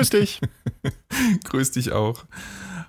Grüß 0.00 0.08
dich. 0.08 0.40
Grüß 1.44 1.72
dich 1.72 1.92
auch. 1.92 2.24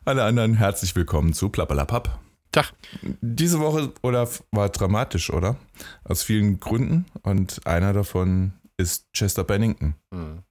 Alle 0.06 0.24
anderen 0.24 0.54
herzlich 0.54 0.96
willkommen 0.96 1.34
zu 1.34 1.50
Plappalapapp. 1.50 2.22
Tag. 2.54 2.72
Diese 3.20 3.60
Woche, 3.60 3.92
Olaf, 4.02 4.46
war 4.52 4.70
dramatisch, 4.70 5.30
oder? 5.30 5.58
Aus 6.06 6.24
vielen 6.24 6.62
Gründen. 6.62 7.06
Und 7.22 7.68
einer 7.68 7.92
davon 7.92 8.54
ist 8.78 9.12
Chester 9.12 9.44
Bennington. 9.44 9.96
Hm. 10.14 10.44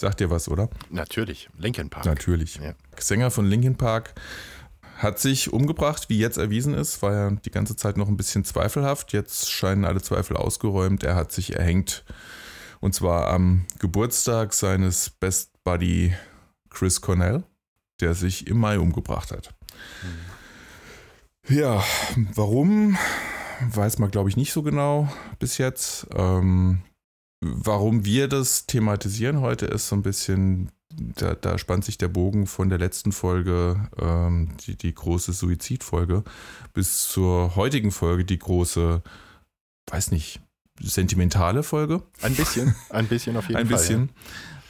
Sagt 0.00 0.20
dir 0.20 0.30
was, 0.30 0.48
oder? 0.48 0.70
Natürlich. 0.88 1.50
Linkin 1.58 1.90
Park. 1.90 2.06
Natürlich. 2.06 2.56
Ja. 2.56 2.72
Sänger 2.98 3.30
von 3.30 3.44
Linkin 3.44 3.76
Park 3.76 4.14
hat 4.96 5.18
sich 5.18 5.52
umgebracht, 5.52 6.08
wie 6.08 6.18
jetzt 6.18 6.38
erwiesen 6.38 6.72
ist. 6.72 7.02
War 7.02 7.12
ja 7.12 7.30
die 7.32 7.50
ganze 7.50 7.76
Zeit 7.76 7.98
noch 7.98 8.08
ein 8.08 8.16
bisschen 8.16 8.46
zweifelhaft. 8.46 9.12
Jetzt 9.12 9.50
scheinen 9.50 9.84
alle 9.84 10.00
Zweifel 10.00 10.38
ausgeräumt. 10.38 11.04
Er 11.04 11.14
hat 11.14 11.30
sich 11.30 11.54
erhängt. 11.54 12.06
Und 12.80 12.94
zwar 12.94 13.28
am 13.28 13.66
Geburtstag 13.80 14.54
seines 14.54 15.10
Best 15.10 15.53
Buddy 15.64 16.14
Chris 16.70 17.00
Cornell, 17.00 17.44
der 18.00 18.14
sich 18.14 18.46
im 18.46 18.58
Mai 18.58 18.78
umgebracht 18.78 19.32
hat. 19.32 19.54
Ja, 21.48 21.82
warum? 22.34 22.96
Weiß 23.60 23.98
man, 23.98 24.10
glaube 24.10 24.28
ich, 24.28 24.36
nicht 24.36 24.52
so 24.52 24.62
genau 24.62 25.08
bis 25.38 25.58
jetzt. 25.58 26.06
Ähm, 26.14 26.82
warum 27.40 28.04
wir 28.04 28.28
das 28.28 28.66
thematisieren 28.66 29.40
heute 29.40 29.66
ist 29.66 29.88
so 29.88 29.96
ein 29.96 30.02
bisschen, 30.02 30.70
da, 30.92 31.34
da 31.34 31.58
spannt 31.58 31.84
sich 31.84 31.98
der 31.98 32.08
Bogen 32.08 32.46
von 32.46 32.68
der 32.68 32.78
letzten 32.78 33.12
Folge, 33.12 33.88
ähm, 34.00 34.56
die, 34.66 34.76
die 34.76 34.94
große 34.94 35.32
Suizidfolge, 35.32 36.24
bis 36.72 37.08
zur 37.08 37.54
heutigen 37.56 37.90
Folge, 37.90 38.24
die 38.24 38.38
große, 38.38 39.02
weiß 39.90 40.10
nicht, 40.10 40.40
sentimentale 40.80 41.62
Folge. 41.62 42.02
Ein 42.22 42.34
bisschen. 42.34 42.74
Ein 42.90 43.06
bisschen 43.06 43.36
auf 43.36 43.48
jeden 43.48 43.58
Ein 43.58 43.66
Fall. 43.66 43.76
bisschen. 43.76 44.10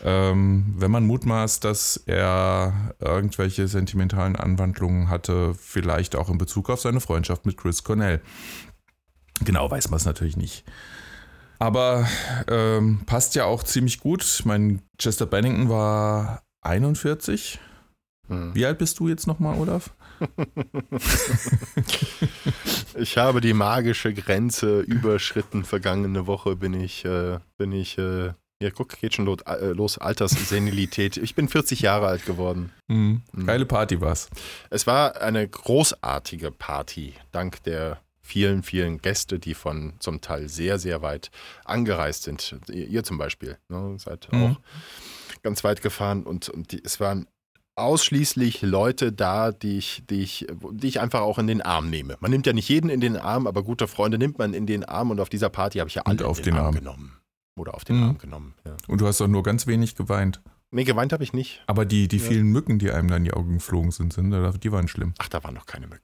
Ähm, 0.04 0.74
wenn 0.76 0.90
man 0.90 1.06
mutmaßt, 1.06 1.64
dass 1.64 1.96
er 2.06 2.94
irgendwelche 3.00 3.66
sentimentalen 3.68 4.36
Anwandlungen 4.36 5.08
hatte, 5.08 5.54
vielleicht 5.54 6.14
auch 6.14 6.28
in 6.28 6.36
Bezug 6.36 6.68
auf 6.68 6.80
seine 6.80 7.00
Freundschaft 7.00 7.46
mit 7.46 7.56
Chris 7.56 7.82
Cornell. 7.84 8.20
Genau 9.44 9.70
weiß 9.70 9.90
man 9.90 9.96
es 9.96 10.04
natürlich 10.04 10.36
nicht. 10.36 10.64
Aber 11.58 12.06
ähm, 12.48 13.00
passt 13.06 13.34
ja 13.34 13.46
auch 13.46 13.62
ziemlich 13.62 14.00
gut. 14.00 14.22
Ich 14.22 14.44
meine, 14.44 14.80
Chester 14.98 15.26
Bennington 15.26 15.70
war 15.70 16.42
41. 16.60 17.54
Ja. 17.54 17.60
Hm. 18.36 18.54
Wie 18.54 18.66
alt 18.66 18.78
bist 18.78 18.98
du 18.98 19.08
jetzt 19.08 19.26
nochmal, 19.26 19.58
Olaf? 19.58 19.90
Ich 22.96 23.18
habe 23.18 23.40
die 23.40 23.54
magische 23.54 24.14
Grenze 24.14 24.80
überschritten. 24.80 25.64
Vergangene 25.64 26.28
Woche 26.28 26.54
bin 26.54 26.74
ich, 26.74 27.04
äh, 27.04 27.40
bin 27.58 27.72
ich, 27.72 27.98
äh, 27.98 28.32
ja, 28.64 28.70
guck, 28.70 28.98
geht 28.98 29.14
schon 29.14 29.26
los, 29.26 29.38
äh, 29.46 29.66
los 29.66 29.98
Alterssenilität. 29.98 31.16
Ich 31.18 31.34
bin 31.34 31.48
40 31.48 31.80
Jahre 31.80 32.06
alt 32.06 32.24
geworden. 32.26 32.72
Mhm. 32.88 33.22
Mhm. 33.32 33.46
Geile 33.46 33.66
Party 33.66 34.00
war's. 34.00 34.28
Es 34.70 34.86
war 34.86 35.20
eine 35.20 35.46
großartige 35.46 36.50
Party, 36.50 37.14
dank 37.32 37.62
der 37.64 38.00
vielen, 38.22 38.62
vielen 38.62 39.02
Gäste, 39.02 39.38
die 39.38 39.52
von 39.54 39.92
zum 39.98 40.22
Teil 40.22 40.48
sehr, 40.48 40.78
sehr 40.78 41.02
weit 41.02 41.30
angereist 41.66 42.22
sind. 42.22 42.56
Ihr, 42.70 43.04
zum 43.04 43.18
Beispiel, 43.18 43.58
ne, 43.68 43.96
seid 43.98 44.28
Mhm. 44.32 44.42
auch 44.42 44.56
ganz 45.42 45.62
weit 45.62 45.82
gefahren 45.82 46.22
und, 46.22 46.48
und 46.48 46.72
die, 46.72 46.82
es 46.82 47.00
waren 47.00 47.26
ausschließlich 47.76 48.62
Leute 48.62 49.12
da, 49.12 49.52
die 49.52 49.78
ich, 49.78 50.04
die, 50.08 50.22
ich, 50.22 50.46
die 50.72 50.86
ich 50.88 51.00
einfach 51.00 51.20
auch 51.20 51.38
in 51.38 51.46
den 51.48 51.60
Arm 51.60 51.90
nehme. 51.90 52.16
Man 52.20 52.30
nimmt 52.30 52.46
ja 52.46 52.52
nicht 52.52 52.68
jeden 52.68 52.88
in 52.88 53.00
den 53.00 53.16
Arm, 53.16 53.46
aber 53.46 53.62
gute 53.62 53.88
Freunde 53.88 54.16
nimmt 54.16 54.38
man 54.38 54.54
in 54.54 54.64
den 54.66 54.84
Arm 54.84 55.10
und 55.10 55.20
auf 55.20 55.28
dieser 55.28 55.50
Party 55.50 55.78
habe 55.80 55.88
ich 55.88 55.96
ja 55.96 56.02
Und 56.02 56.20
alle 56.20 56.28
auf 56.30 56.38
in 56.38 56.44
den, 56.44 56.54
den 56.54 56.58
Arm, 56.60 56.66
Arm. 56.66 56.74
genommen. 56.76 57.16
Oder 57.56 57.74
auf 57.74 57.84
den 57.84 57.96
Mhm. 57.98 58.02
Arm 58.04 58.18
genommen. 58.18 58.54
Ja. 58.66 58.76
Und 58.88 59.00
du 59.00 59.06
hast 59.06 59.20
doch 59.20 59.28
nur 59.28 59.42
ganz 59.42 59.66
wenig 59.66 59.94
geweint. 59.94 60.40
Nee, 60.70 60.84
geweint 60.84 61.12
habe 61.12 61.22
ich 61.22 61.32
nicht. 61.32 61.62
Aber 61.66 61.84
die, 61.84 62.08
die 62.08 62.16
Ja. 62.18 62.24
vielen 62.24 62.48
Mücken, 62.48 62.78
die 62.78 62.90
einem 62.90 63.08
da 63.08 63.16
in 63.16 63.24
die 63.24 63.32
Augen 63.32 63.54
geflogen 63.54 63.92
sind, 63.92 64.12
sind 64.12 64.32
die 64.32 64.72
waren 64.72 64.88
schlimm. 64.88 65.14
Ach, 65.18 65.28
da 65.28 65.42
waren 65.44 65.54
noch 65.54 65.66
keine 65.66 65.86
Mücken. 65.86 66.02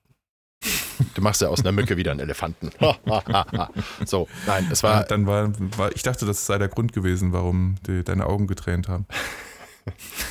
Du 1.14 1.22
machst 1.22 1.40
ja 1.40 1.48
aus 1.48 1.60
einer 1.60 1.72
Mücke 1.72 1.96
wieder 1.96 2.10
einen 2.10 2.20
Elefanten. 2.20 2.70
so, 4.04 4.28
nein, 4.46 4.68
es 4.70 4.82
war, 4.82 5.04
dann 5.04 5.26
war, 5.26 5.50
war, 5.78 5.90
ich 5.96 6.02
dachte, 6.02 6.26
das 6.26 6.44
sei 6.46 6.58
der 6.58 6.68
Grund 6.68 6.92
gewesen, 6.92 7.32
warum 7.32 7.76
die, 7.86 8.04
deine 8.04 8.26
Augen 8.26 8.46
getränt 8.46 8.86
haben. 8.86 9.06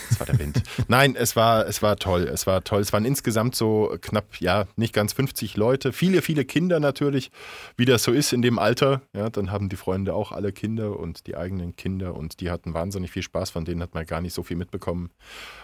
Es 0.09 0.19
war 0.19 0.27
der 0.27 0.39
Wind. 0.39 0.61
Nein, 0.87 1.15
es 1.15 1.35
war, 1.35 1.67
es 1.67 1.81
war 1.81 1.95
toll. 1.97 2.23
Es 2.23 2.47
war 2.47 2.63
toll. 2.63 2.81
Es 2.81 2.93
waren 2.93 3.05
insgesamt 3.05 3.55
so 3.55 3.95
knapp, 4.01 4.39
ja, 4.39 4.65
nicht 4.75 4.93
ganz 4.93 5.13
50 5.13 5.57
Leute. 5.57 5.93
Viele, 5.93 6.21
viele 6.21 6.45
Kinder 6.45 6.79
natürlich, 6.79 7.31
wie 7.77 7.85
das 7.85 8.03
so 8.03 8.11
ist 8.11 8.33
in 8.33 8.41
dem 8.41 8.59
Alter. 8.59 9.01
Ja, 9.15 9.29
dann 9.29 9.51
haben 9.51 9.69
die 9.69 9.75
Freunde 9.75 10.13
auch 10.13 10.31
alle 10.31 10.51
Kinder 10.51 10.99
und 10.99 11.27
die 11.27 11.35
eigenen 11.35 11.75
Kinder 11.75 12.15
und 12.15 12.39
die 12.41 12.51
hatten 12.51 12.73
wahnsinnig 12.73 13.11
viel 13.11 13.23
Spaß. 13.23 13.49
Von 13.51 13.65
denen 13.65 13.81
hat 13.81 13.93
man 13.93 14.05
gar 14.05 14.21
nicht 14.21 14.33
so 14.33 14.43
viel 14.43 14.57
mitbekommen. 14.57 15.11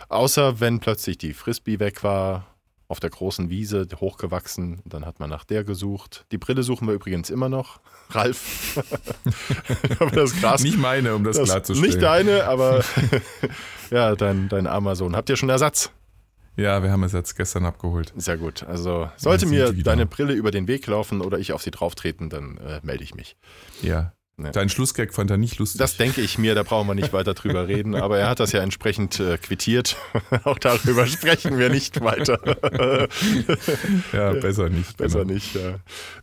Außer 0.09 0.59
wenn 0.59 0.79
plötzlich 0.79 1.17
die 1.17 1.33
Frisbee 1.33 1.79
weg 1.79 2.03
war. 2.03 2.54
Auf 2.87 2.99
der 2.99 3.09
großen 3.09 3.49
Wiese, 3.49 3.87
hochgewachsen, 3.99 4.81
dann 4.85 5.05
hat 5.05 5.19
man 5.19 5.29
nach 5.29 5.43
der 5.43 5.63
gesucht. 5.63 6.25
Die 6.31 6.37
Brille 6.37 6.61
suchen 6.61 6.87
wir 6.87 6.93
übrigens 6.93 7.29
immer 7.29 7.49
noch. 7.49 7.79
Ralf. 8.11 8.77
aber 9.99 10.11
das 10.11 10.39
Gras 10.39 10.61
Nicht 10.61 10.77
meine, 10.77 11.15
um 11.15 11.23
das, 11.23 11.37
das, 11.37 11.49
klarzustellen. 11.49 11.89
nicht 11.89 12.01
deine, 12.01 12.45
aber 12.45 12.83
ja, 13.89 14.15
dein, 14.15 14.49
dein 14.49 14.67
armer 14.67 14.95
Sohn. 14.95 15.15
Habt 15.15 15.29
ihr 15.29 15.35
schon 15.35 15.49
Ersatz? 15.49 15.89
Ja, 16.57 16.83
wir 16.83 16.91
haben 16.91 17.03
jetzt 17.03 17.35
gestern 17.35 17.65
abgeholt. 17.65 18.13
Sehr 18.15 18.37
gut. 18.37 18.63
Also 18.63 19.09
sollte 19.17 19.45
mir 19.45 19.73
deine 19.73 20.05
Brille 20.05 20.33
über 20.33 20.51
den 20.51 20.67
Weg 20.67 20.87
laufen 20.87 21.21
oder 21.21 21.37
ich 21.37 21.51
auf 21.51 21.61
sie 21.61 21.71
drauf 21.71 21.95
treten, 21.95 22.29
dann 22.29 22.57
äh, 22.57 22.79
melde 22.81 23.03
ich 23.03 23.13
mich. 23.13 23.35
Ja. 23.81 24.13
Ja. 24.37 24.51
Dein 24.51 24.67
Schlussgag 24.67 25.13
fand 25.13 25.31
er 25.31 25.37
nicht 25.37 25.59
lustig. 25.59 25.79
Das 25.79 25.95
denke 25.95 26.19
ich 26.19 26.37
mir, 26.37 26.55
da 26.55 26.63
brauchen 26.63 26.89
wir 26.89 26.93
nicht 26.93 27.13
weiter 27.13 27.33
drüber 27.33 27.67
reden, 27.69 27.95
aber 27.95 28.19
er 28.19 28.27
hat 28.27 28.41
das 28.41 28.51
ja 28.51 28.61
entsprechend 28.61 29.17
äh, 29.21 29.37
quittiert. 29.37 29.95
Auch 30.43 30.59
darüber 30.59 31.07
sprechen 31.07 31.57
wir 31.57 31.69
nicht 31.69 32.01
weiter. 32.01 32.39
ja, 34.11 34.33
besser 34.33 34.69
nicht. 34.69 34.97
Besser 34.97 35.19
genau. 35.19 35.33
nicht, 35.33 35.55
ja. 35.55 35.75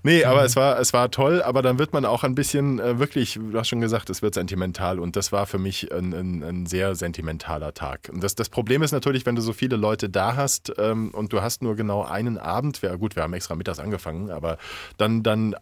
Nee, 0.02 0.24
aber 0.24 0.44
es 0.44 0.56
war, 0.56 0.78
es 0.78 0.92
war 0.92 1.10
toll, 1.10 1.42
aber 1.42 1.62
dann 1.62 1.78
wird 1.78 1.94
man 1.94 2.04
auch 2.04 2.22
ein 2.22 2.34
bisschen 2.34 2.78
äh, 2.80 2.98
wirklich, 2.98 3.38
du 3.40 3.58
hast 3.58 3.68
schon 3.68 3.80
gesagt, 3.80 4.10
es 4.10 4.20
wird 4.20 4.34
sentimental 4.34 5.00
und 5.00 5.16
das 5.16 5.32
war 5.32 5.46
für 5.46 5.58
mich 5.58 5.90
ein, 5.90 6.12
ein, 6.12 6.42
ein 6.42 6.66
sehr 6.66 6.94
sentimentaler 6.94 7.72
Tag. 7.72 8.10
Und 8.12 8.22
das, 8.22 8.34
das 8.34 8.50
Problem 8.50 8.82
ist 8.82 8.92
natürlich, 8.92 9.24
wenn 9.24 9.36
du 9.36 9.42
so 9.42 9.54
viele 9.54 9.76
Leute 9.76 10.10
da 10.10 10.36
hast 10.36 10.70
ähm, 10.76 11.12
und 11.14 11.32
du 11.32 11.40
hast 11.40 11.62
nur 11.62 11.76
genau 11.76 12.04
einen 12.04 12.36
Abend, 12.36 12.82
wir, 12.82 12.94
gut, 12.98 13.16
wir 13.16 13.22
haben 13.22 13.32
extra 13.32 13.54
mittags 13.54 13.78
angefangen, 13.78 14.30
aber 14.30 14.58
dann, 14.98 15.22
dann 15.22 15.56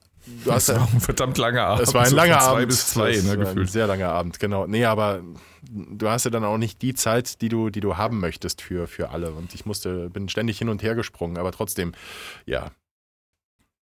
du 0.45 0.53
hast 0.53 0.69
Das 0.69 0.77
war 0.81 0.89
ein 0.93 1.01
verdammt 1.01 1.39
langer 1.39 1.63
Abend. 1.67 1.83
es 1.89 1.95
war 1.95 2.03
ein 2.03 2.11
so 2.11 2.17
langer 2.17 2.35
von 2.35 2.43
zwei 2.43 2.53
Abend. 2.57 2.69
bis 2.69 2.87
zwei, 2.89 3.13
Das 3.13 3.23
ne, 3.25 3.29
war 3.31 3.35
ein 3.37 3.41
gefühlt. 3.41 3.71
sehr 3.71 3.87
langer 3.87 4.09
Abend, 4.11 4.39
genau. 4.41 4.67
Nee, 4.67 4.85
aber 4.85 5.23
du 5.63 6.09
hast 6.09 6.25
ja 6.25 6.31
dann 6.31 6.45
auch 6.45 6.59
nicht 6.59 6.83
die 6.83 6.95
Zeit, 6.95 7.41
die 7.41 7.49
du, 7.49 7.71
die 7.71 7.81
du 7.81 7.97
haben 7.97 8.21
möchtest 8.21 8.63
für, 8.63 8.87
für 8.87 9.11
alle. 9.11 9.33
Und 9.33 9.55
ich 9.55 9.67
musste, 9.67 10.11
bin 10.11 10.29
ständig 10.29 10.59
hin 10.59 10.69
und 10.69 10.83
her 10.83 10.95
gesprungen, 10.95 11.39
aber 11.39 11.53
trotzdem, 11.53 11.93
ja. 12.47 12.71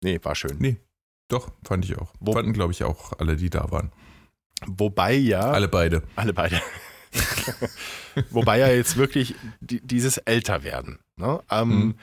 Nee, 0.03 0.21
war 0.23 0.35
schön. 0.35 0.57
Nee, 0.59 0.77
doch, 1.29 1.51
fand 1.67 1.85
ich 1.85 1.99
auch. 1.99 2.13
Wo- 2.21 2.33
Fanden, 2.33 2.53
glaube 2.53 2.73
ich, 2.73 2.85
auch 2.85 3.13
alle, 3.19 3.37
die 3.37 3.51
da 3.51 3.71
waren. 3.71 3.91
Wobei 4.67 5.15
ja. 5.15 5.41
Alle 5.51 5.69
beide. 5.69 6.03
Alle 6.17 6.33
beide. 6.33 6.61
Wobei 8.31 8.59
ja 8.59 8.69
jetzt 8.69 8.97
wirklich 8.97 9.35
die, 9.61 9.81
dieses 9.81 10.19
Älterwerden. 10.19 10.99
Ne? 11.17 11.41
Ähm, 11.51 11.69
Mhm. 11.69 11.95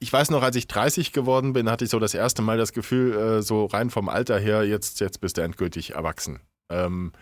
Ich 0.00 0.12
weiß 0.12 0.30
noch, 0.30 0.42
als 0.42 0.56
ich 0.56 0.66
30 0.66 1.12
geworden 1.12 1.52
bin, 1.52 1.70
hatte 1.70 1.84
ich 1.84 1.90
so 1.90 1.98
das 1.98 2.14
erste 2.14 2.42
Mal 2.42 2.58
das 2.58 2.72
Gefühl, 2.72 3.14
äh, 3.16 3.42
so 3.42 3.66
rein 3.66 3.90
vom 3.90 4.08
Alter 4.08 4.38
her, 4.38 4.64
jetzt, 4.64 5.00
jetzt 5.00 5.20
bist 5.20 5.36
du 5.36 5.42
endgültig 5.42 5.94
erwachsen. 5.94 6.40
Ähm, 6.70 7.12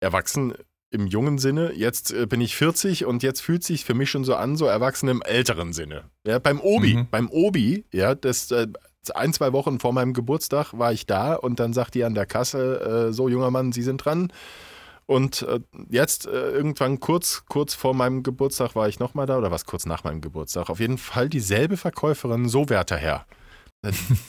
erwachsen 0.00 0.54
im 0.90 1.06
jungen 1.06 1.38
Sinne, 1.38 1.72
jetzt 1.72 2.12
äh, 2.12 2.26
bin 2.26 2.40
ich 2.40 2.56
40 2.56 3.04
und 3.04 3.22
jetzt 3.22 3.40
fühlt 3.40 3.64
sich 3.64 3.84
für 3.84 3.94
mich 3.94 4.10
schon 4.10 4.24
so 4.24 4.34
an, 4.34 4.56
so 4.56 4.66
erwachsen 4.66 5.08
im 5.08 5.22
älteren 5.22 5.72
Sinne. 5.72 6.04
Ja, 6.26 6.38
beim 6.38 6.60
Obi, 6.60 6.94
Mhm. 6.96 7.08
beim 7.10 7.28
Obi, 7.30 7.84
ja, 7.92 8.14
das 8.14 8.50
äh, 8.50 8.66
ein, 9.14 9.32
zwei 9.32 9.52
Wochen 9.52 9.78
vor 9.78 9.92
meinem 9.92 10.14
Geburtstag 10.14 10.72
war 10.76 10.92
ich 10.92 11.06
da 11.06 11.34
und 11.34 11.60
dann 11.60 11.72
sagt 11.72 11.94
die 11.94 12.02
an 12.04 12.14
der 12.14 12.26
Kasse, 12.26 13.12
so 13.12 13.28
junger 13.28 13.52
Mann, 13.52 13.70
Sie 13.70 13.82
sind 13.82 13.98
dran. 13.98 14.32
Und 15.06 15.42
äh, 15.42 15.60
jetzt 15.88 16.26
äh, 16.26 16.50
irgendwann 16.50 16.98
kurz, 16.98 17.44
kurz 17.48 17.74
vor 17.74 17.94
meinem 17.94 18.24
Geburtstag 18.24 18.74
war 18.74 18.88
ich 18.88 18.98
nochmal 18.98 19.26
da 19.26 19.38
oder 19.38 19.52
was 19.52 19.64
kurz 19.64 19.86
nach 19.86 20.02
meinem 20.02 20.20
Geburtstag. 20.20 20.68
Auf 20.68 20.80
jeden 20.80 20.98
Fall 20.98 21.28
dieselbe 21.28 21.76
Verkäuferin, 21.76 22.48
so 22.48 22.68
werter 22.68 22.96
Herr. 22.96 23.26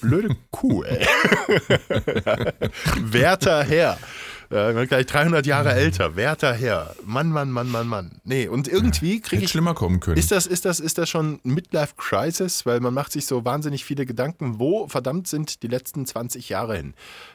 Blöde 0.02 0.36
Kuh, 0.52 0.84
ey. 0.84 1.00
werter 3.00 3.64
Herr. 3.64 3.98
Äh, 4.50 4.86
gleich 4.86 5.06
300 5.06 5.46
Jahre 5.46 5.74
älter, 5.74 6.16
werter 6.16 6.54
Herr. 6.54 6.96
Mann, 7.06 7.30
Mann, 7.30 7.52
Mann, 7.52 7.70
Mann, 7.70 7.88
Mann. 7.88 8.12
Nee, 8.24 8.48
und 8.48 8.68
irgendwie 8.68 9.20
kriege 9.20 9.44
ich 9.44 9.52
schlimmer 9.52 9.74
kommen 9.74 10.00
können. 10.00 10.18
ist 10.18 10.32
das, 10.32 10.48
ist, 10.48 10.66
das, 10.66 10.80
ist 10.80 10.98
das 10.98 11.10
schon 11.10 11.40
Midlife 11.44 11.96
Crisis? 11.98 12.66
Weil 12.66 12.80
man 12.80 12.94
macht 12.94 13.12
sich 13.12 13.26
so 13.26 13.44
wahnsinnig 13.44 13.84
viele 13.84 14.06
Gedanken, 14.06 14.60
wo 14.60 14.88
verdammt 14.88 15.28
sind 15.28 15.64
die 15.64 15.68
letzten 15.68 16.06
20 16.06 16.50
Jahre 16.50 16.78
hin? 16.78 16.94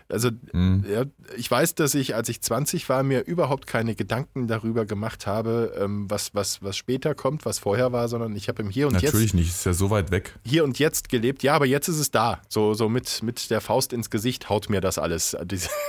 Also 0.09 0.31
mhm. 0.53 0.85
ja, 0.88 1.05
ich 1.37 1.50
weiß, 1.50 1.75
dass 1.75 1.94
ich, 1.94 2.14
als 2.14 2.29
ich 2.29 2.43
20 2.43 2.88
war, 2.88 3.03
mir 3.03 3.25
überhaupt 3.25 3.67
keine 3.67 3.94
Gedanken 3.94 4.47
darüber 4.47 4.85
gemacht 4.85 5.26
habe, 5.26 5.75
ähm, 5.79 6.11
was, 6.11 6.35
was, 6.35 6.62
was 6.62 6.76
später 6.76 7.15
kommt, 7.15 7.47
was 7.47 7.58
vorher 7.58 7.93
war, 7.93 8.08
sondern 8.08 8.37
ich 8.37 8.49
habe 8.49 8.62
im 8.62 8.70
Hier 8.70 8.87
und 8.87 8.94
Natürlich 8.94 9.12
Jetzt. 9.12 9.15
Natürlich 9.15 9.35
nicht, 9.35 9.49
ist 9.50 9.65
ja 9.65 9.73
so 9.73 9.91
weit 9.91 10.11
weg. 10.11 10.38
Hier 10.44 10.65
und 10.65 10.79
Jetzt 10.79 11.08
gelebt. 11.08 11.43
Ja, 11.43 11.55
aber 11.55 11.67
jetzt 11.67 11.88
ist 11.88 11.99
es 11.99 12.11
da. 12.11 12.41
So, 12.49 12.75
so 12.75 12.88
mit, 12.88 13.23
mit 13.23 13.50
der 13.50 13.61
Faust 13.61 13.93
ins 13.93 14.11
Gesicht 14.11 14.50
haut 14.50 14.69
mir 14.69 14.81
das 14.81 14.99
alles. 14.99 15.35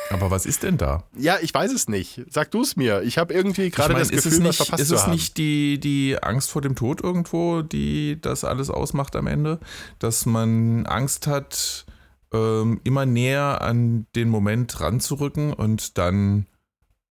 Aber 0.09 0.31
was 0.31 0.45
ist 0.45 0.63
denn 0.63 0.77
da? 0.77 1.03
Ja, 1.15 1.37
ich 1.41 1.53
weiß 1.53 1.71
es 1.71 1.87
nicht. 1.87 2.21
Sag 2.29 2.51
du 2.51 2.61
es 2.61 2.75
mir. 2.75 3.03
Ich 3.03 3.17
habe 3.17 3.33
irgendwie 3.33 3.69
gerade 3.69 3.93
das 3.93 4.09
Gefühl, 4.09 4.39
nicht, 4.39 4.59
was 4.59 4.67
verpasst 4.67 4.81
Ist 4.83 4.91
es 4.91 5.07
nicht 5.07 5.37
die, 5.37 5.79
die 5.79 6.17
Angst 6.21 6.49
vor 6.49 6.61
dem 6.61 6.75
Tod 6.75 7.01
irgendwo, 7.01 7.61
die 7.61 8.19
das 8.19 8.43
alles 8.43 8.69
ausmacht 8.69 9.15
am 9.15 9.27
Ende? 9.27 9.59
Dass 9.99 10.25
man 10.25 10.85
Angst 10.85 11.27
hat, 11.27 11.85
ähm, 12.33 12.81
immer 12.83 13.05
näher 13.05 13.61
an 13.61 14.07
den 14.15 14.29
Moment 14.29 14.79
ranzurücken 14.79 15.53
und 15.53 15.99
dann, 15.99 16.47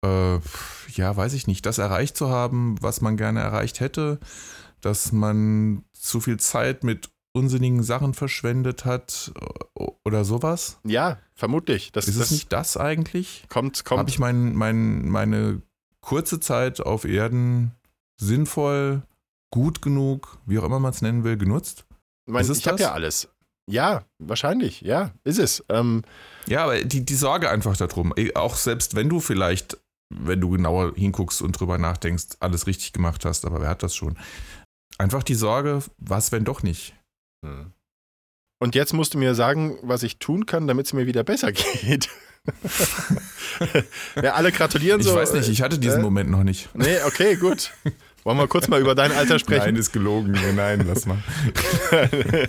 äh, 0.04 0.40
ja, 0.95 1.16
weiß 1.16 1.34
ich 1.34 1.45
nicht, 1.45 1.66
das 1.66 1.78
erreicht 1.78 2.18
zu 2.18 2.30
haben, 2.30 2.81
was 2.81 3.01
man 3.01 3.16
gerne 3.16 3.42
erreicht 3.42 3.80
hätte, 3.80 4.19
dass 4.81 5.12
man 5.12 5.86
zu 5.94 6.19
viel 6.19 6.38
Zeit 6.38 6.84
mit 6.84 7.10
unsinnigen 7.33 7.83
Sachen 7.83 8.13
verschwendet 8.13 8.85
hat 8.85 9.31
oder 10.06 10.24
sowas? 10.24 10.80
Ja, 10.85 11.19
vermutlich. 11.35 11.91
Das, 11.91 12.07
ist 12.07 12.15
es 12.15 12.31
nicht 12.31 12.53
das 12.53 12.77
eigentlich? 12.77 13.45
Kommt, 13.50 13.83
kommt. 13.83 14.00
Habe 14.00 14.09
ich 14.09 14.19
mein, 14.19 14.53
mein, 14.53 15.09
meine 15.09 15.62
kurze 16.01 16.39
Zeit 16.39 16.80
auf 16.80 17.06
Erden 17.06 17.71
sinnvoll, 18.19 19.03
gut 19.51 19.81
genug, 19.81 20.38
wie 20.45 20.59
auch 20.59 20.63
immer 20.63 20.80
man 20.80 20.91
es 20.91 21.01
nennen 21.01 21.24
will, 21.24 21.38
genutzt? 21.38 21.85
Mein, 22.25 22.50
ich 22.50 22.68
habe 22.68 22.80
ja 22.80 22.94
alles. 22.94 23.27
Ja, 23.69 24.03
wahrscheinlich, 24.19 24.81
ja, 24.81 25.12
ist 25.24 25.39
es. 25.39 25.63
Ähm, 25.69 26.03
ja, 26.47 26.65
aber 26.65 26.83
die, 26.83 27.06
die 27.06 27.15
Sorge 27.15 27.50
einfach 27.50 27.77
darum, 27.77 28.13
auch 28.35 28.56
selbst 28.56 28.95
wenn 28.95 29.09
du 29.09 29.19
vielleicht, 29.19 29.77
wenn 30.13 30.41
du 30.41 30.50
genauer 30.50 30.94
hinguckst 30.95 31.41
und 31.41 31.53
drüber 31.53 31.77
nachdenkst, 31.77 32.38
alles 32.41 32.68
richtig 32.68 32.91
gemacht 32.91 33.24
hast, 33.25 33.45
aber 33.45 33.62
wer 33.62 33.69
hat 33.69 33.83
das 33.83 33.95
schon? 33.95 34.18
Einfach 34.97 35.24
die 35.24 35.35
Sorge, 35.35 35.81
was, 35.97 36.31
wenn 36.31 36.44
doch 36.44 36.62
nicht? 36.62 36.94
Hm. 37.44 37.72
Und 38.60 38.75
jetzt 38.75 38.94
musst 38.94 39.13
du 39.13 39.18
mir 39.18 39.36
sagen, 39.36 39.78
was 39.81 40.04
ich 40.04 40.19
tun 40.19 40.45
kann, 40.45 40.68
damit 40.68 40.86
es 40.86 40.94
mir 40.94 41.06
wieder 41.06 41.24
besser 41.24 41.51
geht. 41.81 42.10
ja, 44.22 44.34
alle 44.34 44.51
gratulieren 44.51 45.01
so. 45.01 45.12
Ich 45.12 45.16
weiß 45.16 45.34
nicht, 45.34 45.50
ich 45.50 45.62
hatte 45.62 45.78
diesen 45.78 46.00
äh, 46.00 46.04
Moment 46.04 46.30
noch 46.30 46.44
nicht. 46.44 46.69
Nee, 46.74 46.98
okay, 47.06 47.36
gut. 47.36 47.72
Wollen 48.24 48.38
wir 48.38 48.48
kurz 48.48 48.69
mal 48.69 48.80
über 48.80 48.95
dein 48.95 49.12
Alter 49.12 49.38
sprechen? 49.38 49.66
Nein, 49.66 49.75
ist 49.75 49.92
gelogen. 49.92 50.38
Nein, 50.56 50.86
lass 50.88 51.06
mal. 51.06 51.22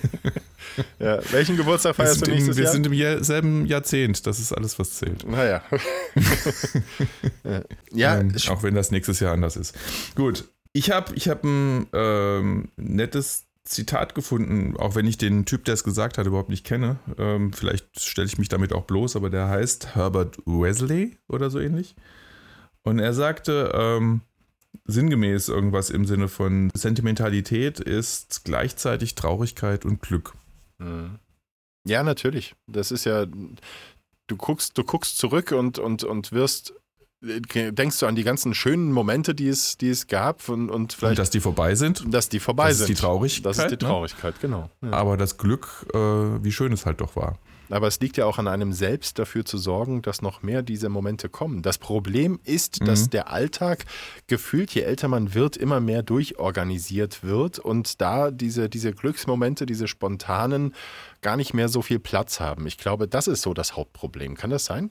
ja, 1.01 1.19
welchen 1.33 1.57
Geburtstag 1.57 1.97
feierst 1.97 2.25
du 2.25 2.31
nächstes 2.31 2.57
im, 2.57 2.57
wir 2.57 2.65
Jahr? 2.65 2.75
Wir 2.75 2.81
sind 2.85 3.17
im 3.17 3.25
selben 3.25 3.67
Jahrzehnt. 3.67 4.25
Das 4.27 4.39
ist 4.39 4.53
alles, 4.53 4.79
was 4.79 4.95
zählt. 4.95 5.27
Naja. 5.27 5.63
ja. 7.93 8.21
Ähm, 8.21 8.35
auch 8.49 8.63
wenn 8.63 8.75
das 8.75 8.93
nächstes 8.93 9.19
Jahr 9.21 9.33
anders 9.33 9.57
ist. 9.57 9.75
Gut. 10.15 10.45
Ich 10.73 10.91
habe 10.91 11.15
ich 11.15 11.29
hab 11.29 11.45
ein 11.45 11.87
ähm, 11.93 12.69
nettes 12.77 13.44
Zitat 13.65 14.15
gefunden, 14.15 14.77
auch 14.77 14.95
wenn 14.95 15.07
ich 15.07 15.17
den 15.17 15.47
Typ, 15.47 15.65
der 15.65 15.75
es 15.75 15.85
gesagt 15.85 16.19
hat, 16.19 16.27
überhaupt 16.27 16.51
nicht 16.51 16.67
kenne. 16.67 16.99
Ähm, 17.19 17.53
vielleicht 17.53 18.01
stelle 18.01 18.27
ich 18.27 18.39
mich 18.39 18.49
damit 18.49 18.73
auch 18.75 18.85
bloß, 18.85 19.17
aber 19.17 19.31
der 19.31 19.49
heißt 19.49 19.95
Herbert 19.95 20.39
Wesley 20.45 21.17
oder 21.29 21.49
so 21.51 21.59
ähnlich. 21.61 21.97
Und 22.83 22.99
er 22.99 23.15
sagte, 23.15 23.73
ähm, 23.75 24.21
sinngemäß 24.85 25.49
irgendwas 25.49 25.89
im 25.89 26.05
Sinne 26.05 26.29
von 26.29 26.71
Sentimentalität 26.75 27.81
ist 27.81 28.45
gleichzeitig 28.45 29.15
Traurigkeit 29.15 29.87
und 29.87 30.03
Glück. 30.03 30.35
Mhm. 30.79 31.19
Ja, 31.87 32.03
natürlich. 32.03 32.55
Das 32.67 32.91
ist 32.91 33.05
ja, 33.05 33.27
du 33.27 34.37
guckst, 34.37 34.77
du 34.77 34.85
guckst 34.85 35.19
zurück 35.19 35.53
und, 35.53 35.79
und, 35.79 36.05
und 36.05 36.33
wirst 36.33 36.75
denkst 37.25 37.99
du 37.99 38.07
an 38.07 38.15
die 38.15 38.25
ganzen 38.25 38.55
schönen 38.55 38.93
Momente, 38.93 39.35
die 39.35 39.49
es, 39.49 39.77
die 39.77 39.89
es 39.89 40.07
gab 40.07 40.49
und, 40.49 40.71
und 40.71 40.93
vielleicht. 40.93 41.13
Und 41.13 41.19
dass 41.19 41.31
die 41.31 41.41
vorbei 41.41 41.75
sind? 41.75 42.05
Dass 42.13 42.29
die 42.29 42.41
vorbei 42.41 42.69
das 42.69 42.79
sind. 42.79 42.85
Das 42.85 42.91
ist 42.91 42.99
die 42.99 43.03
Traurigkeit. 43.03 43.47
Das 43.47 43.59
ist 43.59 43.67
die 43.67 43.85
ne? 43.85 43.91
Traurigkeit, 43.91 44.35
ne? 44.35 44.41
genau. 44.41 44.71
Ja. 44.83 44.93
Aber 44.93 45.17
das 45.17 45.39
Glück, 45.39 45.87
äh, 45.95 45.99
wie 45.99 46.53
schön 46.53 46.73
es 46.73 46.87
halt 46.87 47.01
doch 47.01 47.17
war. 47.17 47.39
Aber 47.71 47.89
es 47.89 47.99
liegt 48.01 48.17
ja 48.17 48.27
auch 48.27 48.39
an 48.39 48.47
einem 48.47 48.73
selbst 48.73 49.19
dafür 49.19 49.45
zu 49.45 49.57
sorgen, 49.59 50.03
dass 50.03 50.23
noch 50.23 50.43
mehr 50.43 50.63
diese 50.63 50.89
Momente 50.89 51.29
kommen. 51.29 51.63
Das 51.63 51.79
Problem 51.79 52.39
ist, 52.45 52.81
mhm. 52.81 52.85
dass 52.85 53.09
der 53.09 53.31
Alltag 53.31 53.85
gefühlt, 54.27 54.73
je 54.75 54.83
älter 54.83 55.09
man 55.09 55.35
wird, 55.35 55.57
immer 55.57 55.81
mehr 55.81 56.03
durchorganisiert 56.03 57.25
wird 57.25 57.59
und 57.59 58.01
da 58.01 58.31
diese, 58.31 58.69
diese 58.69 58.93
Glücksmomente, 58.93 59.67
diese 59.67 59.89
spontanen, 59.89 60.75
gar 61.23 61.37
nicht 61.37 61.55
mehr 61.55 61.69
so 61.69 61.81
viel 61.81 61.99
Platz 61.99 62.39
haben. 62.39 62.67
Ich 62.67 62.77
glaube, 62.77 63.09
das 63.09 63.29
ist 63.29 63.43
so 63.43 63.55
das 63.55 63.77
Hauptproblem. 63.77 64.37
Kann 64.37 64.51
das 64.51 64.67
sein? 64.67 64.91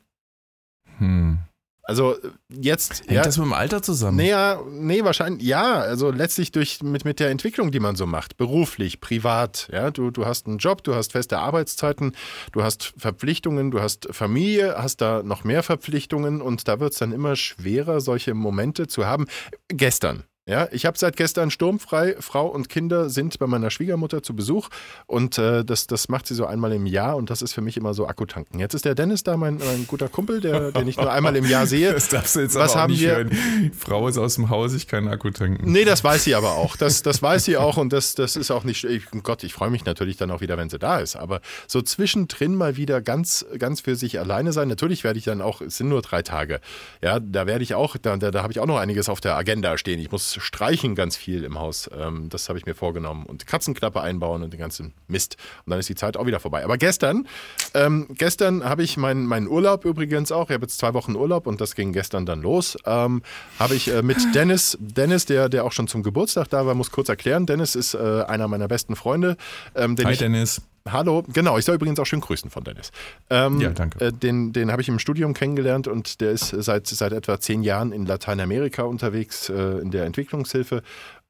Hm. 0.98 1.40
Also 1.86 2.16
jetzt. 2.50 3.02
Hängt 3.02 3.12
ja, 3.12 3.24
das 3.24 3.38
mit 3.38 3.46
dem 3.46 3.54
Alter 3.54 3.82
zusammen? 3.82 4.18
Nee, 4.18 4.30
ja, 4.30 4.62
nee, 4.70 5.04
wahrscheinlich, 5.04 5.46
ja. 5.46 5.82
Also 5.82 6.12
letztlich 6.12 6.52
durch 6.52 6.82
mit, 6.82 7.04
mit 7.04 7.20
der 7.20 7.30
Entwicklung, 7.30 7.72
die 7.72 7.82
man 7.82 7.98
so 7.98 8.06
macht, 8.06 8.38
beruflich, 8.38 9.02
privat. 9.02 9.68
Ja, 9.72 9.92
du, 9.92 10.10
du 10.10 10.26
hast 10.26 10.48
einen 10.48 10.60
Job, 10.60 10.84
du 10.84 10.96
hast 10.96 11.12
feste 11.12 11.40
Arbeitszeiten, 11.40 12.16
du 12.54 12.64
hast 12.64 12.94
Verpflichtungen, 12.98 13.70
du 13.70 13.82
hast 13.82 14.08
Familie, 14.12 14.76
hast 14.78 15.02
da 15.02 15.24
noch 15.24 15.44
mehr 15.44 15.62
Verpflichtungen 15.62 16.42
und 16.42 16.68
da 16.70 16.80
wird 16.80 16.94
es 16.94 17.00
dann 17.00 17.12
immer 17.12 17.36
schwerer, 17.36 18.00
solche 18.00 18.34
Momente 18.34 18.88
zu 18.88 19.06
haben. 19.06 19.28
Gestern, 19.68 20.24
ja, 20.46 20.68
ich 20.72 20.86
habe 20.86 20.98
seit 20.98 21.16
gestern 21.16 21.52
sturmfrei. 21.52 22.18
Frau 22.20 22.48
und 22.48 22.68
Kinder 22.68 23.10
sind 23.10 23.40
bei 23.40 23.48
meiner 23.48 23.72
Schwiegermutter 23.72 24.22
zu 24.22 24.36
Besuch 24.36 24.68
und 25.06 25.38
äh, 25.38 25.64
das, 25.64 25.88
das 25.88 26.10
macht 26.10 26.28
sie 26.28 26.36
so 26.36 26.46
einmal 26.46 26.74
im 26.74 26.86
Jahr 26.86 27.16
und 27.16 27.30
das 27.30 27.42
ist 27.42 27.54
für 27.54 27.62
mich 27.62 27.78
immer 27.78 27.94
so 27.94 28.08
Akkutanken. 28.08 28.60
Jetzt 28.60 28.74
ist 28.74 28.84
der 28.84 28.94
Dennis 28.94 29.24
da, 29.24 29.38
mein, 29.38 29.60
mein 29.60 29.88
guter 29.88 30.10
Kumpel, 30.10 30.42
der, 30.42 30.74
den 30.74 30.90
ich 30.90 30.98
nur 30.98 31.10
einmal 31.10 31.34
im 31.38 31.46
Jahr 31.46 31.66
sehe. 31.66 31.94
Das 32.04 32.10
darfst 32.10 32.36
du 32.36 32.42
jetzt 32.42 32.56
Was 32.56 32.74
aber 32.74 32.82
haben 32.82 32.98
wir? 32.98 33.16
Hören. 33.16 33.72
Frau 33.78 34.08
ist 34.08 34.18
aus 34.18 34.36
dem 34.36 34.50
Haus, 34.50 34.74
ich 34.74 34.88
kann 34.88 35.08
Akku 35.08 35.30
tanken. 35.30 35.72
Nee, 35.72 35.86
das 35.86 36.04
weiß 36.04 36.26
sie 36.26 36.36
aber 36.36 36.54
auch. 36.54 36.76
Das, 36.76 37.04
das 37.04 37.22
weiß 37.22 37.46
sie 37.46 37.56
auch 37.56 37.78
und 37.78 37.94
das, 37.94 38.16
das 38.16 38.36
ist 38.36 38.52
auch 38.52 38.66
nicht. 38.66 38.84
Ich, 38.84 39.06
Gott, 39.22 39.44
ich 39.44 39.54
freue 39.54 39.70
mich 39.70 39.86
natürlich 39.86 40.18
dann 40.18 40.32
auch 40.32 40.42
wieder, 40.42 40.58
wenn 40.58 40.70
sie 40.70 40.80
da 40.80 41.00
ist. 41.00 41.16
Aber 41.16 41.40
so 41.68 41.82
zwischendrin 41.82 42.56
mal 42.56 42.76
wieder 42.76 43.02
ganz, 43.02 43.46
ganz 43.60 43.80
für 43.80 43.96
sich 43.96 44.20
alleine 44.20 44.52
sein. 44.52 44.68
Natürlich 44.68 45.06
werde 45.06 45.20
ich 45.20 45.26
dann 45.26 45.42
auch, 45.42 45.62
es 45.62 45.78
sind 45.78 45.88
nur 45.88 46.02
drei 46.02 46.22
Tage. 46.22 46.60
Ja, 47.02 47.20
da 47.22 47.46
werde 47.46 47.64
ich 47.64 47.76
auch, 47.76 47.96
da, 47.96 48.18
da, 48.18 48.32
da 48.32 48.44
habe 48.44 48.52
ich 48.52 48.60
auch 48.60 48.66
noch 48.66 48.78
einiges 48.78 49.08
auf 49.08 49.22
der 49.22 49.38
Agenda 49.38 49.78
stehen. 49.78 50.00
Ich 50.00 50.12
muss 50.12 50.33
streichen 50.40 50.96
ganz 50.96 51.16
viel 51.16 51.44
im 51.44 51.60
Haus. 51.60 51.90
Ähm, 51.98 52.30
das 52.30 52.50
habe 52.50 52.60
ich 52.60 52.66
mir 52.66 52.76
vorgenommen. 52.76 53.26
Und 53.26 53.48
Katzenklappe 53.48 54.02
einbauen 54.02 54.44
und 54.44 54.52
den 54.54 54.60
ganzen 54.60 54.94
Mist. 55.08 55.38
Und 55.66 55.72
dann 55.72 55.80
ist 55.80 55.90
die 55.90 55.96
Zeit 55.96 56.18
auch 56.18 56.26
wieder 56.26 56.40
vorbei. 56.40 56.64
Aber 56.64 56.78
gestern, 56.78 57.28
ähm, 57.74 58.08
gestern 58.10 58.64
habe 58.64 58.84
ich 58.84 58.98
meinen, 58.98 59.26
meinen 59.26 59.48
Urlaub 59.48 59.86
übrigens 59.86 60.32
auch. 60.32 60.50
Ich 60.50 60.54
habe 60.54 60.66
jetzt 60.66 60.78
zwei 60.78 60.94
Wochen 60.94 61.16
Urlaub 61.16 61.48
und 61.48 61.62
das 61.62 61.76
ging 61.76 61.94
gestern 61.94 62.26
dann 62.26 62.42
los. 62.42 62.78
Ähm, 62.86 63.22
habe 63.60 63.76
ich 63.76 63.90
äh, 63.90 64.02
mit 64.02 64.18
Dennis, 64.36 64.78
Dennis, 64.80 65.26
der, 65.26 65.50
der 65.50 65.66
auch 65.66 65.72
schon 65.72 65.88
zum 65.88 66.04
Geburtstag 66.04 66.50
da 66.50 66.66
war, 66.66 66.76
muss 66.76 66.92
kurz 66.92 67.10
erklären. 67.10 67.46
Dennis 67.46 67.76
ist 67.76 67.94
äh, 67.94 68.24
einer 68.28 68.48
meiner 68.48 68.68
besten 68.68 68.96
Freunde. 68.96 69.38
Ähm, 69.76 69.96
Hi, 70.04 70.14
ich, 70.14 70.20
Dennis. 70.20 70.62
Hallo, 70.90 71.24
genau, 71.32 71.58
ich 71.58 71.64
soll 71.64 71.76
übrigens 71.76 71.98
auch 72.00 72.06
schön 72.06 72.20
grüßen 72.20 72.50
von 72.50 72.64
Dennis. 72.64 72.92
Ähm, 73.30 73.62
ja, 73.62 73.70
danke. 73.70 74.04
Äh, 74.04 74.12
den 74.12 74.52
den 74.52 74.72
habe 74.72 74.82
ich 74.82 74.90
im 74.90 75.00
Studium 75.00 75.34
kennengelernt 75.34 75.88
und 75.88 76.20
der 76.20 76.32
ist 76.32 76.50
seit, 76.50 76.88
seit 76.88 77.14
etwa 77.14 77.40
zehn 77.40 77.64
Jahren 77.64 77.94
in 77.94 78.06
Lateinamerika 78.06 78.84
unterwegs 78.84 79.50
äh, 79.50 79.80
in 79.80 79.92
der 79.92 80.06
Entwicklungshilfe 80.06 80.84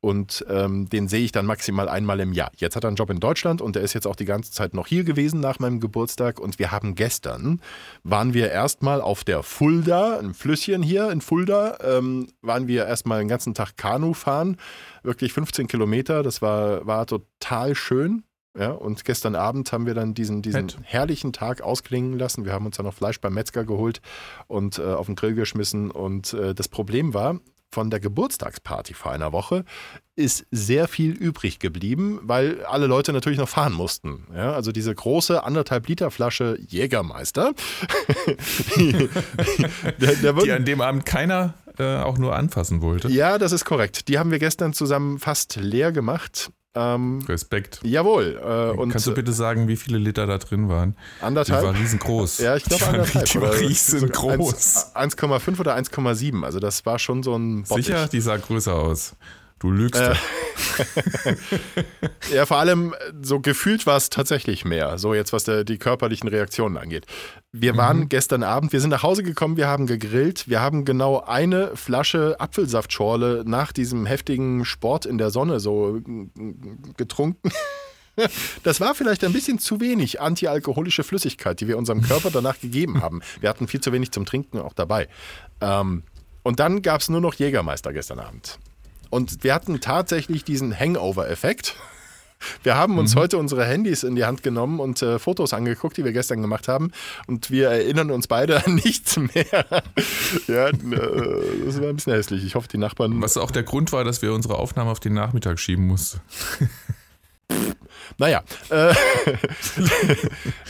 und 0.03 0.45
ähm, 0.49 0.89
den 0.89 1.07
sehe 1.07 1.23
ich 1.23 1.31
dann 1.31 1.45
maximal 1.45 1.87
einmal 1.87 2.19
im 2.19 2.33
Jahr. 2.33 2.51
Jetzt 2.57 2.75
hat 2.75 2.83
er 2.83 2.89
einen 2.89 2.97
Job 2.97 3.09
in 3.09 3.21
Deutschland 3.21 3.61
und 3.61 3.77
er 3.77 3.83
ist 3.83 3.93
jetzt 3.93 4.05
auch 4.05 4.17
die 4.17 4.25
ganze 4.25 4.51
Zeit 4.51 4.73
noch 4.73 4.85
hier 4.85 5.05
gewesen 5.05 5.39
nach 5.39 5.59
meinem 5.59 5.79
Geburtstag 5.79 6.41
und 6.41 6.59
wir 6.59 6.71
haben 6.71 6.95
gestern, 6.95 7.61
waren 8.03 8.33
wir 8.33 8.51
erstmal 8.51 8.99
auf 8.99 9.23
der 9.23 9.43
Fulda, 9.43 10.19
ein 10.19 10.33
Flüsschen 10.33 10.83
hier 10.83 11.09
in 11.09 11.21
Fulda, 11.21 11.77
ähm, 11.81 12.27
waren 12.41 12.67
wir 12.67 12.85
erstmal 12.85 13.19
den 13.19 13.29
ganzen 13.29 13.53
Tag 13.53 13.77
Kanu 13.77 14.13
fahren, 14.13 14.57
wirklich 15.03 15.31
15 15.31 15.67
Kilometer, 15.67 16.21
das 16.21 16.41
war, 16.41 16.85
war 16.85 17.05
total 17.05 17.73
schön. 17.73 18.23
Ja, 18.57 18.71
und 18.71 19.03
gestern 19.03 19.35
Abend 19.35 19.71
haben 19.71 19.87
wir 19.87 19.95
dann 19.95 20.13
diesen, 20.13 20.43
diesen 20.43 20.69
herrlichen 20.83 21.33
Tag 21.33 21.61
ausklingen 21.61 22.19
lassen. 22.19 22.45
Wir 22.45 22.53
haben 22.53 22.67
uns 22.67 22.77
dann 22.77 22.85
noch 22.85 22.93
Fleisch 22.93 23.19
beim 23.19 23.33
Metzger 23.33 23.63
geholt 23.63 23.99
und 24.47 24.77
äh, 24.77 24.83
auf 24.83 25.07
den 25.07 25.15
Grill 25.15 25.33
geschmissen. 25.33 25.89
Und 25.89 26.33
äh, 26.33 26.53
das 26.53 26.67
Problem 26.67 27.15
war, 27.15 27.39
von 27.73 27.89
der 27.89 27.99
Geburtstagsparty 27.99 28.93
vor 28.93 29.11
einer 29.11 29.31
Woche 29.31 29.65
ist 30.15 30.45
sehr 30.51 30.87
viel 30.87 31.11
übrig 31.13 31.57
geblieben, 31.57 32.19
weil 32.21 32.63
alle 32.65 32.85
Leute 32.85 33.11
natürlich 33.11 33.39
noch 33.39 33.49
fahren 33.49 33.73
mussten. 33.73 34.27
Ja, 34.35 34.53
also 34.53 34.71
diese 34.71 34.93
große 34.93 35.43
anderthalb 35.43 35.87
Liter 35.87 36.11
Flasche 36.11 36.55
Jägermeister, 36.67 37.53
die, 38.77 39.09
der, 39.99 40.15
der 40.15 40.33
die 40.33 40.51
an 40.51 40.65
dem 40.65 40.81
Abend 40.81 41.07
keiner 41.07 41.55
äh, 41.79 41.97
auch 41.97 42.19
nur 42.19 42.35
anfassen 42.35 42.81
wollte. 42.81 43.09
Ja, 43.09 43.39
das 43.39 43.51
ist 43.51 43.65
korrekt. 43.65 44.07
Die 44.07 44.19
haben 44.19 44.29
wir 44.29 44.37
gestern 44.37 44.73
zusammen 44.73 45.17
fast 45.17 45.55
leer 45.55 45.91
gemacht. 45.91 46.51
Ähm, 46.75 47.19
Respekt. 47.27 47.79
Jawohl. 47.83 48.39
Äh, 48.43 48.77
und 48.77 48.89
Kannst 48.89 49.05
du 49.05 49.13
bitte 49.13 49.31
sagen, 49.31 49.67
wie 49.67 49.75
viele 49.75 49.99
Liter 49.99 50.25
da 50.25 50.39
drin 50.39 50.69
waren? 50.69 50.95
Anderthalb. 51.21 51.61
Die 51.61 51.67
war 51.67 51.75
riesengroß. 51.75 52.37
Ja, 52.43 52.55
ich 52.55 52.63
glaube 52.63 52.87
anderthalb. 52.87 53.25
Die 53.25 53.41
war 53.41 53.53
riesengroß. 53.53 54.95
1,5 54.95 55.59
oder 55.59 55.77
1,7. 55.77 56.43
Also 56.43 56.59
das 56.59 56.85
war 56.85 56.97
schon 56.97 57.21
so 57.21 57.35
ein 57.35 57.63
Bottich. 57.63 57.85
Sicher? 57.87 58.07
Die 58.07 58.21
sah 58.21 58.37
größer 58.37 58.73
aus. 58.73 59.15
Du 59.63 59.71
lügst. 59.71 60.01
Äh, 60.01 60.13
ja, 62.35 62.45
vor 62.45 62.57
allem 62.57 62.93
so 63.21 63.39
gefühlt 63.39 63.87
war 63.87 63.95
es 63.95 64.09
tatsächlich 64.09 64.65
mehr, 64.65 64.97
so 64.97 65.13
jetzt 65.13 65.31
was 65.31 65.45
der, 65.45 65.63
die 65.63 65.77
körperlichen 65.77 66.27
Reaktionen 66.27 66.75
angeht. 66.75 67.05
Wir 67.53 67.77
waren 67.77 67.99
mhm. 68.01 68.09
gestern 68.09 68.43
Abend, 68.43 68.73
wir 68.73 68.81
sind 68.81 68.89
nach 68.89 69.03
Hause 69.03 69.23
gekommen, 69.23 69.55
wir 69.55 69.69
haben 69.69 69.87
gegrillt, 69.87 70.49
wir 70.49 70.59
haben 70.59 70.83
genau 70.83 71.21
eine 71.21 71.77
Flasche 71.77 72.35
Apfelsaftschorle 72.41 73.43
nach 73.45 73.71
diesem 73.71 74.05
heftigen 74.05 74.65
Sport 74.65 75.05
in 75.05 75.17
der 75.17 75.29
Sonne 75.29 75.61
so 75.61 76.01
getrunken. 76.97 77.49
Das 78.61 78.79
war 78.79 78.93
vielleicht 78.93 79.23
ein 79.23 79.33
bisschen 79.33 79.57
zu 79.57 79.81
wenig 79.81 80.21
antialkoholische 80.21 81.03
Flüssigkeit, 81.03 81.59
die 81.59 81.67
wir 81.67 81.79
unserem 81.79 82.03
Körper 82.03 82.29
danach 82.29 82.59
gegeben 82.59 83.01
haben. 83.01 83.21
Wir 83.39 83.49
hatten 83.49 83.67
viel 83.67 83.81
zu 83.81 83.91
wenig 83.91 84.11
zum 84.11 84.27
Trinken 84.27 84.59
auch 84.59 84.73
dabei. 84.73 85.07
Ähm, 85.61 86.03
und 86.43 86.59
dann 86.59 86.83
gab 86.83 87.01
es 87.01 87.09
nur 87.09 87.21
noch 87.21 87.33
Jägermeister 87.33 87.91
gestern 87.91 88.19
Abend. 88.19 88.59
Und 89.13 89.43
wir 89.43 89.53
hatten 89.53 89.79
tatsächlich 89.79 90.43
diesen 90.43 90.77
Hangover-Effekt. 90.77 91.75
Wir 92.63 92.75
haben 92.75 92.97
uns 92.97 93.13
mhm. 93.13 93.19
heute 93.19 93.37
unsere 93.37 93.63
Handys 93.63 94.01
in 94.01 94.15
die 94.15 94.25
Hand 94.25 94.41
genommen 94.41 94.79
und 94.79 95.03
äh, 95.03 95.19
Fotos 95.19 95.53
angeguckt, 95.53 95.97
die 95.97 96.03
wir 96.03 96.13
gestern 96.13 96.41
gemacht 96.41 96.67
haben. 96.67 96.91
Und 97.27 97.51
wir 97.51 97.69
erinnern 97.69 98.09
uns 98.09 98.25
beide 98.25 98.65
an 98.65 98.73
nichts 98.73 99.17
mehr. 99.17 99.65
ja, 100.47 100.67
äh, 100.69 100.73
das 101.63 101.79
war 101.79 101.89
ein 101.89 101.95
bisschen 101.95 102.13
hässlich. 102.13 102.43
Ich 102.43 102.55
hoffe, 102.55 102.67
die 102.67 102.79
Nachbarn. 102.79 103.21
Was 103.21 103.37
auch 103.37 103.51
der 103.51 103.61
Grund 103.61 103.91
war, 103.91 104.03
dass 104.03 104.23
wir 104.23 104.33
unsere 104.33 104.57
Aufnahme 104.57 104.89
auf 104.89 104.99
den 104.99 105.13
Nachmittag 105.13 105.59
schieben 105.59 105.85
mussten. 105.85 106.19
naja. 108.17 108.41
Äh, 108.71 108.95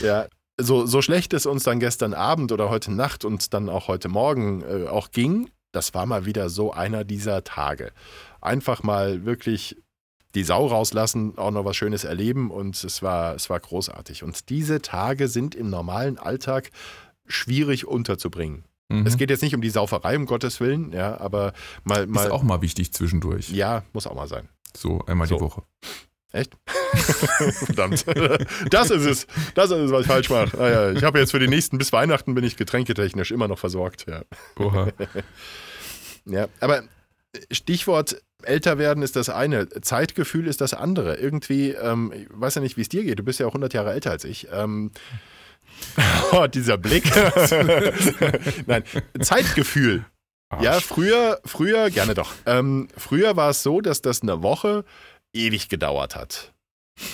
ja. 0.02 0.26
So, 0.60 0.84
so 0.84 1.00
schlecht 1.00 1.32
es 1.32 1.46
uns 1.46 1.64
dann 1.64 1.80
gestern 1.80 2.12
Abend 2.12 2.52
oder 2.52 2.68
heute 2.68 2.92
Nacht 2.92 3.24
und 3.24 3.54
dann 3.54 3.70
auch 3.70 3.88
heute 3.88 4.10
Morgen 4.10 4.62
äh, 4.62 4.86
auch 4.86 5.12
ging, 5.12 5.48
das 5.74 5.94
war 5.94 6.06
mal 6.06 6.24
wieder 6.26 6.48
so 6.48 6.72
einer 6.72 7.04
dieser 7.04 7.44
Tage 7.44 7.92
einfach 8.44 8.82
mal 8.82 9.24
wirklich 9.24 9.76
die 10.34 10.44
Sau 10.44 10.66
rauslassen, 10.66 11.38
auch 11.38 11.50
noch 11.50 11.64
was 11.64 11.76
Schönes 11.76 12.04
erleben 12.04 12.50
und 12.50 12.82
es 12.82 13.02
war, 13.02 13.34
es 13.34 13.48
war 13.50 13.60
großartig. 13.60 14.22
Und 14.22 14.48
diese 14.50 14.82
Tage 14.82 15.28
sind 15.28 15.54
im 15.54 15.70
normalen 15.70 16.18
Alltag 16.18 16.70
schwierig 17.26 17.86
unterzubringen. 17.86 18.64
Mhm. 18.88 19.06
Es 19.06 19.16
geht 19.16 19.30
jetzt 19.30 19.42
nicht 19.42 19.54
um 19.54 19.60
die 19.60 19.70
Sauferei, 19.70 20.16
um 20.16 20.26
Gottes 20.26 20.60
Willen, 20.60 20.92
ja, 20.92 21.18
aber 21.18 21.52
mal, 21.84 22.06
mal. 22.06 22.24
Ist 22.24 22.32
auch 22.32 22.42
mal 22.42 22.62
wichtig 22.62 22.92
zwischendurch. 22.92 23.50
Ja, 23.50 23.84
muss 23.92 24.06
auch 24.06 24.14
mal 24.14 24.28
sein. 24.28 24.48
So, 24.76 25.00
einmal 25.06 25.28
so. 25.28 25.36
die 25.36 25.40
Woche. 25.40 25.62
Echt? 26.34 26.52
Verdammt. 27.64 28.04
Das 28.68 28.90
ist 28.90 29.06
es. 29.06 29.26
Das 29.54 29.70
ist 29.70 29.78
es, 29.78 29.92
was 29.92 30.00
ich 30.00 30.06
falsch 30.08 30.30
mache. 30.30 30.58
Ah, 30.58 30.68
ja. 30.68 30.90
Ich 30.90 31.04
habe 31.04 31.20
jetzt 31.20 31.30
für 31.30 31.38
die 31.38 31.46
nächsten 31.46 31.78
bis 31.78 31.92
Weihnachten 31.92 32.34
bin 32.34 32.42
ich 32.42 32.56
getränketechnisch 32.56 33.30
immer 33.30 33.46
noch 33.46 33.58
versorgt. 33.58 34.06
Ja. 34.08 34.22
Oha. 34.58 34.88
ja, 36.24 36.48
aber 36.58 36.82
Stichwort 37.52 38.20
älter 38.42 38.78
werden 38.78 39.04
ist 39.04 39.14
das 39.14 39.28
eine, 39.28 39.68
Zeitgefühl 39.68 40.48
ist 40.48 40.60
das 40.60 40.74
andere. 40.74 41.14
Irgendwie, 41.14 41.70
ähm, 41.70 42.12
ich 42.12 42.26
weiß 42.30 42.56
ja 42.56 42.62
nicht, 42.62 42.76
wie 42.76 42.82
es 42.82 42.88
dir 42.88 43.04
geht, 43.04 43.20
du 43.20 43.22
bist 43.22 43.38
ja 43.38 43.46
auch 43.46 43.50
100 43.50 43.72
Jahre 43.72 43.92
älter 43.92 44.10
als 44.10 44.24
ich. 44.24 44.48
Ähm, 44.52 44.90
oh, 46.32 46.48
dieser 46.48 46.78
Blick. 46.78 47.04
Nein, 48.66 48.82
Zeitgefühl. 49.20 50.04
Arsch. 50.48 50.64
Ja, 50.64 50.80
früher, 50.80 51.40
früher, 51.44 51.90
gerne 51.90 52.14
doch. 52.14 52.32
Ähm, 52.46 52.88
früher 52.96 53.36
war 53.36 53.50
es 53.50 53.62
so, 53.62 53.80
dass 53.80 54.02
das 54.02 54.22
eine 54.22 54.42
Woche 54.42 54.84
ewig 55.34 55.68
gedauert 55.68 56.16
hat. 56.16 56.52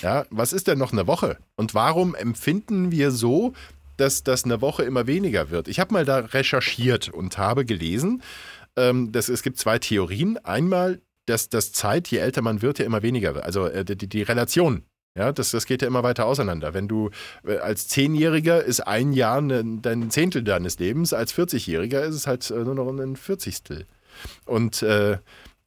Ja, 0.02 0.26
was 0.30 0.52
ist 0.52 0.66
denn 0.66 0.78
noch 0.78 0.92
eine 0.92 1.06
Woche? 1.06 1.38
Und 1.56 1.74
warum 1.74 2.14
empfinden 2.14 2.92
wir 2.92 3.10
so, 3.10 3.54
dass 3.96 4.22
das 4.22 4.44
eine 4.44 4.60
Woche 4.60 4.82
immer 4.82 5.06
weniger 5.06 5.50
wird? 5.50 5.68
Ich 5.68 5.80
habe 5.80 5.94
mal 5.94 6.04
da 6.04 6.18
recherchiert 6.18 7.08
und 7.08 7.38
habe 7.38 7.64
gelesen, 7.64 8.22
ähm, 8.76 9.10
das, 9.12 9.28
es 9.28 9.42
gibt 9.42 9.58
zwei 9.58 9.78
Theorien. 9.78 10.38
Einmal, 10.44 11.00
dass 11.26 11.48
das 11.48 11.72
Zeit, 11.72 12.08
je 12.08 12.18
älter 12.18 12.42
man 12.42 12.62
wird, 12.62 12.78
ja 12.78 12.84
immer 12.84 13.02
weniger 13.02 13.34
wird. 13.34 13.44
Also 13.44 13.66
äh, 13.66 13.84
die, 13.84 14.08
die 14.08 14.22
Relation 14.22 14.84
ja, 15.16 15.32
das, 15.32 15.50
das 15.50 15.66
geht 15.66 15.82
ja 15.82 15.88
immer 15.88 16.04
weiter 16.04 16.26
auseinander. 16.26 16.72
Wenn 16.72 16.86
du 16.86 17.10
äh, 17.44 17.56
als 17.56 17.88
Zehnjähriger 17.88 18.62
ist 18.62 18.80
ein 18.80 19.12
Jahr 19.12 19.40
ne, 19.40 19.78
dein 19.82 20.08
Zehntel 20.10 20.44
deines 20.44 20.78
Lebens, 20.78 21.12
als 21.12 21.34
40-Jähriger 21.34 22.00
ist 22.02 22.14
es 22.14 22.26
halt 22.26 22.48
äh, 22.50 22.54
nur 22.54 22.74
noch 22.76 22.88
ein 22.88 23.16
Vierzigstel. 23.16 23.86
Und, 24.46 24.82
äh, 24.82 25.18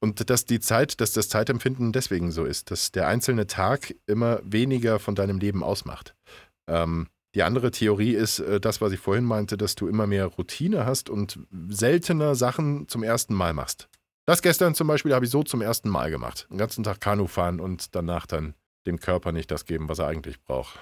und 0.04 0.30
dass 0.30 0.44
die 0.44 0.60
Zeit, 0.60 1.00
dass 1.00 1.14
das 1.14 1.30
Zeitempfinden 1.30 1.94
deswegen 1.94 2.30
so 2.30 2.44
ist, 2.44 2.72
dass 2.72 2.92
der 2.92 3.08
einzelne 3.08 3.48
Tag 3.48 3.96
immer 4.06 4.42
weniger 4.44 5.00
von 5.00 5.16
deinem 5.16 5.40
Leben 5.40 5.64
ausmacht. 5.64 6.14
Ähm, 6.68 7.08
die 7.36 7.42
andere 7.42 7.72
Theorie 7.72 8.12
ist 8.12 8.40
äh, 8.40 8.60
das, 8.60 8.82
was 8.82 8.92
ich 8.92 9.00
vorhin 9.00 9.24
meinte, 9.24 9.56
dass 9.56 9.76
du 9.76 9.88
immer 9.88 10.06
mehr 10.06 10.26
Routine 10.26 10.86
hast 10.86 11.10
und 11.10 11.40
seltener 11.70 12.36
Sachen 12.36 12.90
zum 12.90 13.02
ersten 13.02 13.34
Mal 13.34 13.54
machst. 13.54 13.88
Das 14.26 14.42
gestern 14.42 14.76
zum 14.76 14.88
Beispiel 14.88 15.14
habe 15.14 15.24
ich 15.24 15.32
so 15.32 15.42
zum 15.42 15.62
ersten 15.62 15.88
Mal 15.88 16.12
gemacht. 16.12 16.48
Den 16.52 16.58
ganzen 16.58 16.84
Tag 16.84 17.00
Kanu 17.00 17.28
fahren 17.28 17.62
und 17.62 17.96
danach 17.96 18.26
dann 18.26 18.56
dem 18.86 19.00
Körper 19.00 19.32
nicht 19.32 19.52
das 19.52 19.64
geben, 19.64 19.88
was 19.88 20.00
er 20.00 20.08
eigentlich 20.08 20.42
braucht. 20.44 20.78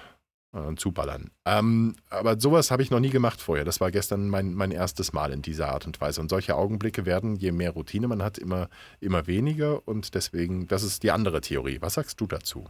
Äh, 0.52 0.58
und 0.58 0.78
zuballern. 0.78 1.30
Ähm, 1.44 1.96
aber 2.10 2.38
sowas 2.38 2.70
habe 2.70 2.82
ich 2.82 2.90
noch 2.90 3.00
nie 3.00 3.10
gemacht 3.10 3.40
vorher. 3.40 3.64
Das 3.64 3.80
war 3.80 3.90
gestern 3.90 4.28
mein, 4.28 4.54
mein 4.54 4.70
erstes 4.70 5.12
Mal 5.12 5.32
in 5.32 5.42
dieser 5.42 5.70
Art 5.70 5.86
und 5.86 6.00
Weise. 6.00 6.20
Und 6.20 6.28
solche 6.28 6.56
Augenblicke 6.56 7.06
werden, 7.06 7.36
je 7.36 7.52
mehr 7.52 7.70
Routine 7.70 8.08
man 8.08 8.22
hat, 8.22 8.38
immer, 8.38 8.68
immer 9.00 9.26
weniger. 9.26 9.86
Und 9.86 10.14
deswegen, 10.14 10.66
das 10.68 10.82
ist 10.82 11.02
die 11.02 11.10
andere 11.10 11.40
Theorie. 11.40 11.78
Was 11.80 11.94
sagst 11.94 12.20
du 12.20 12.26
dazu? 12.26 12.66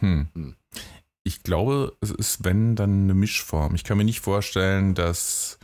Hm. 0.00 0.28
hm. 0.34 0.56
Ich 1.24 1.44
glaube, 1.44 1.96
es 2.00 2.10
ist, 2.10 2.44
wenn, 2.44 2.74
dann 2.74 3.04
eine 3.04 3.14
Mischform. 3.14 3.76
Ich 3.76 3.84
kann 3.84 3.96
mir 3.96 4.04
nicht 4.04 4.20
vorstellen, 4.20 4.96
dass 4.96 5.60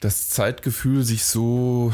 das 0.00 0.30
Zeitgefühl 0.30 1.04
sich 1.04 1.24
so 1.24 1.92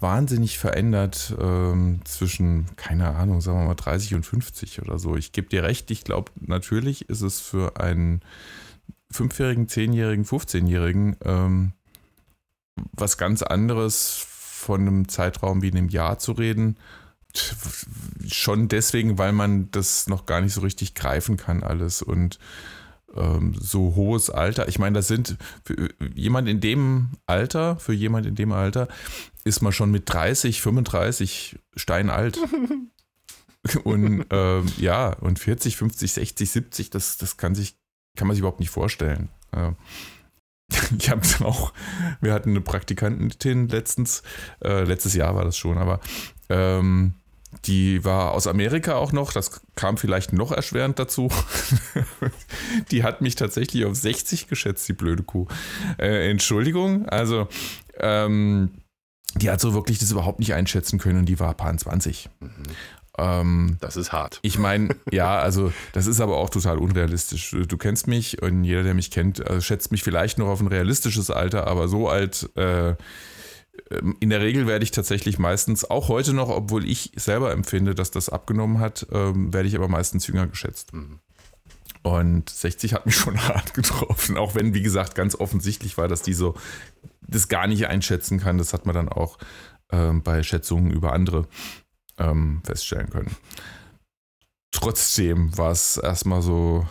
wahnsinnig 0.00 0.58
verändert 0.58 1.34
ähm, 1.40 2.00
zwischen, 2.04 2.66
keine 2.76 3.16
Ahnung, 3.16 3.40
sagen 3.40 3.60
wir 3.60 3.66
mal 3.66 3.74
30 3.74 4.14
und 4.14 4.24
50 4.24 4.82
oder 4.82 4.98
so. 4.98 5.16
Ich 5.16 5.32
gebe 5.32 5.48
dir 5.48 5.62
recht, 5.62 5.90
ich 5.90 6.04
glaube, 6.04 6.30
natürlich 6.40 7.08
ist 7.08 7.22
es 7.22 7.40
für 7.40 7.80
einen 7.80 8.20
Fünfjährigen, 9.10 9.68
Zehnjährigen, 9.68 10.24
15-Jährigen 10.24 11.16
ähm, 11.24 11.72
was 12.92 13.18
ganz 13.18 13.42
anderes 13.42 14.24
von 14.28 14.82
einem 14.82 15.08
Zeitraum 15.08 15.62
wie 15.62 15.70
einem 15.70 15.88
Jahr 15.88 16.18
zu 16.18 16.32
reden 16.32 16.76
schon 18.26 18.68
deswegen, 18.68 19.18
weil 19.18 19.32
man 19.32 19.70
das 19.70 20.08
noch 20.08 20.26
gar 20.26 20.40
nicht 20.40 20.54
so 20.54 20.60
richtig 20.60 20.94
greifen 20.94 21.36
kann, 21.36 21.62
alles. 21.62 22.02
Und 22.02 22.38
ähm, 23.14 23.54
so 23.58 23.94
hohes 23.94 24.30
Alter, 24.30 24.68
ich 24.68 24.78
meine, 24.78 24.94
das 24.94 25.08
sind 25.08 25.36
für 25.64 25.90
jemand 26.14 26.48
in 26.48 26.60
dem 26.60 27.10
Alter, 27.26 27.76
für 27.76 27.92
jemand 27.92 28.26
in 28.26 28.34
dem 28.34 28.52
Alter, 28.52 28.88
ist 29.48 29.62
man 29.62 29.72
schon 29.72 29.90
mit 29.90 30.12
30, 30.12 30.60
35 30.60 31.58
steinalt. 31.74 32.38
und 33.84 34.26
ähm, 34.30 34.66
ja, 34.76 35.10
und 35.14 35.38
40, 35.38 35.76
50, 35.76 36.12
60, 36.12 36.50
70, 36.50 36.90
das, 36.90 37.16
das 37.16 37.36
kann 37.36 37.54
sich, 37.54 37.76
kann 38.16 38.28
man 38.28 38.34
sich 38.34 38.40
überhaupt 38.40 38.60
nicht 38.60 38.70
vorstellen. 38.70 39.30
Äh, 39.52 39.72
ich 40.98 41.10
habe 41.10 41.22
auch, 41.44 41.72
wir 42.20 42.32
hatten 42.32 42.50
eine 42.50 42.60
Praktikantin 42.60 43.68
letztens, 43.68 44.22
äh, 44.62 44.84
letztes 44.84 45.14
Jahr 45.14 45.34
war 45.34 45.44
das 45.44 45.56
schon, 45.56 45.78
aber 45.78 46.00
ähm, 46.48 47.14
die 47.64 48.04
war 48.04 48.32
aus 48.32 48.46
Amerika 48.46 48.96
auch 48.96 49.12
noch, 49.12 49.32
das 49.32 49.62
kam 49.74 49.96
vielleicht 49.96 50.32
noch 50.32 50.52
erschwerend 50.52 50.98
dazu. 50.98 51.30
die 52.90 53.02
hat 53.02 53.22
mich 53.22 53.36
tatsächlich 53.36 53.86
auf 53.86 53.94
60 53.94 54.48
geschätzt, 54.48 54.86
die 54.88 54.92
blöde 54.92 55.22
Kuh. 55.22 55.46
Äh, 55.98 56.30
Entschuldigung, 56.30 57.08
also 57.08 57.48
ähm, 57.98 58.70
die 59.36 59.50
hat 59.50 59.60
so 59.60 59.74
wirklich 59.74 59.98
das 59.98 60.10
überhaupt 60.10 60.38
nicht 60.38 60.54
einschätzen 60.54 60.98
können 60.98 61.20
und 61.20 61.26
die 61.26 61.38
war 61.38 61.54
paar 61.54 61.76
20. 61.76 62.28
Mhm. 62.40 62.48
Ähm, 63.18 63.76
das 63.80 63.96
ist 63.96 64.12
hart. 64.12 64.38
Ich 64.42 64.58
meine, 64.58 64.94
ja, 65.10 65.38
also 65.38 65.72
das 65.92 66.06
ist 66.06 66.20
aber 66.20 66.36
auch 66.36 66.50
total 66.50 66.78
unrealistisch. 66.78 67.54
Du 67.66 67.76
kennst 67.76 68.06
mich 68.06 68.40
und 68.42 68.64
jeder, 68.64 68.84
der 68.84 68.94
mich 68.94 69.10
kennt, 69.10 69.46
also 69.46 69.60
schätzt 69.60 69.90
mich 69.90 70.04
vielleicht 70.04 70.38
noch 70.38 70.46
auf 70.46 70.60
ein 70.60 70.68
realistisches 70.68 71.30
Alter, 71.30 71.66
aber 71.66 71.88
so 71.88 72.08
alt. 72.08 72.48
Äh, 72.56 72.94
ähm, 73.90 74.16
in 74.20 74.30
der 74.30 74.40
Regel 74.40 74.66
werde 74.66 74.84
ich 74.84 74.92
tatsächlich 74.92 75.38
meistens, 75.38 75.84
auch 75.84 76.08
heute 76.08 76.32
noch, 76.32 76.48
obwohl 76.48 76.84
ich 76.84 77.12
selber 77.16 77.52
empfinde, 77.52 77.94
dass 77.94 78.10
das 78.10 78.28
abgenommen 78.28 78.80
hat, 78.80 79.06
ähm, 79.12 79.52
werde 79.52 79.68
ich 79.68 79.76
aber 79.76 79.88
meistens 79.88 80.26
jünger 80.26 80.46
geschätzt. 80.46 80.92
Mhm. 80.92 81.18
Und 82.02 82.48
60 82.48 82.94
hat 82.94 83.06
mich 83.06 83.16
schon 83.16 83.38
hart 83.48 83.74
getroffen, 83.74 84.36
auch 84.36 84.54
wenn, 84.54 84.74
wie 84.74 84.82
gesagt, 84.82 85.14
ganz 85.14 85.34
offensichtlich 85.34 85.98
war, 85.98 86.08
dass 86.08 86.22
die 86.22 86.34
so 86.34 86.54
das 87.28 87.48
gar 87.48 87.66
nicht 87.66 87.86
einschätzen 87.86 88.40
kann. 88.40 88.58
Das 88.58 88.72
hat 88.72 88.86
man 88.86 88.94
dann 88.94 89.08
auch 89.08 89.38
ähm, 89.90 90.22
bei 90.22 90.42
Schätzungen 90.42 90.90
über 90.90 91.12
andere 91.12 91.46
ähm, 92.18 92.62
feststellen 92.64 93.10
können. 93.10 93.36
Trotzdem 94.72 95.56
war 95.56 95.70
es 95.70 95.96
erstmal 95.96 96.42
so 96.42 96.86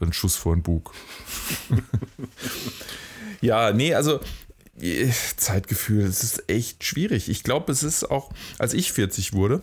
ein 0.00 0.12
Schuss 0.12 0.36
vor 0.36 0.54
den 0.54 0.62
Bug. 0.62 0.92
ja, 3.40 3.72
nee, 3.72 3.94
also 3.94 4.20
äh, 4.80 5.10
Zeitgefühl, 5.36 6.04
es 6.04 6.22
ist 6.22 6.48
echt 6.48 6.84
schwierig. 6.84 7.28
Ich 7.28 7.42
glaube, 7.42 7.72
es 7.72 7.82
ist 7.82 8.10
auch, 8.10 8.32
als 8.58 8.74
ich 8.74 8.92
40 8.92 9.32
wurde, 9.32 9.62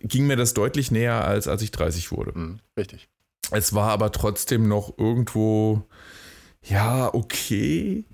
ging 0.00 0.26
mir 0.26 0.36
das 0.36 0.54
deutlich 0.54 0.90
näher, 0.90 1.24
als 1.24 1.48
als 1.48 1.62
ich 1.62 1.70
30 1.70 2.12
wurde. 2.12 2.38
Mhm, 2.38 2.60
richtig. 2.76 3.08
Es 3.50 3.74
war 3.74 3.90
aber 3.90 4.12
trotzdem 4.12 4.68
noch 4.68 4.98
irgendwo, 4.98 5.86
ja, 6.62 7.12
okay. 7.14 8.04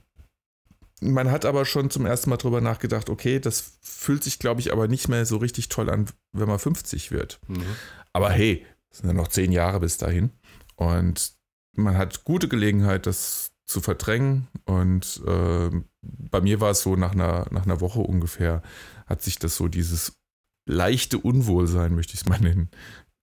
Man 1.02 1.30
hat 1.30 1.44
aber 1.44 1.64
schon 1.64 1.90
zum 1.90 2.06
ersten 2.06 2.30
Mal 2.30 2.36
drüber 2.36 2.60
nachgedacht, 2.60 3.10
okay, 3.10 3.40
das 3.40 3.78
fühlt 3.80 4.22
sich, 4.24 4.38
glaube 4.38 4.60
ich, 4.60 4.72
aber 4.72 4.88
nicht 4.88 5.08
mehr 5.08 5.26
so 5.26 5.36
richtig 5.36 5.68
toll 5.68 5.90
an, 5.90 6.06
wenn 6.32 6.48
man 6.48 6.58
50 6.58 7.10
wird. 7.10 7.40
Mhm. 7.48 7.64
Aber 8.12 8.30
hey, 8.30 8.64
es 8.90 8.98
sind 8.98 9.08
ja 9.08 9.14
noch 9.14 9.28
zehn 9.28 9.52
Jahre 9.52 9.80
bis 9.80 9.98
dahin. 9.98 10.30
Und 10.76 11.32
man 11.74 11.96
hat 11.96 12.24
gute 12.24 12.48
Gelegenheit, 12.48 13.06
das 13.06 13.52
zu 13.66 13.80
verdrängen. 13.80 14.48
Und 14.64 15.22
äh, 15.26 15.70
bei 16.02 16.40
mir 16.40 16.60
war 16.60 16.70
es 16.70 16.82
so, 16.82 16.96
nach 16.96 17.12
einer, 17.12 17.46
nach 17.50 17.64
einer 17.64 17.80
Woche 17.80 18.00
ungefähr 18.00 18.62
hat 19.06 19.22
sich 19.22 19.38
das 19.38 19.56
so 19.56 19.68
dieses 19.68 20.18
leichte 20.66 21.18
Unwohlsein, 21.18 21.94
möchte 21.94 22.14
ich 22.14 22.20
es 22.20 22.28
mal 22.28 22.40
nennen, 22.40 22.70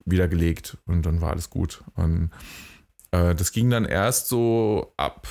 wiedergelegt. 0.05 0.77
Und 0.86 1.05
dann 1.05 1.21
war 1.21 1.31
alles 1.31 1.50
gut. 1.50 1.83
Und 1.95 2.31
äh, 3.12 3.36
das 3.36 3.51
ging 3.51 3.69
dann 3.69 3.86
erst 3.86 4.27
so 4.27 4.93
ab, 4.98 5.27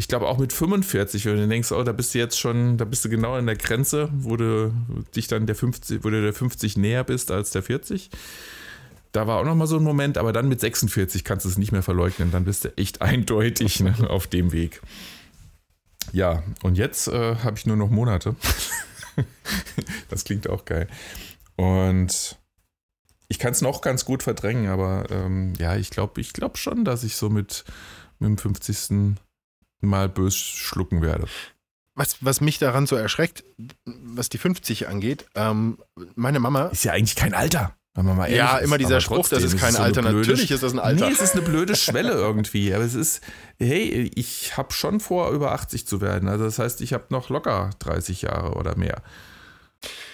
ich 0.00 0.08
glaube 0.08 0.28
auch 0.28 0.38
mit 0.38 0.54
45, 0.54 1.26
wenn 1.26 1.36
du 1.36 1.46
denkst, 1.46 1.72
oh, 1.72 1.82
da 1.82 1.92
bist 1.92 2.14
du 2.14 2.18
jetzt 2.18 2.40
schon, 2.40 2.78
da 2.78 2.86
bist 2.86 3.04
du 3.04 3.10
genau 3.10 3.34
an 3.34 3.44
der 3.44 3.56
Grenze, 3.56 4.08
wo 4.14 4.34
du 4.38 4.72
dich 5.14 5.28
dann 5.28 5.44
der 5.44 5.54
50, 5.54 6.02
wo 6.02 6.08
du 6.08 6.22
der 6.22 6.32
50 6.32 6.78
näher 6.78 7.04
bist 7.04 7.30
als 7.30 7.50
der 7.50 7.62
40. 7.62 8.08
Da 9.12 9.26
war 9.26 9.38
auch 9.38 9.44
nochmal 9.44 9.66
so 9.66 9.76
ein 9.76 9.82
Moment, 9.82 10.16
aber 10.16 10.32
dann 10.32 10.48
mit 10.48 10.58
46 10.58 11.22
kannst 11.22 11.44
du 11.44 11.50
es 11.50 11.58
nicht 11.58 11.70
mehr 11.70 11.82
verleugnen. 11.82 12.30
Dann 12.30 12.46
bist 12.46 12.64
du 12.64 12.74
echt 12.78 13.02
eindeutig 13.02 13.80
ne, 13.80 13.94
auf 14.08 14.26
dem 14.26 14.52
Weg. 14.52 14.80
Ja, 16.12 16.44
und 16.62 16.78
jetzt 16.78 17.06
äh, 17.08 17.36
habe 17.36 17.58
ich 17.58 17.66
nur 17.66 17.76
noch 17.76 17.90
Monate. 17.90 18.36
das 20.08 20.24
klingt 20.24 20.48
auch 20.48 20.64
geil. 20.64 20.88
Und 21.56 22.38
ich 23.28 23.38
kann 23.38 23.52
es 23.52 23.60
noch 23.60 23.82
ganz 23.82 24.06
gut 24.06 24.22
verdrängen, 24.22 24.70
aber 24.70 25.04
ähm, 25.10 25.52
ja, 25.58 25.76
ich 25.76 25.90
glaube 25.90 26.22
ich 26.22 26.32
glaub 26.32 26.56
schon, 26.56 26.86
dass 26.86 27.04
ich 27.04 27.16
so 27.16 27.28
mit, 27.28 27.66
mit 28.18 28.28
dem 28.28 28.38
50. 28.38 29.18
Mal 29.86 30.08
bös 30.08 30.36
schlucken 30.36 31.02
werde. 31.02 31.26
Was, 31.94 32.16
was 32.20 32.40
mich 32.40 32.58
daran 32.58 32.86
so 32.86 32.96
erschreckt, 32.96 33.44
was 33.84 34.28
die 34.28 34.38
50 34.38 34.88
angeht, 34.88 35.26
ähm, 35.34 35.78
meine 36.14 36.40
Mama. 36.40 36.66
Ist 36.66 36.84
ja 36.84 36.92
eigentlich 36.92 37.16
kein 37.16 37.34
Alter. 37.34 37.76
ja, 38.36 38.58
immer 38.58 38.76
ist, 38.76 38.80
dieser 38.82 39.00
Spruch, 39.00 39.28
das 39.28 39.42
ist 39.42 39.58
kein 39.58 39.70
ist 39.70 39.76
so 39.76 39.82
Alter. 39.82 40.02
Blöde, 40.02 40.18
Natürlich 40.18 40.50
ist 40.52 40.62
das 40.62 40.72
ein 40.72 40.78
Alter. 40.78 41.06
Nee, 41.06 41.12
es 41.12 41.20
ist 41.20 41.34
eine 41.34 41.42
blöde 41.42 41.74
Schwelle 41.74 42.12
irgendwie. 42.12 42.72
Aber 42.72 42.84
es 42.84 42.94
ist, 42.94 43.20
hey, 43.58 44.10
ich 44.14 44.56
habe 44.56 44.72
schon 44.72 45.00
vor, 45.00 45.30
über 45.30 45.52
80 45.52 45.86
zu 45.86 46.00
werden. 46.00 46.28
Also 46.28 46.44
das 46.44 46.58
heißt, 46.58 46.80
ich 46.82 46.92
habe 46.92 47.06
noch 47.10 47.28
locker 47.30 47.70
30 47.80 48.22
Jahre 48.22 48.52
oder 48.52 48.76
mehr. 48.76 49.02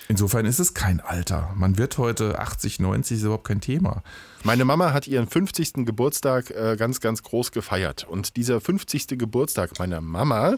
Insofern 0.08 0.46
ist 0.46 0.60
es 0.60 0.74
kein 0.74 1.00
Alter. 1.00 1.52
Man 1.56 1.78
wird 1.78 1.98
heute 1.98 2.38
80, 2.38 2.78
90, 2.78 3.16
ist 3.16 3.24
überhaupt 3.24 3.46
kein 3.46 3.60
Thema. 3.60 4.02
Meine 4.44 4.64
Mama 4.64 4.92
hat 4.92 5.08
ihren 5.08 5.26
50. 5.26 5.84
Geburtstag 5.84 6.50
äh, 6.50 6.76
ganz, 6.78 7.00
ganz 7.00 7.22
groß 7.22 7.50
gefeiert. 7.50 8.06
Und 8.08 8.36
dieser 8.36 8.60
50. 8.60 9.08
Geburtstag 9.18 9.78
meiner 9.78 10.00
Mama 10.00 10.56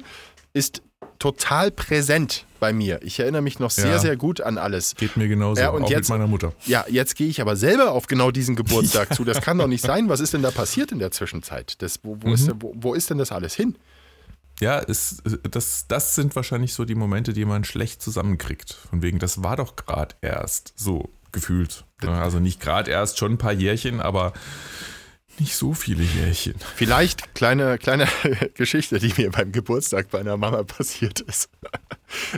ist 0.53 0.83
total 1.19 1.71
präsent 1.71 2.45
bei 2.61 2.73
mir. 2.73 3.01
Ich 3.03 3.19
erinnere 3.21 3.43
mich 3.43 3.59
noch 3.59 3.71
sehr, 3.71 3.93
ja. 3.93 3.99
sehr 3.99 4.17
gut 4.17 4.41
an 4.41 4.59
alles. 4.59 4.95
Geht 4.97 5.17
mir 5.17 5.29
genauso, 5.29 5.61
ja, 5.61 5.71
und 5.71 5.85
auch 5.85 5.91
jetzt, 5.91 6.11
mit 6.11 6.19
meiner 6.19 6.27
Mutter. 6.27 6.53
Ja, 6.67 6.85
jetzt 6.89 7.17
gehe 7.17 7.29
ich 7.29 7.41
aber 7.41 7.57
selber 7.57 7.93
auf 7.93 8.07
genau 8.07 8.31
diesen 8.31 8.57
Geburtstag 8.57 9.15
zu. 9.15 9.25
Das 9.25 9.41
kann 9.41 9.59
doch 9.59 9.67
nicht 9.67 9.83
sein. 9.85 10.09
Was 10.09 10.21
ist 10.21 10.35
denn 10.35 10.43
da 10.43 10.51
passiert 10.51 10.93
in 10.93 10.99
der 10.99 11.11
Zwischenzeit? 11.11 11.81
Das, 11.83 12.01
wo, 12.03 12.19
wo, 12.21 12.29
mhm. 12.29 12.35
ist, 12.35 12.51
wo, 12.61 12.73
wo 12.77 12.95
ist 12.95 13.11
denn 13.11 13.19
das 13.19 13.33
alles 13.33 13.55
hin? 13.55 13.77
Ja, 14.61 14.81
es, 14.81 15.23
das, 15.49 15.87
das 15.87 16.15
sind 16.15 16.35
wahrscheinlich 16.35 16.75
so 16.75 16.85
die 16.85 16.95
Momente, 16.95 17.33
die 17.33 17.45
man 17.45 17.65
schlecht 17.65 18.03
zusammenkriegt. 18.03 18.73
Von 18.73 19.03
wegen, 19.03 19.19
das 19.19 19.43
war 19.43 19.57
doch 19.57 19.77
gerade 19.77 20.17
erst 20.21 20.73
so 20.77 21.11
gefühlt. 21.33 21.85
Also 22.03 22.41
nicht 22.41 22.61
gerade 22.61 22.91
erst, 22.91 23.19
schon 23.19 23.33
ein 23.33 23.39
paar 23.39 23.53
Jährchen, 23.53 24.01
aber 24.01 24.33
nicht 25.39 25.55
so 25.55 25.73
viele 25.75 26.03
Jährchen. 26.03 26.55
Vielleicht 26.75 27.35
kleine, 27.35 27.79
kleine 27.79 28.09
Geschichte, 28.55 28.99
die 28.99 29.13
mir 29.17 29.31
beim 29.31 29.53
Geburtstag 29.53 30.11
bei 30.11 30.21
einer 30.21 30.37
Mama 30.37 30.63
passiert 30.65 31.21
ist. 31.21 31.51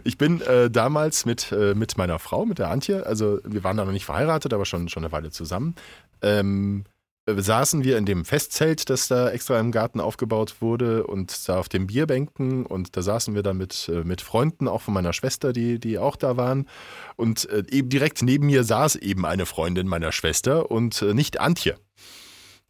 Ich 0.03 0.19
bin 0.19 0.41
äh, 0.41 0.69
damals 0.69 1.27
mit, 1.27 1.53
äh, 1.53 1.75
mit 1.77 1.97
meiner 1.97 2.19
Frau, 2.19 2.45
mit 2.45 2.59
der 2.59 2.71
Antje, 2.71 3.07
also 3.07 3.39
wir 3.45 3.63
waren 3.63 3.77
da 3.77 3.85
noch 3.85 3.93
nicht 3.93 4.05
verheiratet, 4.05 4.53
aber 4.53 4.65
schon, 4.65 4.89
schon 4.89 5.05
eine 5.05 5.13
Weile 5.13 5.31
zusammen. 5.31 5.77
Ähm, 6.23 6.85
äh, 6.87 7.00
saßen 7.27 7.85
wir 7.85 7.99
in 7.99 8.07
dem 8.07 8.25
Festzelt, 8.25 8.91
das 8.91 9.09
da 9.09 9.31
extra 9.31 9.59
im 9.61 9.73
Garten 9.73 10.01
aufgebaut 10.01 10.61
wurde 10.61 11.07
und 11.07 11.49
da 11.49 11.59
auf 11.59 11.69
den 11.69 11.87
Bierbänken 11.87 12.67
und 12.67 12.97
da 12.97 13.03
saßen 13.03 13.35
wir 13.35 13.43
dann 13.43 13.57
mit, 13.57 13.89
äh, 13.93 14.05
mit 14.05 14.21
Freunden, 14.21 14.69
auch 14.69 14.83
von 14.83 14.95
meiner 14.95 15.13
Schwester, 15.13 15.53
die, 15.53 15.79
die 15.79 15.99
auch 15.99 16.17
da 16.17 16.37
waren. 16.37 16.69
Und 17.17 17.49
äh, 17.51 17.65
eben 17.71 17.89
direkt 17.89 18.23
neben 18.23 18.47
mir 18.47 18.65
saß 18.65 18.97
eben 18.97 19.27
eine 19.27 19.47
Freundin 19.47 19.87
meiner 19.87 20.13
Schwester 20.13 20.71
und 20.71 21.03
nicht 21.03 21.41
Antje. 21.41 21.79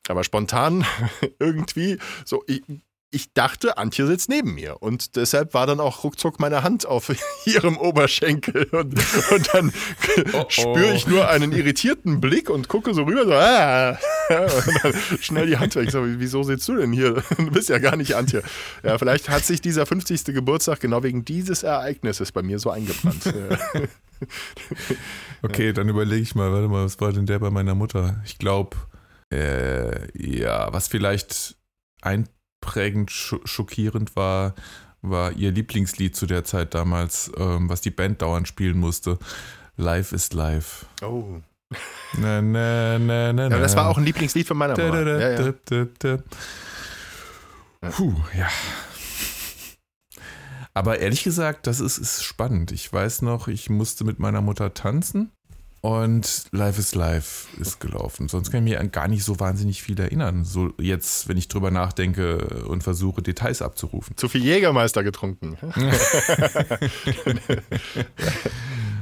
Aber 0.08 0.24
spontan 0.24 0.84
irgendwie 1.38 1.98
so, 2.24 2.42
ich, 2.46 2.62
ich 3.12 3.32
dachte, 3.34 3.76
Antje 3.76 4.06
sitzt 4.06 4.28
neben 4.28 4.54
mir. 4.54 4.82
Und 4.82 5.16
deshalb 5.16 5.52
war 5.52 5.66
dann 5.66 5.80
auch 5.80 6.04
ruckzuck 6.04 6.38
meine 6.38 6.62
Hand 6.62 6.86
auf 6.86 7.12
ihrem 7.44 7.76
Oberschenkel. 7.76 8.64
Und, 8.66 8.94
und 9.32 9.54
dann 9.54 9.72
oh, 10.32 10.42
oh. 10.42 10.44
spüre 10.48 10.94
ich 10.94 11.06
nur 11.06 11.28
einen 11.28 11.52
irritierten 11.52 12.20
Blick 12.20 12.48
und 12.50 12.68
gucke 12.68 12.94
so 12.94 13.02
rüber, 13.02 13.24
so, 13.24 13.34
ah. 13.34 13.98
und 14.66 14.84
dann 14.84 14.94
schnell 15.20 15.46
die 15.46 15.58
Hand 15.58 15.74
weg. 15.74 15.86
Ich 15.86 15.92
so, 15.92 16.04
wieso 16.04 16.42
sitzt 16.44 16.68
du 16.68 16.76
denn 16.76 16.92
hier? 16.92 17.22
Du 17.40 17.50
bist 17.50 17.68
ja 17.68 17.78
gar 17.78 17.96
nicht 17.96 18.14
Antje. 18.14 18.42
Ja, 18.84 18.98
vielleicht 18.98 19.28
hat 19.28 19.44
sich 19.44 19.60
dieser 19.60 19.86
50. 19.86 20.26
Geburtstag 20.26 20.78
genau 20.80 21.02
wegen 21.02 21.24
dieses 21.24 21.62
Ereignisses 21.62 22.32
bei 22.32 22.42
mir 22.42 22.58
so 22.58 22.70
eingebrannt. 22.70 23.32
okay, 25.42 25.72
dann 25.72 25.88
überlege 25.88 26.22
ich 26.22 26.34
mal, 26.34 26.52
warte 26.52 26.68
mal, 26.68 26.84
was 26.84 27.00
war 27.00 27.12
denn 27.12 27.26
der 27.26 27.38
bei 27.38 27.50
meiner 27.50 27.74
Mutter? 27.74 28.20
Ich 28.24 28.38
glaube, 28.38 28.76
äh, 29.32 30.06
ja, 30.16 30.72
was 30.72 30.88
vielleicht 30.88 31.56
ein 32.02 32.28
prägend 32.60 33.10
schockierend 33.10 34.16
war, 34.16 34.54
war 35.02 35.32
ihr 35.32 35.52
Lieblingslied 35.52 36.14
zu 36.14 36.26
der 36.26 36.44
Zeit 36.44 36.74
damals, 36.74 37.30
ähm, 37.36 37.68
was 37.68 37.80
die 37.80 37.90
Band 37.90 38.22
dauernd 38.22 38.48
spielen 38.48 38.78
musste. 38.78 39.18
Life 39.76 40.14
is 40.14 40.32
Life. 40.32 40.86
Oh. 41.02 41.40
Na, 42.18 42.42
na, 42.42 42.98
na, 42.98 43.32
na, 43.32 43.48
ja, 43.48 43.58
das 43.58 43.76
war 43.76 43.88
auch 43.88 43.96
ein 43.96 44.04
Lieblingslied 44.04 44.46
von 44.46 44.56
meiner 44.56 44.76
Mama. 44.76 45.04
Da, 45.04 45.04
da, 45.04 45.18
ja, 45.18 45.52
ja. 46.02 46.18
Puh, 47.90 48.14
ja. 48.36 48.48
Aber 50.74 50.98
ehrlich 50.98 51.22
gesagt, 51.22 51.66
das 51.66 51.80
ist, 51.80 51.98
ist 51.98 52.22
spannend. 52.22 52.72
Ich 52.72 52.92
weiß 52.92 53.22
noch, 53.22 53.48
ich 53.48 53.70
musste 53.70 54.04
mit 54.04 54.18
meiner 54.18 54.40
Mutter 54.40 54.74
tanzen 54.74 55.30
und 55.80 56.44
Life 56.52 56.78
is 56.78 56.94
Life 56.94 57.48
ist 57.58 57.80
gelaufen. 57.80 58.28
Sonst 58.28 58.50
kann 58.50 58.66
ich 58.66 58.72
mir 58.78 58.88
gar 58.88 59.08
nicht 59.08 59.24
so 59.24 59.40
wahnsinnig 59.40 59.82
viel 59.82 59.98
erinnern. 59.98 60.44
So 60.44 60.72
jetzt, 60.78 61.28
wenn 61.28 61.36
ich 61.38 61.48
drüber 61.48 61.70
nachdenke 61.70 62.64
und 62.66 62.82
versuche, 62.82 63.22
Details 63.22 63.62
abzurufen. 63.62 64.16
Zu 64.16 64.28
viel 64.28 64.44
Jägermeister 64.44 65.02
getrunken. 65.02 65.56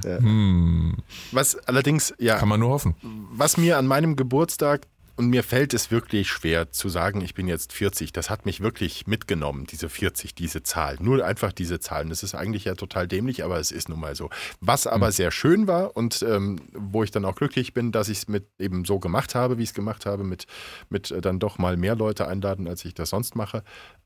hm. 0.04 0.96
Was 1.32 1.56
allerdings, 1.66 2.14
ja. 2.18 2.36
Kann 2.36 2.48
man 2.48 2.60
nur 2.60 2.70
hoffen. 2.70 2.94
Was 3.32 3.56
mir 3.56 3.78
an 3.78 3.86
meinem 3.86 4.14
Geburtstag 4.14 4.86
und 5.18 5.30
mir 5.30 5.42
fällt 5.42 5.74
es 5.74 5.90
wirklich 5.90 6.28
schwer 6.28 6.70
zu 6.70 6.88
sagen, 6.88 7.20
ich 7.22 7.34
bin 7.34 7.48
jetzt 7.48 7.72
40. 7.72 8.12
Das 8.12 8.30
hat 8.30 8.46
mich 8.46 8.60
wirklich 8.60 9.08
mitgenommen, 9.08 9.66
diese 9.66 9.88
40, 9.88 10.32
diese 10.32 10.62
Zahl. 10.62 10.96
Nur 11.00 11.24
einfach 11.24 11.52
diese 11.52 11.80
Zahlen. 11.80 12.08
Das 12.08 12.22
ist 12.22 12.36
eigentlich 12.36 12.64
ja 12.64 12.76
total 12.76 13.08
dämlich, 13.08 13.42
aber 13.42 13.58
es 13.58 13.72
ist 13.72 13.88
nun 13.88 13.98
mal 13.98 14.14
so. 14.14 14.30
Was 14.60 14.86
aber 14.86 15.08
mhm. 15.08 15.12
sehr 15.12 15.30
schön 15.32 15.66
war 15.66 15.96
und 15.96 16.22
ähm, 16.22 16.60
wo 16.72 17.02
ich 17.02 17.10
dann 17.10 17.24
auch 17.24 17.34
glücklich 17.34 17.74
bin, 17.74 17.90
dass 17.90 18.08
ich 18.08 18.18
es 18.18 18.28
mit 18.28 18.46
eben 18.60 18.84
so 18.84 19.00
gemacht 19.00 19.34
habe, 19.34 19.58
wie 19.58 19.64
ich 19.64 19.70
es 19.70 19.74
gemacht 19.74 20.06
habe, 20.06 20.22
mit, 20.22 20.46
mit 20.88 21.10
äh, 21.10 21.20
dann 21.20 21.40
doch 21.40 21.58
mal 21.58 21.76
mehr 21.76 21.96
Leute 21.96 22.28
einladen, 22.28 22.68
als 22.68 22.84
ich 22.84 22.94
das 22.94 23.10
sonst 23.10 23.34
mache. 23.34 23.64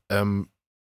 Ähm, 0.09 0.49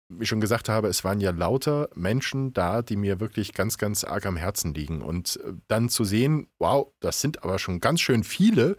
wie 0.09 0.23
ich 0.23 0.29
schon 0.29 0.41
gesagt 0.41 0.69
habe, 0.69 0.89
es 0.89 1.03
waren 1.03 1.21
ja 1.21 1.31
lauter 1.31 1.89
Menschen 1.95 2.53
da, 2.53 2.83
die 2.83 2.97
mir 2.97 3.21
wirklich 3.21 3.53
ganz, 3.53 3.79
ganz 3.79 4.05
arg 4.05 4.27
am 4.27 4.37
Herzen 4.37 4.75
liegen. 4.75 5.03
Und 5.03 5.41
äh, 5.43 5.55
dann 5.67 5.89
zu 5.89 6.05
sehen, 6.05 6.47
wow, 6.59 6.93
das 7.01 7.21
sind 7.21 7.43
aber 7.43 7.59
schon 7.59 7.81
ganz 7.81 8.01
schön 8.01 8.23
viele, 8.23 8.77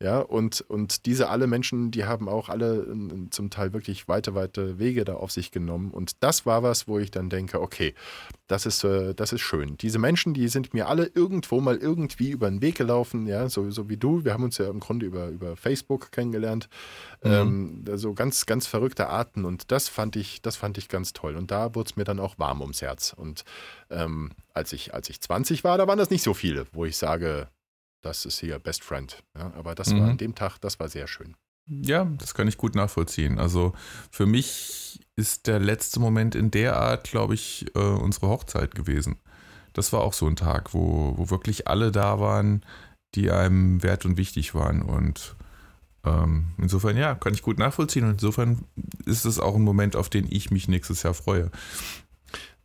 ja, 0.00 0.20
und, 0.20 0.60
und 0.60 1.06
diese 1.06 1.28
alle 1.28 1.48
Menschen, 1.48 1.90
die 1.90 2.04
haben 2.04 2.28
auch 2.28 2.48
alle 2.48 2.86
zum 3.30 3.50
Teil 3.50 3.72
wirklich 3.72 4.06
weite, 4.06 4.36
weite 4.36 4.78
Wege 4.78 5.04
da 5.04 5.14
auf 5.14 5.32
sich 5.32 5.50
genommen. 5.50 5.90
Und 5.90 6.22
das 6.22 6.46
war 6.46 6.62
was, 6.62 6.86
wo 6.86 7.00
ich 7.00 7.10
dann 7.10 7.30
denke, 7.30 7.60
okay, 7.60 7.94
das 8.46 8.64
ist, 8.64 8.84
äh, 8.84 9.12
das 9.12 9.32
ist 9.32 9.40
schön. 9.40 9.76
Diese 9.76 9.98
Menschen, 9.98 10.34
die 10.34 10.46
sind 10.46 10.72
mir 10.72 10.86
alle 10.86 11.06
irgendwo 11.06 11.60
mal 11.60 11.76
irgendwie 11.76 12.30
über 12.30 12.48
den 12.48 12.62
Weg 12.62 12.76
gelaufen, 12.76 13.26
ja, 13.26 13.48
so, 13.48 13.72
so 13.72 13.88
wie 13.88 13.96
du. 13.96 14.24
Wir 14.24 14.34
haben 14.34 14.44
uns 14.44 14.58
ja 14.58 14.68
im 14.70 14.78
Grunde 14.78 15.04
über, 15.04 15.30
über 15.30 15.56
Facebook 15.56 16.12
kennengelernt. 16.12 16.68
Mhm. 17.24 17.30
Ähm, 17.32 17.84
so 17.94 18.14
ganz, 18.14 18.46
ganz 18.46 18.68
verrückte 18.68 19.08
Arten. 19.08 19.44
Und 19.44 19.72
das 19.72 19.88
fand 19.88 20.14
ich, 20.14 20.42
das 20.42 20.54
fand 20.54 20.78
ich 20.78 20.88
ganz 20.88 21.12
toll. 21.12 21.34
Und 21.34 21.50
da 21.50 21.74
wurde 21.74 21.90
es 21.90 21.96
mir 21.96 22.04
dann 22.04 22.20
auch 22.20 22.38
warm 22.38 22.60
ums 22.60 22.82
Herz. 22.82 23.14
Und 23.16 23.44
ähm, 23.90 24.30
als, 24.54 24.72
ich, 24.72 24.94
als 24.94 25.10
ich 25.10 25.20
20 25.20 25.64
war, 25.64 25.76
da 25.76 25.88
waren 25.88 25.98
das 25.98 26.10
nicht 26.10 26.22
so 26.22 26.34
viele, 26.34 26.66
wo 26.72 26.84
ich 26.84 26.96
sage, 26.96 27.48
das 28.02 28.24
ist 28.24 28.40
hier 28.40 28.58
Best 28.58 28.84
Friend. 28.84 29.22
Ja, 29.36 29.52
aber 29.54 29.74
das 29.74 29.92
mhm. 29.92 30.00
war 30.00 30.10
an 30.10 30.18
dem 30.18 30.34
Tag, 30.34 30.58
das 30.58 30.78
war 30.80 30.88
sehr 30.88 31.06
schön. 31.06 31.36
Ja, 31.68 32.04
das 32.04 32.34
kann 32.34 32.48
ich 32.48 32.56
gut 32.56 32.74
nachvollziehen. 32.74 33.38
Also 33.38 33.74
für 34.10 34.26
mich 34.26 35.00
ist 35.16 35.46
der 35.46 35.58
letzte 35.58 36.00
Moment 36.00 36.34
in 36.34 36.50
der 36.50 36.76
Art, 36.76 37.10
glaube 37.10 37.34
ich, 37.34 37.66
äh, 37.74 37.78
unsere 37.78 38.28
Hochzeit 38.28 38.74
gewesen. 38.74 39.18
Das 39.74 39.92
war 39.92 40.00
auch 40.00 40.14
so 40.14 40.26
ein 40.26 40.36
Tag, 40.36 40.72
wo, 40.72 41.12
wo 41.16 41.30
wirklich 41.30 41.68
alle 41.68 41.92
da 41.92 42.20
waren, 42.20 42.64
die 43.14 43.30
einem 43.30 43.82
wert 43.82 44.06
und 44.06 44.16
wichtig 44.16 44.54
waren. 44.54 44.80
Und 44.80 45.36
ähm, 46.04 46.48
insofern, 46.56 46.96
ja, 46.96 47.14
kann 47.14 47.34
ich 47.34 47.42
gut 47.42 47.58
nachvollziehen. 47.58 48.04
Und 48.04 48.12
insofern 48.12 48.64
ist 49.04 49.26
es 49.26 49.38
auch 49.38 49.54
ein 49.54 49.62
Moment, 49.62 49.94
auf 49.94 50.08
den 50.08 50.26
ich 50.30 50.50
mich 50.50 50.68
nächstes 50.68 51.02
Jahr 51.02 51.14
freue. 51.14 51.50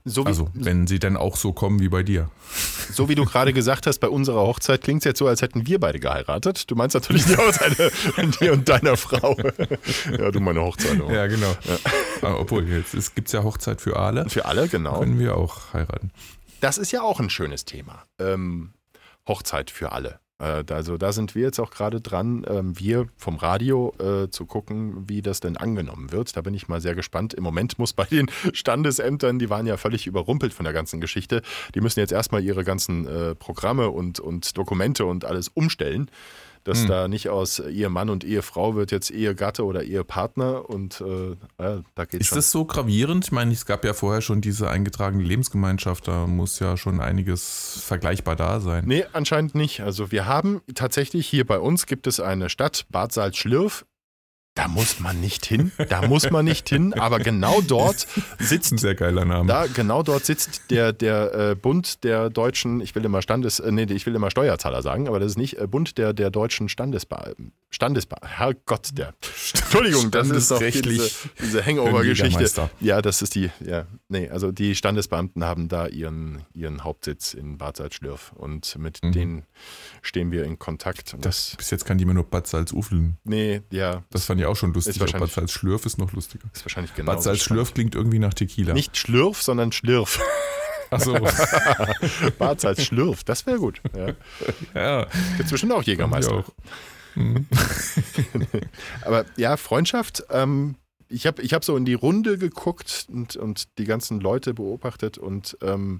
So 0.05 0.23
wie, 0.25 0.27
Also, 0.27 0.49
wenn 0.53 0.85
sie 0.85 0.99
dann 0.99 1.15
auch 1.15 1.37
so 1.37 1.53
kommen 1.53 1.79
wie 1.79 1.87
bei 1.87 2.03
dir. 2.03 2.29
so 2.91 3.07
wie 3.07 3.15
du 3.15 3.23
gerade 3.23 3.53
gesagt 3.53 3.87
hast, 3.87 3.99
bei 3.99 4.09
unserer 4.09 4.41
Hochzeit 4.41 4.81
klingt 4.81 5.01
es 5.01 5.05
jetzt 5.05 5.19
so, 5.19 5.27
als 5.27 5.41
hätten 5.41 5.65
wir 5.65 5.79
beide 5.79 5.99
geheiratet. 5.99 6.69
Du 6.69 6.75
meinst 6.75 6.93
natürlich 6.93 7.25
die 7.25 7.37
Hochzeit 7.37 7.73
von 7.91 8.31
dir 8.31 8.53
und 8.53 8.67
deiner 8.67 8.97
Frau. 8.97 9.37
ja, 10.11 10.31
du 10.31 10.39
meine 10.41 10.61
Hochzeit. 10.61 10.99
Auch. 10.99 11.07
genau. 11.07 11.55
Ah, 12.21 12.35
Obwohl, 12.35 12.67
jetzt 12.67 13.15
gibt 13.15 13.27
es 13.29 13.31
ja 13.31 13.43
Hochzeit 13.43 13.79
für 13.81 13.97
alle. 13.97 14.29
Für 14.29 14.45
alle, 14.45 14.67
genau. 14.67 14.99
Können 14.99 15.19
wir 15.19 15.37
auch 15.37 15.73
heiraten. 15.73 16.11
Das 16.59 16.77
ist 16.77 16.91
ja 16.91 17.01
auch 17.01 17.19
ein 17.19 17.29
schönes 17.29 17.65
Thema. 17.65 18.03
Ähm, 18.19 18.73
Hochzeit 19.27 19.71
für 19.71 19.91
alle. 19.91 20.19
Äh, 20.43 20.63
also 20.73 20.97
da 20.97 21.11
sind 21.13 21.35
wir 21.35 21.43
jetzt 21.43 21.59
auch 21.59 21.71
gerade 21.71 22.01
dran, 22.01 22.45
ähm, 22.47 22.77
wir 22.77 23.07
vom 23.17 23.37
Radio 23.37 23.93
äh, 23.99 24.29
zu 24.29 24.45
gucken, 24.45 25.07
wie 25.07 25.21
das 25.21 25.39
denn 25.39 25.57
angenommen 25.57 26.11
wird. 26.11 26.35
Da 26.35 26.41
bin 26.41 26.53
ich 26.53 26.67
mal 26.67 26.81
sehr 26.81 26.95
gespannt. 26.95 27.33
Im 27.33 27.43
Moment 27.43 27.79
muss 27.79 27.93
bei 27.93 28.05
den 28.05 28.29
Standesämtern, 28.53 29.39
die 29.39 29.49
waren 29.49 29.65
ja 29.65 29.77
völlig 29.77 30.07
überrumpelt 30.07 30.53
von 30.53 30.65
der 30.65 30.73
ganzen 30.73 30.99
Geschichte, 31.01 31.41
die 31.73 31.81
müssen 31.81 31.99
jetzt 31.99 32.11
erstmal 32.11 32.43
ihre 32.43 32.63
ganzen 32.63 33.07
äh, 33.07 33.35
Programme 33.35 33.89
und, 33.89 34.19
und 34.19 34.57
Dokumente 34.57 35.05
und 35.05 35.25
alles 35.25 35.47
umstellen. 35.47 36.09
Dass 36.63 36.81
Hm. 36.81 36.87
da 36.87 37.07
nicht 37.07 37.29
aus 37.29 37.59
Ehemann 37.59 38.09
und 38.09 38.23
Ehefrau 38.23 38.75
wird 38.75 38.91
jetzt 38.91 39.11
Ehegatte 39.11 39.65
oder 39.65 39.83
Ehepartner 39.83 40.69
und 40.69 41.01
äh, 41.01 41.35
ja, 41.61 41.81
da 41.95 42.05
geht 42.05 42.21
Ist 42.21 42.27
schon. 42.27 42.37
das 42.37 42.51
so 42.51 42.65
gravierend? 42.65 43.25
Ich 43.25 43.31
meine, 43.31 43.51
es 43.51 43.65
gab 43.65 43.83
ja 43.83 43.93
vorher 43.93 44.21
schon 44.21 44.39
diese 44.41 44.69
eingetragene 44.69 45.23
Lebensgemeinschaft, 45.23 46.07
da 46.07 46.25
muss 46.27 46.59
ja 46.59 46.77
schon 46.77 47.01
einiges 47.01 47.81
vergleichbar 47.85 48.35
da 48.35 48.59
sein. 48.59 48.85
Nee, 48.87 49.05
anscheinend 49.13 49.55
nicht. 49.55 49.81
Also 49.81 50.11
wir 50.11 50.25
haben 50.25 50.61
tatsächlich 50.73 51.27
hier 51.27 51.45
bei 51.45 51.59
uns 51.59 51.85
gibt 51.85 52.07
es 52.07 52.19
eine 52.19 52.49
Stadt, 52.49 52.85
Bad 52.89 53.11
Salzschlirf. 53.11 53.85
Da 54.55 54.67
muss 54.67 54.99
man 54.99 55.19
nicht 55.19 55.47
hin, 55.47 55.71
da 55.89 56.07
muss 56.07 56.29
man 56.29 56.45
nicht 56.45 56.69
hin, 56.69 56.93
aber 56.93 57.17
genau 57.17 57.61
dort 57.61 58.05
Ein 58.37 58.45
sitzt 58.45 58.77
sehr 58.77 58.93
geiler 58.93 59.25
Name. 59.25 59.47
da, 59.47 59.65
genau 59.65 60.03
dort 60.03 60.25
sitzt 60.25 60.69
der, 60.69 60.93
der 60.93 61.33
äh, 61.33 61.55
Bund 61.55 62.03
der 62.03 62.29
deutschen, 62.29 62.79
ich 62.79 62.93
will 62.93 63.03
immer 63.03 63.23
Standes, 63.23 63.59
äh, 63.59 63.71
nee, 63.71 63.85
ich 63.89 64.05
will 64.05 64.13
immer 64.13 64.29
Steuerzahler 64.29 64.83
sagen, 64.83 65.07
aber 65.07 65.19
das 65.19 65.31
ist 65.31 65.37
nicht 65.39 65.57
äh, 65.57 65.65
Bund 65.65 65.97
der, 65.97 66.13
der 66.13 66.29
deutschen 66.29 66.69
Standesbeamten. 66.69 67.51
Standesbe 67.71 68.17
Herrgott, 68.21 68.89
der. 68.93 69.15
Entschuldigung, 69.55 70.11
das 70.11 70.29
ist 70.29 70.51
doch 70.51 70.59
diese, 70.59 71.09
diese 71.41 71.65
Hangover-Geschichte. 71.65 72.69
Ja, 72.79 73.01
das 73.01 73.23
ist 73.23 73.33
die, 73.33 73.49
ja, 73.65 73.87
nee, 74.09 74.29
also 74.29 74.51
die 74.51 74.75
Standesbeamten 74.75 75.43
haben 75.43 75.67
da 75.67 75.87
ihren, 75.87 76.43
ihren 76.53 76.83
Hauptsitz 76.83 77.33
in 77.33 77.57
Bad 77.57 77.77
Salzschlirf 77.77 78.31
und 78.35 78.75
mit 78.77 79.03
Mhm. 79.03 79.11
denen 79.13 79.43
stehen 80.03 80.31
wir 80.31 80.43
in 80.43 80.59
Kontakt. 80.59 81.15
Das, 81.21 81.55
bis 81.57 81.71
jetzt 81.71 81.85
kann 81.85 81.97
die 81.97 82.05
mir 82.05 82.13
nur 82.13 82.25
Bad 82.29 82.45
Salzufeln. 82.45 83.17
nee, 83.23 83.61
ja, 83.71 84.03
Das 84.11 84.25
fand 84.25 84.39
ich 84.39 84.42
auch 84.45 84.55
schon 84.55 84.73
lustig. 84.73 84.95
Ist 84.95 85.01
aber 85.01 85.11
Bad 85.11 85.21
wahrscheinlich- 85.21 85.33
Salzschlürf 85.33 85.85
ist 85.85 85.97
noch 85.97 86.11
lustiger. 86.13 86.45
ist 86.53 86.65
wahrscheinlich 86.65 86.93
genau. 86.95 87.11
Bad 87.13 87.23
Salzschlürf 87.23 87.73
klingt 87.73 87.95
irgendwie 87.95 88.19
nach 88.19 88.33
Tequila. 88.33 88.73
Nicht 88.73 88.97
Schlürf, 88.97 89.41
sondern 89.41 89.71
Schlürf. 89.71 90.19
Achso. 90.89 91.13
Bad 92.37 92.61
Salzschlürf, 92.61 93.23
das 93.23 93.45
wäre 93.45 93.57
gut. 93.57 93.81
Ja. 93.95 94.13
ja. 94.75 95.07
Gibt 95.37 95.49
bestimmt 95.49 95.71
auch 95.73 95.83
Jägermeister. 95.83 96.33
Ja, 96.33 96.39
auch. 96.39 96.49
Mhm. 97.15 97.47
Aber 99.03 99.25
ja, 99.37 99.57
Freundschaft, 99.57 100.23
ähm, 100.29 100.75
ich 101.09 101.27
habe 101.27 101.41
ich 101.41 101.53
hab 101.53 101.63
so 101.63 101.75
in 101.77 101.85
die 101.85 101.93
Runde 101.93 102.37
geguckt 102.37 103.07
und, 103.11 103.35
und 103.35 103.77
die 103.77 103.85
ganzen 103.85 104.19
Leute 104.19 104.53
beobachtet 104.53 105.17
und 105.17 105.57
ähm, 105.61 105.99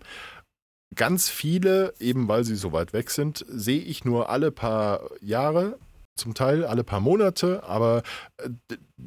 ganz 0.96 1.30
viele, 1.30 1.94
eben 2.00 2.28
weil 2.28 2.44
sie 2.44 2.56
so 2.56 2.72
weit 2.72 2.94
weg 2.94 3.10
sind, 3.12 3.46
sehe 3.48 3.82
ich 3.82 4.06
nur 4.06 4.30
alle 4.30 4.52
paar 4.52 5.02
Jahre, 5.22 5.78
zum 6.16 6.34
Teil 6.34 6.66
alle 6.66 6.84
paar 6.84 7.00
Monate, 7.00 7.64
aber 7.64 8.04
äh, 8.38 8.50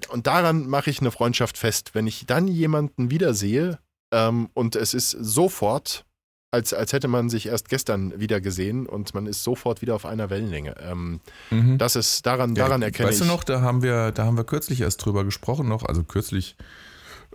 und 0.09 0.27
daran 0.27 0.67
mache 0.69 0.91
ich 0.91 1.01
eine 1.01 1.11
Freundschaft 1.11 1.57
fest. 1.59 1.95
Wenn 1.95 2.07
ich 2.07 2.27
dann 2.27 2.49
jemanden 2.49 3.11
wiedersehe 3.11 3.79
ähm, 4.13 4.49
und 4.55 4.77
es 4.77 4.93
ist 4.95 5.11
sofort, 5.11 6.05
als, 6.53 6.73
als 6.73 6.93
hätte 6.93 7.09
man 7.09 7.29
sich 7.29 7.47
erst 7.47 7.69
gestern 7.69 8.19
wieder 8.21 8.41
gesehen 8.41 8.87
und 8.87 9.15
man 9.15 9.27
ist 9.27 9.43
sofort 9.43 9.83
wieder 9.83 9.95
auf 9.95 10.07
einer 10.07 10.31
Wellenlänge. 10.31 10.75
Ähm, 10.81 11.21
Mhm. 11.51 11.77
das 11.79 11.97
ist 11.97 12.25
daran, 12.27 12.55
daran 12.55 12.81
Ja, 12.81 12.87
erkenne 12.89 13.09
weißt 13.09 13.21
ich. 13.21 13.27
du 13.27 13.33
noch, 13.33 13.45
da 13.45 13.61
haben 13.61 13.83
wir, 13.83 14.13
da 14.13 14.25
haben 14.25 14.37
wir 14.37 14.45
kürzlich 14.45 14.81
erst 14.81 15.05
drüber 15.05 15.25
gesprochen, 15.25 15.69
noch, 15.69 15.85
also 15.85 16.03
kürzlich 16.05 16.57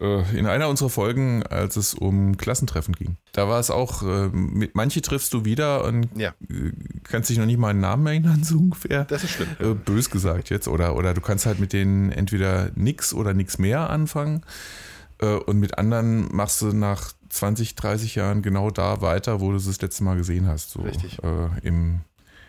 in 0.01 0.47
einer 0.47 0.67
unserer 0.67 0.89
Folgen, 0.89 1.43
als 1.43 1.75
es 1.75 1.93
um 1.93 2.35
Klassentreffen 2.37 2.95
ging. 2.95 3.17
Da 3.33 3.47
war 3.47 3.59
es 3.59 3.69
auch, 3.69 4.01
äh, 4.03 4.29
mit, 4.29 4.73
manche 4.75 5.01
triffst 5.01 5.33
du 5.33 5.45
wieder 5.45 5.83
und 5.85 6.07
Ja. 6.15 6.29
äh, 6.49 6.71
kannst 7.03 7.29
dich 7.29 7.37
noch 7.37 7.45
nicht 7.45 7.59
mal 7.59 7.69
einen 7.69 7.81
Namen 7.81 8.07
erinnern, 8.07 8.43
so 8.43 8.57
ungefähr. 8.57 9.05
Das 9.05 9.23
ist 9.23 9.31
schlimm. 9.31 9.49
Äh, 9.59 9.73
bös 9.75 10.09
gesagt 10.09 10.49
jetzt. 10.49 10.67
Oder, 10.67 10.95
oder 10.95 11.13
du 11.13 11.21
kannst 11.21 11.45
halt 11.45 11.59
mit 11.59 11.71
denen 11.73 12.11
entweder 12.11 12.71
nix 12.75 13.13
oder 13.13 13.33
nix 13.33 13.57
mehr 13.59 13.89
anfangen. 13.89 14.41
Äh, 15.19 15.35
und 15.35 15.59
mit 15.59 15.77
anderen 15.77 16.33
machst 16.35 16.61
du 16.61 16.67
nach 16.73 17.13
20, 17.29 17.75
30 17.75 18.15
Jahren 18.15 18.41
genau 18.41 18.71
da 18.71 19.01
weiter, 19.01 19.39
wo 19.39 19.51
du 19.51 19.57
es 19.57 19.65
das 19.65 19.81
letzte 19.81 20.03
Mal 20.03 20.17
gesehen 20.17 20.47
hast. 20.47 20.71
So, 20.71 20.81
Richtig. 20.81 21.19
Äh, 21.23 21.47
im, 21.61 22.01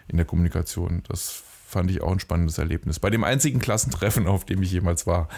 in 0.08 0.16
der 0.16 0.24
Kommunikation. 0.26 1.02
Das 1.08 1.42
fand 1.66 1.90
ich 1.90 2.02
auch 2.02 2.12
ein 2.12 2.18
spannendes 2.20 2.58
Erlebnis. 2.58 2.98
Bei 2.98 3.10
dem 3.10 3.24
einzigen 3.24 3.58
Klassentreffen, 3.60 4.26
auf 4.26 4.44
dem 4.44 4.62
ich 4.62 4.72
jemals 4.72 5.06
war. 5.06 5.28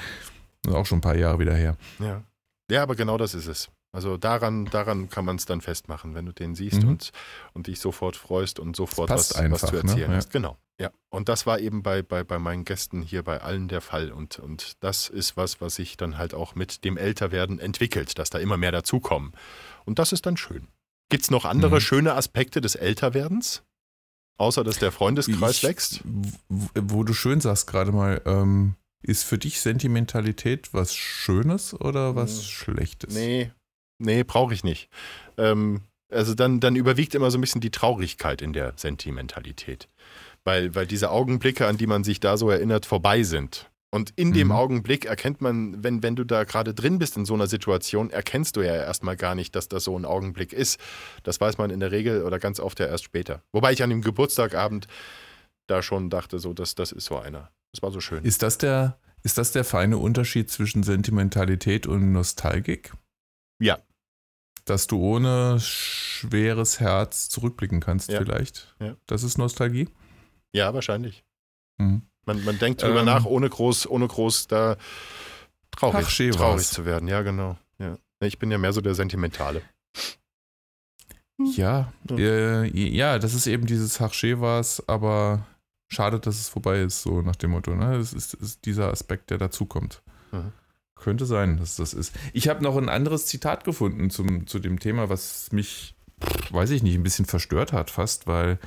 Das 0.64 0.72
ist 0.72 0.78
auch 0.78 0.86
schon 0.86 0.98
ein 0.98 1.02
paar 1.02 1.16
Jahre 1.16 1.38
wieder 1.38 1.54
her. 1.54 1.76
Ja. 1.98 2.22
ja, 2.70 2.82
aber 2.82 2.96
genau 2.96 3.16
das 3.18 3.34
ist 3.34 3.46
es. 3.46 3.68
Also 3.92 4.16
daran, 4.16 4.64
daran 4.64 5.08
kann 5.08 5.24
man 5.24 5.36
es 5.36 5.44
dann 5.46 5.60
festmachen, 5.60 6.14
wenn 6.16 6.26
du 6.26 6.32
den 6.32 6.56
siehst 6.56 6.82
Mhm. 6.82 6.88
und, 6.88 7.12
und 7.52 7.68
dich 7.68 7.78
sofort 7.78 8.16
freust 8.16 8.58
und 8.58 8.74
sofort 8.74 9.08
was, 9.10 9.32
einfach, 9.32 9.62
was 9.62 9.70
zu 9.70 9.76
ne? 9.76 9.82
erzählen 9.82 10.10
Ja. 10.10 10.16
hast. 10.16 10.30
Genau. 10.32 10.58
Ja. 10.80 10.90
Und 11.10 11.28
das 11.28 11.46
war 11.46 11.60
eben 11.60 11.84
bei, 11.84 12.02
bei, 12.02 12.24
bei 12.24 12.40
meinen 12.40 12.64
Gästen 12.64 13.02
hier 13.02 13.22
bei 13.22 13.40
allen 13.40 13.68
der 13.68 13.80
Fall. 13.80 14.10
Und, 14.10 14.40
und 14.40 14.82
das 14.82 15.08
ist 15.08 15.36
was, 15.36 15.60
was 15.60 15.76
sich 15.76 15.96
dann 15.96 16.18
halt 16.18 16.34
auch 16.34 16.56
mit 16.56 16.84
dem 16.84 16.96
Älterwerden 16.96 17.60
entwickelt, 17.60 18.18
dass 18.18 18.30
da 18.30 18.38
immer 18.40 18.56
mehr 18.56 18.72
dazukommen. 18.72 19.32
Und 19.84 20.00
das 20.00 20.10
ist 20.10 20.26
dann 20.26 20.36
schön. 20.36 20.66
Gibt 21.10 21.22
es 21.22 21.30
noch 21.30 21.44
andere 21.44 21.76
Mhm. 21.76 21.80
schöne 21.80 22.14
Aspekte 22.14 22.60
des 22.60 22.74
Älterwerdens? 22.74 23.62
Außer 24.38 24.64
dass 24.64 24.80
der 24.80 24.90
Freundeskreis 24.90 25.58
Ich- 25.58 25.62
wächst? 25.62 26.00
Wo, 26.48 26.68
wo 26.74 27.04
du 27.04 27.14
schön 27.14 27.40
sagst 27.40 27.68
gerade 27.68 27.92
mal, 27.92 28.20
ähm, 28.24 28.74
ist 29.04 29.24
für 29.24 29.38
dich 29.38 29.60
Sentimentalität 29.60 30.72
was 30.72 30.94
Schönes 30.94 31.74
oder 31.80 32.16
was 32.16 32.38
Hm. 32.38 32.42
Schlechtes? 32.44 33.14
Nee, 33.14 33.50
nee, 33.98 34.24
brauche 34.24 34.54
ich 34.54 34.64
nicht. 34.64 34.88
Ähm, 35.38 35.82
also 36.10 36.34
dann, 36.34 36.60
dann 36.60 36.76
überwiegt 36.76 37.14
immer 37.14 37.30
so 37.30 37.38
ein 37.38 37.40
bisschen 37.40 37.60
die 37.60 37.70
Traurigkeit 37.70 38.40
in 38.42 38.52
der 38.52 38.72
Sentimentalität. 38.76 39.88
Weil, 40.44 40.74
weil 40.74 40.86
diese 40.86 41.10
Augenblicke, 41.10 41.66
an 41.66 41.76
die 41.78 41.86
man 41.86 42.04
sich 42.04 42.20
da 42.20 42.36
so 42.36 42.50
erinnert, 42.50 42.84
vorbei 42.86 43.22
sind. 43.22 43.70
Und 43.90 44.12
in 44.16 44.32
dem 44.32 44.48
Mhm. 44.48 44.52
Augenblick 44.52 45.04
erkennt 45.04 45.40
man, 45.40 45.82
wenn, 45.84 46.02
wenn 46.02 46.16
du 46.16 46.24
da 46.24 46.42
gerade 46.44 46.74
drin 46.74 46.98
bist 46.98 47.16
in 47.16 47.24
so 47.24 47.34
einer 47.34 47.46
Situation, 47.46 48.10
erkennst 48.10 48.56
du 48.56 48.62
ja 48.62 48.74
erstmal 48.74 49.16
gar 49.16 49.34
nicht, 49.36 49.54
dass 49.54 49.68
das 49.68 49.84
so 49.84 49.96
ein 49.96 50.04
Augenblick 50.04 50.52
ist. 50.52 50.80
Das 51.22 51.40
weiß 51.40 51.58
man 51.58 51.70
in 51.70 51.78
der 51.80 51.92
Regel 51.92 52.22
oder 52.24 52.38
ganz 52.40 52.58
oft 52.58 52.80
ja 52.80 52.86
erst 52.86 53.04
später. 53.04 53.42
Wobei 53.52 53.72
ich 53.72 53.82
an 53.84 53.90
dem 53.90 54.02
Geburtstagabend 54.02 54.88
da 55.68 55.80
schon 55.82 56.10
dachte, 56.10 56.38
so, 56.40 56.52
das, 56.52 56.74
das 56.74 56.90
ist 56.92 57.04
so 57.06 57.18
einer. 57.18 57.50
Das 57.74 57.82
war 57.82 57.90
so 57.90 58.00
schön. 58.00 58.22
Ist 58.24 58.42
das 58.42 58.56
der, 58.58 58.98
ist 59.24 59.36
das 59.36 59.50
der 59.50 59.64
feine 59.64 59.98
Unterschied 59.98 60.48
zwischen 60.48 60.84
Sentimentalität 60.84 61.88
und 61.88 62.12
Nostalgik? 62.12 62.92
Ja. 63.58 63.78
Dass 64.64 64.86
du 64.86 64.98
ohne 65.00 65.58
schweres 65.60 66.78
Herz 66.78 67.28
zurückblicken 67.28 67.80
kannst, 67.80 68.10
Ja. 68.10 68.18
vielleicht? 68.20 68.74
Ja. 68.80 68.96
Das 69.06 69.24
ist 69.24 69.36
Nostalgie? 69.38 69.88
Ja, 70.52 70.72
wahrscheinlich. 70.72 71.24
Mhm. 71.78 72.02
Man, 72.26 72.44
man 72.44 72.58
denkt 72.60 72.80
drüber 72.82 73.00
Ähm. 73.00 73.06
nach, 73.06 73.24
ohne 73.24 73.50
groß, 73.50 73.88
ohne 73.88 74.06
groß 74.06 74.46
da 74.46 74.76
traurig, 75.72 76.06
Ach, 76.08 76.36
traurig 76.36 76.66
zu 76.68 76.84
werden. 76.84 77.08
Ja, 77.08 77.22
genau. 77.22 77.58
Ja. 77.78 77.98
Ich 78.20 78.38
bin 78.38 78.52
ja 78.52 78.58
mehr 78.58 78.72
so 78.72 78.80
der 78.80 78.94
Sentimentale. 78.94 79.62
Ja, 81.56 81.92
Ja. 82.08 82.16
äh, 82.16 82.66
ja, 82.68 83.18
das 83.18 83.34
ist 83.34 83.48
eben 83.48 83.66
dieses 83.66 84.00
Haché 84.00 84.40
was, 84.40 84.88
aber 84.88 85.44
schade, 85.88 86.20
dass 86.20 86.36
es 86.36 86.48
vorbei 86.48 86.80
ist, 86.80 87.02
so 87.02 87.22
nach 87.22 87.36
dem 87.36 87.50
Motto. 87.52 87.74
Ne? 87.74 87.98
Das 87.98 88.12
ist, 88.12 88.34
ist 88.34 88.64
dieser 88.64 88.90
Aspekt, 88.90 89.30
der 89.30 89.38
dazukommt. 89.38 90.02
Mhm. 90.32 90.52
Könnte 90.94 91.26
sein, 91.26 91.58
dass 91.58 91.76
das 91.76 91.92
ist. 91.92 92.14
Ich 92.32 92.48
habe 92.48 92.62
noch 92.62 92.76
ein 92.76 92.88
anderes 92.88 93.26
Zitat 93.26 93.64
gefunden 93.64 94.10
zum, 94.10 94.46
zu 94.46 94.58
dem 94.58 94.78
Thema, 94.78 95.08
was 95.08 95.52
mich, 95.52 95.94
weiß 96.50 96.70
ich 96.70 96.82
nicht, 96.82 96.94
ein 96.94 97.02
bisschen 97.02 97.26
verstört 97.26 97.72
hat 97.72 97.90
fast, 97.90 98.26
weil 98.26 98.58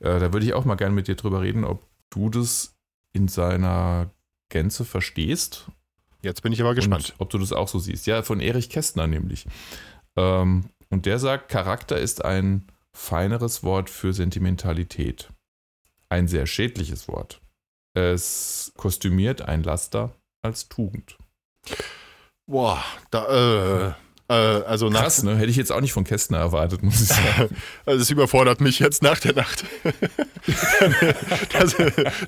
äh, 0.00 0.18
da 0.18 0.32
würde 0.32 0.46
ich 0.46 0.54
auch 0.54 0.64
mal 0.64 0.74
gerne 0.76 0.94
mit 0.94 1.08
dir 1.08 1.14
drüber 1.14 1.42
reden, 1.42 1.64
ob 1.64 1.86
du 2.10 2.30
das 2.30 2.74
in 3.12 3.28
seiner 3.28 4.10
Gänze 4.48 4.84
verstehst 4.84 5.70
Jetzt 6.24 6.42
bin 6.42 6.52
ich 6.52 6.60
aber 6.62 6.74
gespannt. 6.74 7.10
und 7.10 7.20
ob 7.20 7.30
du 7.30 7.38
das 7.38 7.52
auch 7.52 7.68
so 7.68 7.78
siehst. 7.78 8.06
Ja, 8.06 8.22
von 8.22 8.40
Erich 8.40 8.70
Kästner 8.70 9.06
nämlich. 9.06 9.46
Ähm, 10.16 10.64
und 10.88 11.06
der 11.06 11.18
sagt, 11.18 11.50
Charakter 11.50 11.98
ist 11.98 12.24
ein 12.24 12.66
feineres 12.92 13.62
Wort 13.62 13.90
für 13.90 14.12
Sentimentalität. 14.12 15.28
Ein 16.14 16.28
sehr 16.28 16.46
schädliches 16.46 17.08
Wort. 17.08 17.40
Es 17.92 18.72
kostümiert 18.76 19.42
ein 19.42 19.64
Laster 19.64 20.14
als 20.42 20.68
Tugend. 20.68 21.18
Boah, 22.46 22.84
da, 23.10 23.96
äh, 24.28 24.32
äh, 24.32 24.62
also 24.64 24.90
nach, 24.90 25.02
Krass, 25.02 25.24
ne? 25.24 25.36
Hätte 25.36 25.50
ich 25.50 25.56
jetzt 25.56 25.72
auch 25.72 25.80
nicht 25.80 25.92
von 25.92 26.04
Kästner 26.04 26.38
erwartet, 26.38 26.84
muss 26.84 27.00
ich 27.00 27.08
sagen. 27.08 27.56
also 27.84 28.00
es 28.00 28.10
überfordert 28.10 28.60
mich 28.60 28.78
jetzt 28.78 29.02
nach 29.02 29.18
der 29.18 29.34
Nacht. 29.34 29.64
das, 31.52 31.74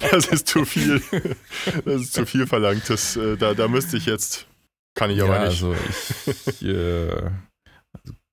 das 0.01 0.27
ist 0.27 0.49
zu 0.49 0.65
viel. 0.65 1.01
Das 1.85 2.01
ist 2.01 2.13
zu 2.13 2.27
viel 2.27 2.49
verlangt. 2.49 2.91
Das, 2.91 3.15
äh, 3.15 3.37
da, 3.37 3.55
da 3.55 3.69
müsste 3.69 3.99
ich 3.99 4.07
jetzt, 4.07 4.49
kann 4.97 5.11
ich 5.11 5.23
aber 5.23 5.39
nicht. 5.39 5.63
also 5.63 5.77
ich, 6.25 6.63
äh, 6.65 7.31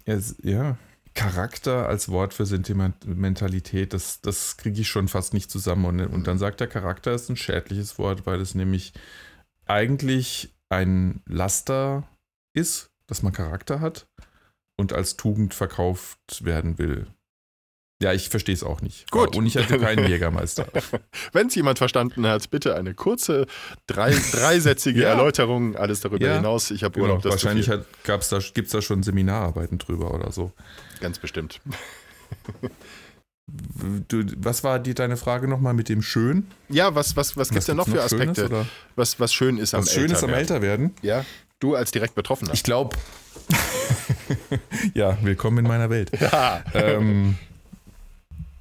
Es, 0.05 0.35
ja, 0.41 0.79
Charakter 1.13 1.88
als 1.88 2.10
Wort 2.10 2.34
für 2.34 2.45
Sentimentalität, 2.45 3.93
das, 3.93 4.21
das 4.21 4.58
kriege 4.58 4.82
ich 4.82 4.88
schon 4.88 5.08
fast 5.08 5.34
nicht 5.34 5.52
zusammen. 5.52 5.86
Und, 5.86 6.08
und 6.08 6.28
dann 6.28 6.39
sagt 6.39 6.60
der 6.60 6.67
Charakter 6.67 7.13
ist 7.13 7.30
ein 7.30 7.38
schädliches 7.38 7.97
Wort, 7.99 8.26
weil 8.26 8.41
es 8.41 8.56
nämlich 8.56 8.93
eigentlich 9.65 10.54
ein 10.69 11.21
Laster 11.28 12.08
ist, 12.54 12.91
dass 13.08 13.21
man 13.21 13.34
Charakter 13.34 13.80
hat 13.80 14.08
und 14.78 14.93
als 14.93 15.15
Tugend 15.15 15.54
verkauft 15.54 16.43
werden 16.43 16.78
will. 16.78 17.08
Ja, 18.03 18.11
ich 18.13 18.27
verstehe 18.29 18.53
es 18.53 18.63
auch 18.63 18.81
nicht. 18.81 19.09
Gut. 19.11 19.35
Und 19.35 19.45
ich 19.45 19.55
hatte 19.57 19.79
keinen 19.79 20.07
Jägermeister. 20.09 20.67
Wenn 21.31 21.47
es 21.47 21.55
jemand 21.55 21.77
verstanden 21.77 22.27
hat, 22.27 22.49
bitte 22.49 22.75
eine 22.75 22.93
kurze, 22.93 23.47
drei, 23.87 24.13
dreisätzige 24.31 25.01
Ja. 25.03 25.09
Erläuterung, 25.09 25.75
alles 25.77 26.01
darüber 26.01 26.25
Ja. 26.25 26.35
hinaus. 26.35 26.69
Ich 26.71 26.83
habe 26.83 26.93
Genau, 26.95 27.05
Urlaub, 27.05 27.21
das 27.23 27.31
wahrscheinlich 27.31 27.67
da, 27.67 27.83
gibt 28.53 28.65
es 28.67 28.71
da 28.71 28.81
schon 28.81 29.03
Seminararbeiten 29.03 29.77
drüber 29.77 30.13
oder 30.13 30.31
so. 30.31 30.51
Ganz 30.99 31.17
bestimmt. 31.19 31.61
Du, 34.07 34.23
was 34.37 34.63
war 34.63 34.79
die, 34.79 34.93
deine 34.93 35.17
Frage 35.17 35.49
nochmal 35.49 35.73
mit 35.73 35.89
dem 35.89 36.01
Schön? 36.01 36.47
Ja, 36.69 36.95
was, 36.95 37.17
was, 37.17 37.35
was 37.35 37.49
gibt 37.49 37.59
es 37.59 37.65
denn 37.65 37.75
noch 37.75 37.85
für 37.85 37.91
Schönes, 38.07 38.13
Aspekte, 38.13 38.45
oder? 38.45 38.65
was, 38.95 39.19
was 39.19 39.33
schön 39.33 39.57
ist 39.57 39.73
am 39.75 39.81
Was 39.81 39.91
Schönes 39.93 40.23
am 40.23 40.29
Älterwerden? 40.33 40.85
Älterwerden? 40.85 40.95
Ja, 41.01 41.25
du 41.59 41.75
als 41.75 41.91
direkt 41.91 42.15
Betroffener. 42.15 42.53
Ich 42.53 42.63
glaube. 42.63 42.95
ja, 44.93 45.17
willkommen 45.21 45.59
in 45.59 45.65
meiner 45.65 45.89
Welt. 45.89 46.09
ja. 46.19 46.63
ähm, 46.73 47.35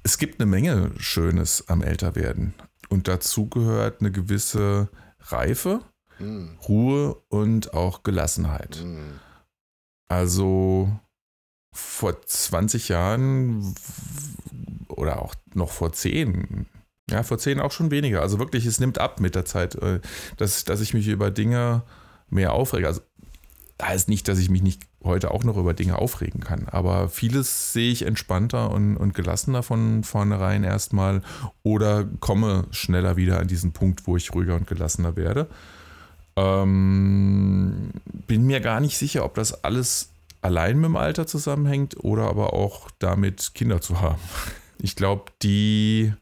es 0.03 0.17
gibt 0.17 0.39
eine 0.39 0.49
Menge 0.49 0.91
Schönes 0.97 1.67
am 1.67 1.81
Älterwerden. 1.81 2.53
Und 2.89 3.07
dazu 3.07 3.47
gehört 3.49 4.01
eine 4.01 4.11
gewisse 4.11 4.89
Reife, 5.19 5.81
Hm, 6.17 6.57
Ruhe 6.67 7.15
und 7.29 7.73
auch 7.73 8.03
Gelassenheit. 8.03 8.75
hm. 8.75 9.19
Also 10.09 10.91
vor 11.73 12.21
20 12.21 12.89
Jahren 12.89 13.73
oder 14.89 15.21
auch 15.23 15.33
noch 15.55 15.71
vor 15.71 15.91
10, 15.91 16.67
ja, 17.09 17.23
vor 17.23 17.39
10 17.39 17.59
auch 17.59 17.71
schon 17.71 17.89
weniger. 17.89 18.21
Also 18.21 18.37
wirklich, 18.37 18.65
es 18.67 18.79
nimmt 18.79 18.99
ab 18.99 19.19
mit 19.19 19.33
der 19.33 19.45
Zeit, 19.45 19.73
äh, 19.75 20.01
dass, 20.37 20.65
dass 20.65 20.81
ich 20.81 20.93
mich 20.93 21.07
über 21.07 21.31
Dinge 21.31 21.81
mehr 22.29 22.53
aufrege. 22.53 22.87
Also 22.87 23.01
heißt 23.87 24.09
nicht, 24.09 24.27
dass 24.27 24.39
ich 24.39 24.49
mich 24.49 24.61
nicht 24.61 24.81
heute 25.03 25.31
auch 25.31 25.43
noch 25.43 25.57
über 25.57 25.73
Dinge 25.73 25.97
aufregen 25.97 26.41
kann, 26.41 26.67
aber 26.69 27.09
vieles 27.09 27.73
sehe 27.73 27.91
ich 27.91 28.03
entspannter 28.03 28.71
und, 28.71 28.97
und 28.97 29.13
gelassener 29.13 29.63
von 29.63 30.03
vornherein 30.03 30.63
erstmal 30.63 31.21
oder 31.63 32.05
komme 32.19 32.65
schneller 32.71 33.15
wieder 33.17 33.39
an 33.39 33.47
diesen 33.47 33.73
Punkt, 33.73 34.07
wo 34.07 34.17
ich 34.17 34.33
ruhiger 34.33 34.55
und 34.55 34.67
gelassener 34.67 35.15
werde. 35.15 35.49
Ähm, 36.35 37.91
bin 38.27 38.45
mir 38.45 38.59
gar 38.59 38.79
nicht 38.79 38.97
sicher, 38.97 39.23
ob 39.25 39.35
das 39.35 39.63
alles 39.63 40.09
allein 40.41 40.77
mit 40.77 40.85
dem 40.85 40.95
Alter 40.97 41.27
zusammenhängt 41.27 42.03
oder 42.03 42.23
aber 42.23 42.53
auch 42.53 42.89
damit, 42.99 43.53
Kinder 43.53 43.81
zu 43.81 44.01
haben. 44.01 44.19
Ich 44.79 44.95
glaube, 44.95 45.31
die 45.41 46.13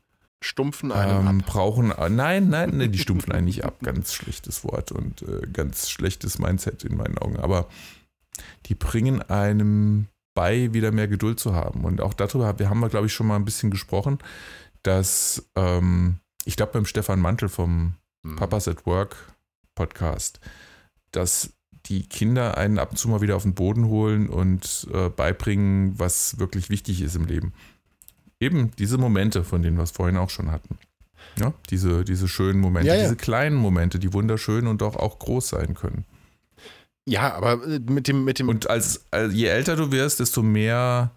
Stumpfen 0.42 0.92
einen 0.92 1.28
ähm, 1.28 1.40
ab. 1.40 1.46
brauchen. 1.46 1.90
Nein, 1.90 2.50
nein, 2.50 2.78
nein, 2.78 2.92
die 2.92 2.98
stumpfen 2.98 3.32
einen 3.32 3.46
nicht 3.46 3.64
ab. 3.64 3.78
Ganz 3.84 4.14
schlechtes 4.14 4.64
Wort 4.64 4.92
und 4.92 5.22
äh, 5.22 5.48
ganz 5.54 5.90
schlechtes 5.90 6.40
Mindset 6.40 6.84
in 6.84 6.98
meinen 6.98 7.18
Augen. 7.18 7.38
Aber 7.38 7.68
die 8.66 8.76
bringen 8.76 9.22
einem 9.22 10.08
bei, 10.34 10.74
wieder 10.74 10.92
mehr 10.92 11.08
Geduld 11.08 11.40
zu 11.40 11.54
haben. 11.54 11.86
Und 11.86 12.02
auch 12.02 12.14
darüber 12.14 12.58
wir 12.58 12.70
haben 12.70 12.80
wir, 12.80 12.90
glaube 12.90 13.08
ich, 13.08 13.14
schon 13.14 13.28
mal 13.28 13.36
ein 13.36 13.46
bisschen 13.46 13.70
gesprochen, 13.70 14.18
dass 14.84 15.48
ähm, 15.56 16.18
ich 16.46 16.56
glaube 16.56 16.74
beim 16.74 16.86
Stefan 16.86 17.20
Mantel 17.20 17.50
vom 17.50 17.96
Hm. 18.24 18.36
Papas 18.36 18.68
at 18.68 18.86
Work 18.86 19.16
Podcast, 19.76 20.40
dass 21.12 21.54
die 21.88 22.08
Kinder 22.08 22.58
einen 22.58 22.78
ab 22.78 22.92
und 22.92 22.98
zu 22.98 23.10
mal 23.10 23.22
wieder 23.22 23.36
auf 23.36 23.44
den 23.44 23.56
Boden 23.56 23.86
holen 23.86 24.30
und 24.30 24.88
äh, 24.94 25.10
beibringen, 25.10 25.98
was 25.98 26.38
wirklich 26.38 26.70
wichtig 26.70 27.02
ist 27.02 27.16
im 27.16 27.26
Leben. 27.26 27.54
Eben 28.42 28.72
diese 28.78 28.98
Momente, 28.98 29.44
von 29.44 29.62
denen 29.62 29.78
wir 29.78 29.84
es 29.84 29.92
vorhin 29.92 30.18
auch 30.18 30.30
schon 30.30 30.52
hatten. 30.52 30.78
Ja, 31.40 31.54
diese, 31.70 32.04
diese 32.04 32.28
schönen 32.28 32.60
Momente, 32.60 32.90
Ja, 32.90 32.96
ja. 32.96 33.04
diese 33.04 33.16
kleinen 33.16 33.56
Momente, 33.56 34.00
die 34.00 34.12
wunderschön 34.12 34.68
und 34.68 34.82
doch 34.82 34.96
auch 34.98 35.20
groß 35.20 35.50
sein 35.50 35.76
können. 35.76 36.04
Ja, 37.08 37.34
aber 37.36 37.64
äh, 37.66 37.80
mit 37.80 38.08
dem, 38.08 38.26
mit 38.26 38.40
dem 38.40 38.50
Und 38.50 38.70
als, 38.70 39.06
als 39.12 39.34
je 39.34 39.46
älter 39.48 39.76
du 39.76 39.92
wirst, 39.92 40.20
desto 40.20 40.42
mehr 40.44 41.12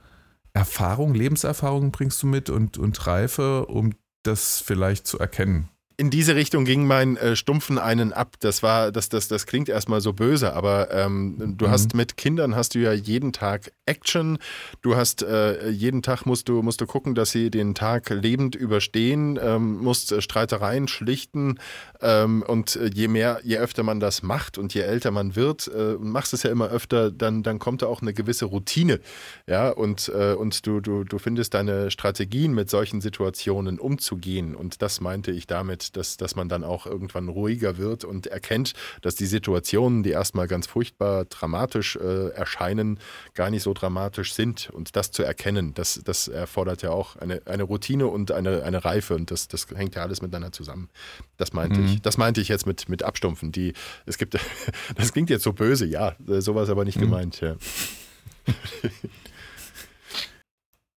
Erfahrung, 0.53 1.15
Lebenserfahrung 1.15 1.91
bringst 1.91 2.23
du 2.23 2.27
mit 2.27 2.51
und, 2.51 2.79
und 2.79 3.07
Reife, 3.07 3.67
um 3.67 3.95
das 4.23 4.61
vielleicht 4.61 5.07
zu 5.07 5.19
erkennen. 5.19 5.69
In 5.97 6.11
diese 6.11 6.35
Richtung 6.35 6.65
ging 6.65 6.87
mein 6.87 7.17
äh, 7.17 7.37
Stumpfen 7.37 7.79
einen 7.79 8.13
ab. 8.13 8.35
Das 8.41 8.63
war, 8.63 8.91
das, 8.91 9.09
das, 9.09 9.29
das 9.29 9.47
klingt 9.47 9.69
erstmal 9.69 10.01
so 10.01 10.13
böse, 10.13 10.53
aber 10.55 10.91
ähm, 10.91 11.55
du 11.57 11.67
Mhm. 11.67 11.71
hast 11.71 11.95
mit 11.95 12.17
Kindern 12.17 12.57
hast 12.57 12.75
du 12.75 12.81
ja 12.81 12.93
jeden 12.93 13.33
Tag 13.33 13.73
Action. 13.87 14.39
Du 14.83 14.97
hast 14.97 15.23
äh, 15.23 15.69
jeden 15.71 16.03
Tag 16.03 16.25
musst 16.27 16.49
du, 16.49 16.63
musst 16.63 16.81
du 16.81 16.87
gucken, 16.87 17.15
dass 17.15 17.31
sie 17.31 17.51
den 17.51 17.75
Tag 17.75 18.11
lebend 18.11 18.55
überstehen, 18.57 19.39
ähm, 19.41 19.79
musst 19.79 20.11
äh, 20.11 20.21
Streitereien 20.21 20.89
schlichten. 20.89 21.59
Ähm, 22.01 22.43
und 22.47 22.77
äh, 22.77 22.91
je 22.93 23.09
mehr, 23.09 23.41
je 23.45 23.59
öfter 23.59 23.83
man 23.83 24.01
das 24.01 24.23
macht 24.23 24.59
und 24.59 24.75
je 24.75 24.81
älter 24.81 25.11
man 25.11 25.37
wird, 25.37 25.69
äh, 25.69 25.95
machst 26.01 26.33
es 26.35 26.43
ja 26.43 26.51
immer 26.51 26.69
öfter, 26.71 27.11
dann, 27.11 27.43
dann 27.43 27.59
kommt 27.59 27.83
da 27.83 27.87
auch 27.87 28.03
eine 28.03 28.15
gewisse 28.15 28.47
Routine. 28.47 29.01
Ja, 29.47 29.71
und, 29.71 30.09
äh, 30.09 30.33
und 30.33 30.67
du, 30.67 30.81
du, 30.81 31.05
du 31.05 31.19
findest 31.19 31.55
deine 31.55 31.91
Strategien, 31.91 32.53
mit 32.55 32.71
solchen 32.71 33.01
Situationen 33.01 33.79
umzugehen. 33.79 34.55
Und 34.55 34.83
das 34.83 35.01
meinte 35.01 35.31
ich 35.31 35.47
damit, 35.47 35.84
dass, 35.93 36.17
dass 36.17 36.37
man 36.37 36.49
dann 36.49 36.65
auch 36.65 36.87
irgendwann 36.87 37.29
ruhiger 37.29 37.77
wird 37.79 38.05
und 38.05 38.27
erkennt, 38.27 38.73
dass 39.03 39.15
die 39.15 39.27
Situationen, 39.27 40.03
die 40.03 40.11
erstmal 40.11 40.47
ganz 40.49 40.67
furchtbar 40.67 41.25
dramatisch 41.27 41.97
äh, 41.97 42.29
erscheinen, 42.31 42.99
gar 43.35 43.51
nicht 43.51 43.63
so 43.63 43.75
dramatisch 43.75 44.35
sind. 44.35 44.71
Und 44.71 44.97
das 44.97 45.11
zu 45.11 45.23
erkennen, 45.23 45.75
das, 45.75 46.01
das 46.05 46.29
erfordert 46.29 46.83
ja 46.83 46.91
auch 46.91 47.17
eine, 47.17 47.43
eine 47.47 47.63
Routine 47.65 48.07
und 48.07 48.33
eine, 48.33 48.63
eine 48.63 48.85
Reife. 48.85 49.15
Und 49.15 49.31
das, 49.31 49.49
das 49.49 49.67
hängt 49.75 49.95
ja 49.95 50.03
alles 50.03 50.23
miteinander 50.23 50.53
zusammen. 50.53 50.89
Das 51.37 51.53
meinte 51.53 51.81
Mhm. 51.81 51.87
ich. 51.87 52.03
Das 52.03 52.17
meinte 52.19 52.41
ich 52.41 52.49
jetzt 52.49 52.67
mit, 52.67 52.89
mit 52.89 53.03
Abstumpfen. 53.03 53.53
Die, 53.53 53.73
es 54.07 54.19
gibt, 54.19 54.37
das 54.97 55.13
klingt 55.13 55.31
jetzt 55.31 55.43
so 55.45 55.53
böse, 55.53 55.87
ja, 55.87 56.15
äh, 56.29 56.41
sowas 56.41 56.69
aber 56.71 56.85
nicht 56.85 56.97
Mhm. 56.97 57.01
gemeint, 57.03 57.41
ja. 57.41 57.57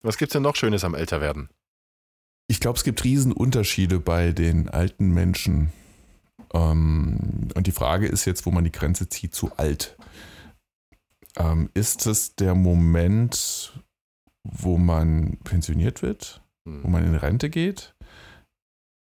Was 0.02 0.18
gibt's 0.18 0.34
denn 0.34 0.44
noch 0.44 0.56
Schönes 0.56 0.84
am 0.84 0.94
Älterwerden? 0.96 1.50
Ich 2.48 2.60
glaube, 2.60 2.78
es 2.78 2.84
gibt 2.84 3.04
Riesenunterschiede 3.04 4.00
bei 4.00 4.32
den 4.32 4.70
alten 4.70 5.14
Menschen. 5.14 5.74
Ähm, 6.54 7.50
und 7.56 7.68
die 7.68 7.72
Frage 7.74 8.08
ist 8.08 8.26
jetzt, 8.26 8.46
wo 8.46 8.52
man 8.52 8.64
die 8.64 8.72
Grenze 8.72 9.10
zieht 9.10 9.36
zu 9.36 9.52
alt. 9.58 9.98
Ähm, 11.36 11.70
ist 11.74 12.08
es 12.08 12.36
der 12.36 12.56
Moment, 12.56 13.74
wo 14.44 14.78
man 14.78 15.38
pensioniert 15.44 16.02
wird, 16.02 16.42
Hm. 16.68 16.84
wo 16.84 16.88
man 16.88 17.06
in 17.06 17.16
Rente 17.16 17.50
geht? 17.50 17.94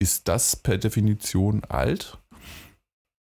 Ist 0.01 0.29
das 0.29 0.57
per 0.57 0.77
Definition 0.77 1.63
alt? 1.65 2.19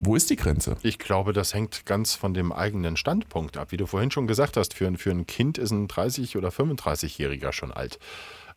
Wo 0.04 0.16
ist 0.16 0.30
die 0.30 0.36
Grenze? 0.36 0.78
Ich 0.82 0.98
glaube, 0.98 1.34
das 1.34 1.54
hängt 1.54 1.86
ganz 1.86 2.16
von 2.16 2.34
dem 2.34 2.52
eigenen 2.52 2.96
Standpunkt 2.98 3.58
ab. 3.58 3.72
Wie 3.72 3.78
du 3.78 3.86
vorhin 3.86 4.10
schon 4.10 4.26
gesagt 4.26 4.58
hast, 4.58 4.74
für 4.74 4.88
ein, 4.88 4.98
für 4.98 5.12
ein 5.12 5.28
Kind 5.28 5.58
ist 5.58 5.72
ein 5.72 5.88
30- 5.88 6.38
oder 6.38 6.50
35-Jähriger 6.50 7.52
schon 7.52 7.72
alt. 7.72 8.00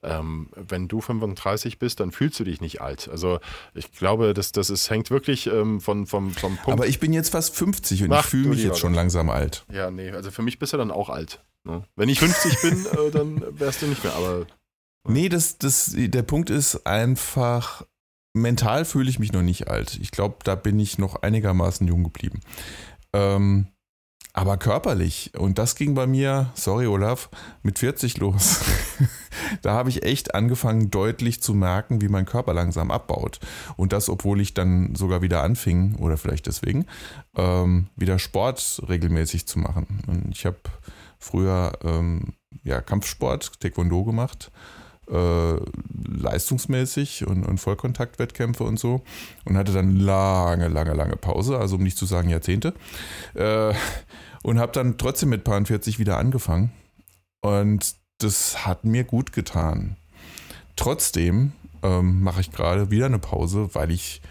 Ähm, 0.05 0.49
wenn 0.55 0.89
du 0.89 1.01
35 1.01 1.79
bist, 1.79 2.01
dann 2.01 2.13
fühlst 2.13 2.39
du 2.39 2.45
dich 2.45 2.61
nicht 2.61 2.81
alt. 2.81 3.09
Also 3.09 3.41
ich 3.75 3.91
glaube, 3.93 4.35
das, 4.35 4.53
das 4.53 4.71
ist, 4.71 4.91
hängt 4.91 5.11
wirklich 5.11 5.47
ähm, 5.47 5.81
von, 5.81 6.07
vom, 6.07 6.33
vom 6.33 6.57
Punkt. 6.57 6.73
Aber 6.81 6.87
ich 6.87 7.01
bin 7.01 7.13
jetzt 7.13 7.31
fast 7.31 7.57
50 7.57 8.05
und 8.05 8.13
Ach, 8.13 8.25
ich 8.25 8.31
fühle 8.31 8.49
mich 8.51 8.63
jetzt 8.63 8.79
schon 8.79 8.95
langsam 8.95 9.31
alt. 9.31 9.65
ja, 9.73 9.91
nee, 9.91 10.11
also 10.11 10.31
für 10.31 10.43
mich 10.43 10.59
bist 10.59 10.73
du 10.73 10.77
dann 10.77 10.91
auch 10.91 11.09
alt. 11.09 11.43
Ne? 11.65 11.83
Wenn 11.97 12.09
ich 12.09 12.21
50 12.21 12.61
bin, 12.63 12.87
äh, 12.87 13.11
dann 13.11 13.43
wärst 13.59 13.83
du 13.83 13.87
nicht 13.87 14.05
mehr. 14.05 14.15
Aber 14.15 14.47
Nee, 15.09 15.29
das, 15.29 15.59
das, 15.59 15.93
der 15.95 16.23
Punkt 16.23 16.49
ist 16.51 16.87
einfach, 16.87 17.85
mental 18.33 18.85
fühle 18.85 19.11
ich 19.11 19.19
mich 19.19 19.33
noch 19.33 19.43
nicht 19.43 19.69
alt. 19.69 19.99
Ich 20.01 20.11
glaube, 20.11 20.37
da 20.45 20.55
bin 20.55 20.79
ich 20.79 20.99
noch 20.99 21.23
einigermaßen 21.23 21.87
jung 21.87 22.05
geblieben. 22.05 22.41
Ähm, 23.13 23.67
aber 24.37 24.57
körperlich, 24.57 25.31
und 25.39 25.59
das 25.59 25.77
ging 25.77 25.95
bei 25.95 26.09
mir, 26.09 26.51
sorry 26.55 26.89
Olaf, 26.89 27.31
mit 27.63 27.79
40 27.79 28.19
los. 28.19 28.63
da 29.63 29.75
habe 29.75 29.91
ich 29.91 30.03
echt 30.03 30.35
angefangen, 30.35 30.91
deutlich 30.91 31.41
zu 31.41 31.55
merken, 31.55 32.01
wie 32.01 32.09
mein 32.09 32.27
Körper 32.27 32.53
langsam 32.53 32.91
abbaut. 32.91 33.39
Und 33.77 33.93
das, 33.93 34.09
obwohl 34.09 34.41
ich 34.41 34.53
dann 34.53 34.97
sogar 34.97 35.23
wieder 35.23 35.45
anfing, 35.45 35.95
oder 36.01 36.17
vielleicht 36.17 36.49
deswegen, 36.49 36.87
ähm, 37.37 37.87
wieder 37.95 38.19
Sport 38.19 38.83
regelmäßig 38.89 39.47
zu 39.47 39.61
machen. 39.61 40.03
Und 40.09 40.33
ich 40.33 40.45
habe 40.47 40.59
früher 41.21 41.79
ähm, 41.85 42.35
ja, 42.65 42.81
Kampfsport, 42.81 43.61
Taekwondo 43.61 44.03
gemacht 44.03 44.51
äh, 45.11 45.57
leistungsmäßig 46.19 47.27
und, 47.27 47.45
und 47.45 47.59
Vollkontaktwettkämpfe 47.59 48.65
und 48.65 48.79
so 48.79 49.03
und 49.45 49.57
hatte 49.57 49.73
dann 49.73 49.97
lange, 49.97 50.69
lange, 50.69 50.95
lange 50.95 51.17
Pause, 51.17 51.59
also 51.59 51.77
um 51.77 51.83
nicht 51.83 51.99
zu 51.99 52.07
sagen 52.07 52.29
Jahrzehnte 52.29 52.75
äh, 53.35 53.75
und 54.43 54.59
habe 54.59 54.73
dann 54.73 54.99
trotzdem 54.99 55.31
mit 55.31 55.45
Paar 55.45 55.65
40 55.65 55.99
wieder 55.99 56.19
angefangen 56.19 56.73
und 57.41 57.95
das 58.19 58.67
hat 58.67 58.85
mir 58.85 59.05
gut 59.05 59.33
getan. 59.33 59.97
Trotzdem 60.77 61.53
ähm, 61.83 62.23
mache 62.23 62.41
ich 62.41 62.51
gerade 62.51 62.91
wieder 62.91 63.07
eine 63.07 63.19
Pause, 63.19 63.71
weil 63.75 63.91
ich 63.91 64.23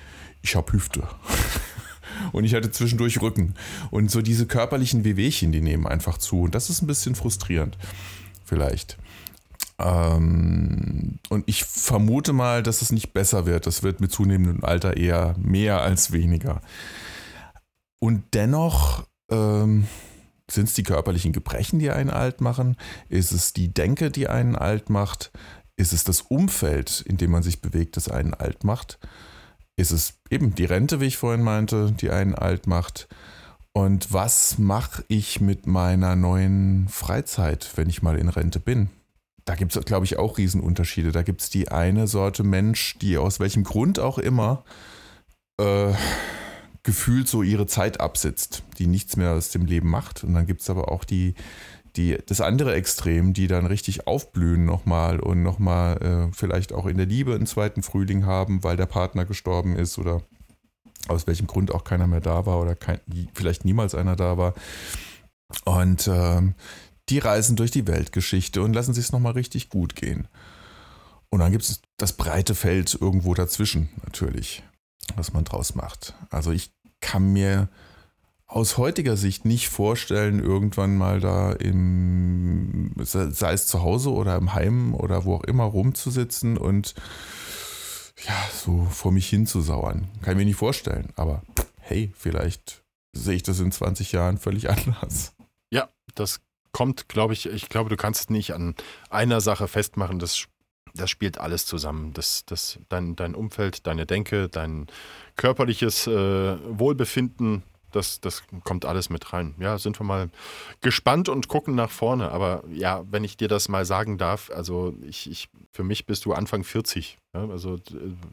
ich 0.42 0.56
habe 0.56 0.74
Hüfte 0.74 1.08
Und 2.32 2.44
ich 2.44 2.54
hatte 2.54 2.72
zwischendurch 2.72 3.22
Rücken. 3.22 3.56
Und 3.92 4.12
so 4.12 4.22
diese 4.22 4.46
körperlichen 4.46 5.04
Wehwehchen, 5.04 5.52
die 5.52 5.62
nehmen 5.62 5.88
einfach 5.88 6.18
zu. 6.18 6.42
Und 6.42 6.56
das 6.56 6.70
ist 6.70 6.82
ein 6.82 6.88
bisschen 6.88 7.16
frustrierend. 7.16 7.78
Vielleicht. 8.46 8.98
Ähm, 9.84 11.20
und 11.30 11.44
ich 11.48 11.66
vermute 11.66 12.32
mal, 12.34 12.64
dass 12.64 12.82
es 12.82 12.92
nicht 12.92 13.14
besser 13.14 13.46
wird. 13.46 13.68
Das 13.68 13.84
wird 13.84 14.00
mit 14.00 14.12
zunehmendem 14.12 14.64
Alter 14.64 14.98
eher 14.98 15.36
mehr 15.38 15.82
als 15.82 16.12
weniger. 16.12 16.62
Und 18.00 18.24
dennoch 18.34 19.06
ähm, 19.30 19.88
sind 20.50 20.70
es 20.70 20.74
die 20.74 20.84
körperlichen 20.84 21.34
Gebrechen, 21.34 21.80
die 21.80 21.92
einen 21.92 22.10
alt 22.10 22.42
machen? 22.42 22.78
Ist 23.10 23.32
es 23.32 23.54
die 23.54 23.74
Denke, 23.74 24.12
die 24.12 24.28
einen 24.28 24.56
alt 24.56 24.90
macht? 24.90 25.32
Ist 25.76 25.94
es 25.94 26.04
das 26.04 26.22
Umfeld, 26.22 27.02
in 27.02 27.18
dem 27.18 27.32
man 27.32 27.44
sich 27.44 27.62
bewegt, 27.62 27.98
das 27.98 28.10
einen 28.10 28.34
alt 28.34 28.64
macht? 28.64 29.00
Ist 29.76 29.92
es 29.92 30.20
eben 30.30 30.54
die 30.54 30.66
Rente, 30.66 31.00
wie 31.00 31.08
ich 31.08 31.18
vorhin 31.18 31.44
meinte, 31.44 31.92
die 31.92 32.12
einen 32.12 32.36
alt 32.36 32.68
macht? 32.68 33.08
Und 33.74 34.14
was 34.14 34.60
mache 34.60 35.04
ich 35.08 35.42
mit 35.42 35.66
meiner 35.66 36.16
neuen 36.16 36.88
Freizeit, 36.90 37.72
wenn 37.76 37.90
ich 37.90 38.04
mal 38.04 38.20
in 38.20 38.30
Rente 38.30 38.60
bin? 38.60 38.90
Da 39.46 39.56
gibt 39.56 39.76
es, 39.76 39.86
glaube 39.86 40.06
ich, 40.06 40.18
auch 40.18 40.38
Riesenunterschiede. 40.38 41.12
Da 41.12 41.24
gibt 41.24 41.42
es 41.42 41.50
die 41.50 41.70
eine 41.70 42.08
Sorte 42.08 42.44
Mensch, 42.44 42.98
die 43.00 43.18
aus 43.18 43.40
welchem 43.40 43.64
Grund 43.64 44.00
auch 44.00 44.18
immer 44.18 44.64
äh, 45.60 45.94
gefühlt 46.84 47.28
so 47.28 47.44
ihre 47.44 47.66
Zeit 47.66 48.00
absitzt, 48.00 48.64
die 48.78 48.88
nichts 48.88 49.16
mehr 49.18 49.32
aus 49.32 49.50
dem 49.50 49.66
Leben 49.66 49.90
macht. 49.90 50.24
Und 50.24 50.34
dann 50.34 50.46
gibt 50.46 50.62
es 50.62 50.70
aber 50.70 50.92
auch 50.92 51.04
die, 51.04 51.34
die, 51.96 52.18
das 52.26 52.42
andere 52.42 52.74
Extrem, 52.74 53.34
die 53.34 53.48
dann 53.48 53.66
richtig 53.66 54.08
aufblühen 54.08 54.66
nochmal 54.66 55.20
und 55.20 55.44
nochmal 55.44 55.98
äh, 56.02 56.34
vielleicht 56.34 56.74
auch 56.74 56.86
in 56.86 56.98
der 56.98 57.06
Liebe 57.06 57.36
einen 57.36 57.46
zweiten 57.46 57.84
Frühling 57.84 58.26
haben, 58.26 58.64
weil 58.64 58.78
der 58.78 58.86
Partner 58.86 59.26
gestorben 59.26 59.76
ist 59.76 59.98
oder 59.98 60.22
aus 61.08 61.28
welchem 61.28 61.48
Grund 61.48 61.74
auch 61.74 61.84
keiner 61.84 62.08
mehr 62.08 62.22
da 62.22 62.46
war 62.46 62.62
oder 62.62 62.76
kein, 62.76 63.00
vielleicht 63.34 63.66
niemals 63.66 63.94
einer 63.94 64.16
da 64.16 64.38
war. 64.38 64.54
Und 65.66 66.10
ähm, 66.12 66.56
die 67.10 67.20
reisen 67.20 67.56
durch 67.56 67.72
die 67.72 67.88
Weltgeschichte 67.88 68.62
und 68.62 68.74
lassen 68.74 68.94
sich 68.94 69.06
es 69.06 69.12
nochmal 69.12 69.34
richtig 69.34 69.70
gut 69.70 69.96
gehen. 69.96 70.28
Und 71.30 71.40
dann 71.40 71.52
gibt 71.52 71.64
es 71.64 71.82
das 71.98 72.14
breite 72.14 72.56
Feld 72.56 72.98
irgendwo 73.00 73.34
dazwischen 73.34 73.90
natürlich, 74.06 74.64
was 75.16 75.34
man 75.34 75.44
draus 75.44 75.76
macht. 75.76 76.14
Also 76.30 76.52
ich 76.52 76.72
kann 77.02 77.34
mir 77.34 77.70
aus 78.46 78.78
heutiger 78.78 79.18
Sicht 79.18 79.46
nicht 79.46 79.68
vorstellen, 79.70 80.40
irgendwann 80.40 80.96
mal 80.96 81.20
da 81.20 81.54
im, 81.54 82.92
sei 83.02 83.54
es 83.54 83.66
zu 83.66 83.82
Hause 83.82 84.12
oder 84.12 84.36
im 84.36 84.54
Heim 84.54 84.94
oder 84.94 85.26
wo 85.26 85.36
auch 85.36 85.44
immer 85.44 85.64
rumzusitzen 85.64 86.58
und 86.58 86.94
ja, 88.28 88.36
so 88.54 88.86
vor 88.86 89.12
mich 89.12 89.28
hinzusauern. 89.28 90.08
Kann 90.22 90.34
ich 90.34 90.38
mir 90.38 90.46
nicht 90.46 90.58
vorstellen, 90.58 91.10
aber 91.16 91.42
hey, 91.80 92.14
vielleicht 92.16 92.84
sehe 93.12 93.36
ich 93.36 93.44
das 93.44 93.60
in 93.60 93.72
20 93.72 94.12
Jahren 94.12 94.38
völlig 94.38 94.70
anders. 94.70 95.34
Ja, 95.72 95.90
das 96.14 96.42
kommt, 96.74 97.08
glaube 97.08 97.34
ich, 97.34 97.46
ich 97.46 97.70
glaube, 97.70 97.90
du 97.90 97.96
kannst 97.96 98.30
nicht 98.30 98.54
an 98.54 98.76
einer 99.10 99.40
Sache 99.40 99.68
festmachen, 99.70 100.20
das, 100.20 100.48
das 100.94 101.10
spielt 101.10 101.38
alles 101.38 101.66
zusammen. 101.66 102.14
Das, 102.14 102.46
das, 102.46 102.80
dein, 102.90 103.16
dein 103.16 103.36
Umfeld, 103.36 103.88
deine 103.88 104.06
Denke, 104.06 104.50
dein 104.50 104.88
körperliches 105.38 106.08
äh, 106.08 106.58
Wohlbefinden, 106.68 107.64
das, 107.92 108.20
das 108.20 108.44
kommt 108.64 108.86
alles 108.86 109.10
mit 109.10 109.34
rein. 109.34 109.54
Ja, 109.60 109.78
sind 109.78 110.00
wir 110.00 110.04
mal 110.04 110.30
gespannt 110.82 111.30
und 111.30 111.48
gucken 111.48 111.76
nach 111.76 111.92
vorne. 111.92 112.32
Aber 112.32 112.64
ja, 112.70 113.04
wenn 113.10 113.24
ich 113.24 113.38
dir 113.38 113.48
das 113.48 113.70
mal 113.70 113.86
sagen 113.86 114.18
darf, 114.18 114.50
also 114.54 114.96
ich, 115.02 115.30
ich 115.30 115.50
für 115.72 115.84
mich 115.84 116.06
bist 116.08 116.26
du 116.26 116.34
Anfang 116.34 116.64
40. 116.64 117.18
Ja, 117.36 117.48
also 117.50 117.78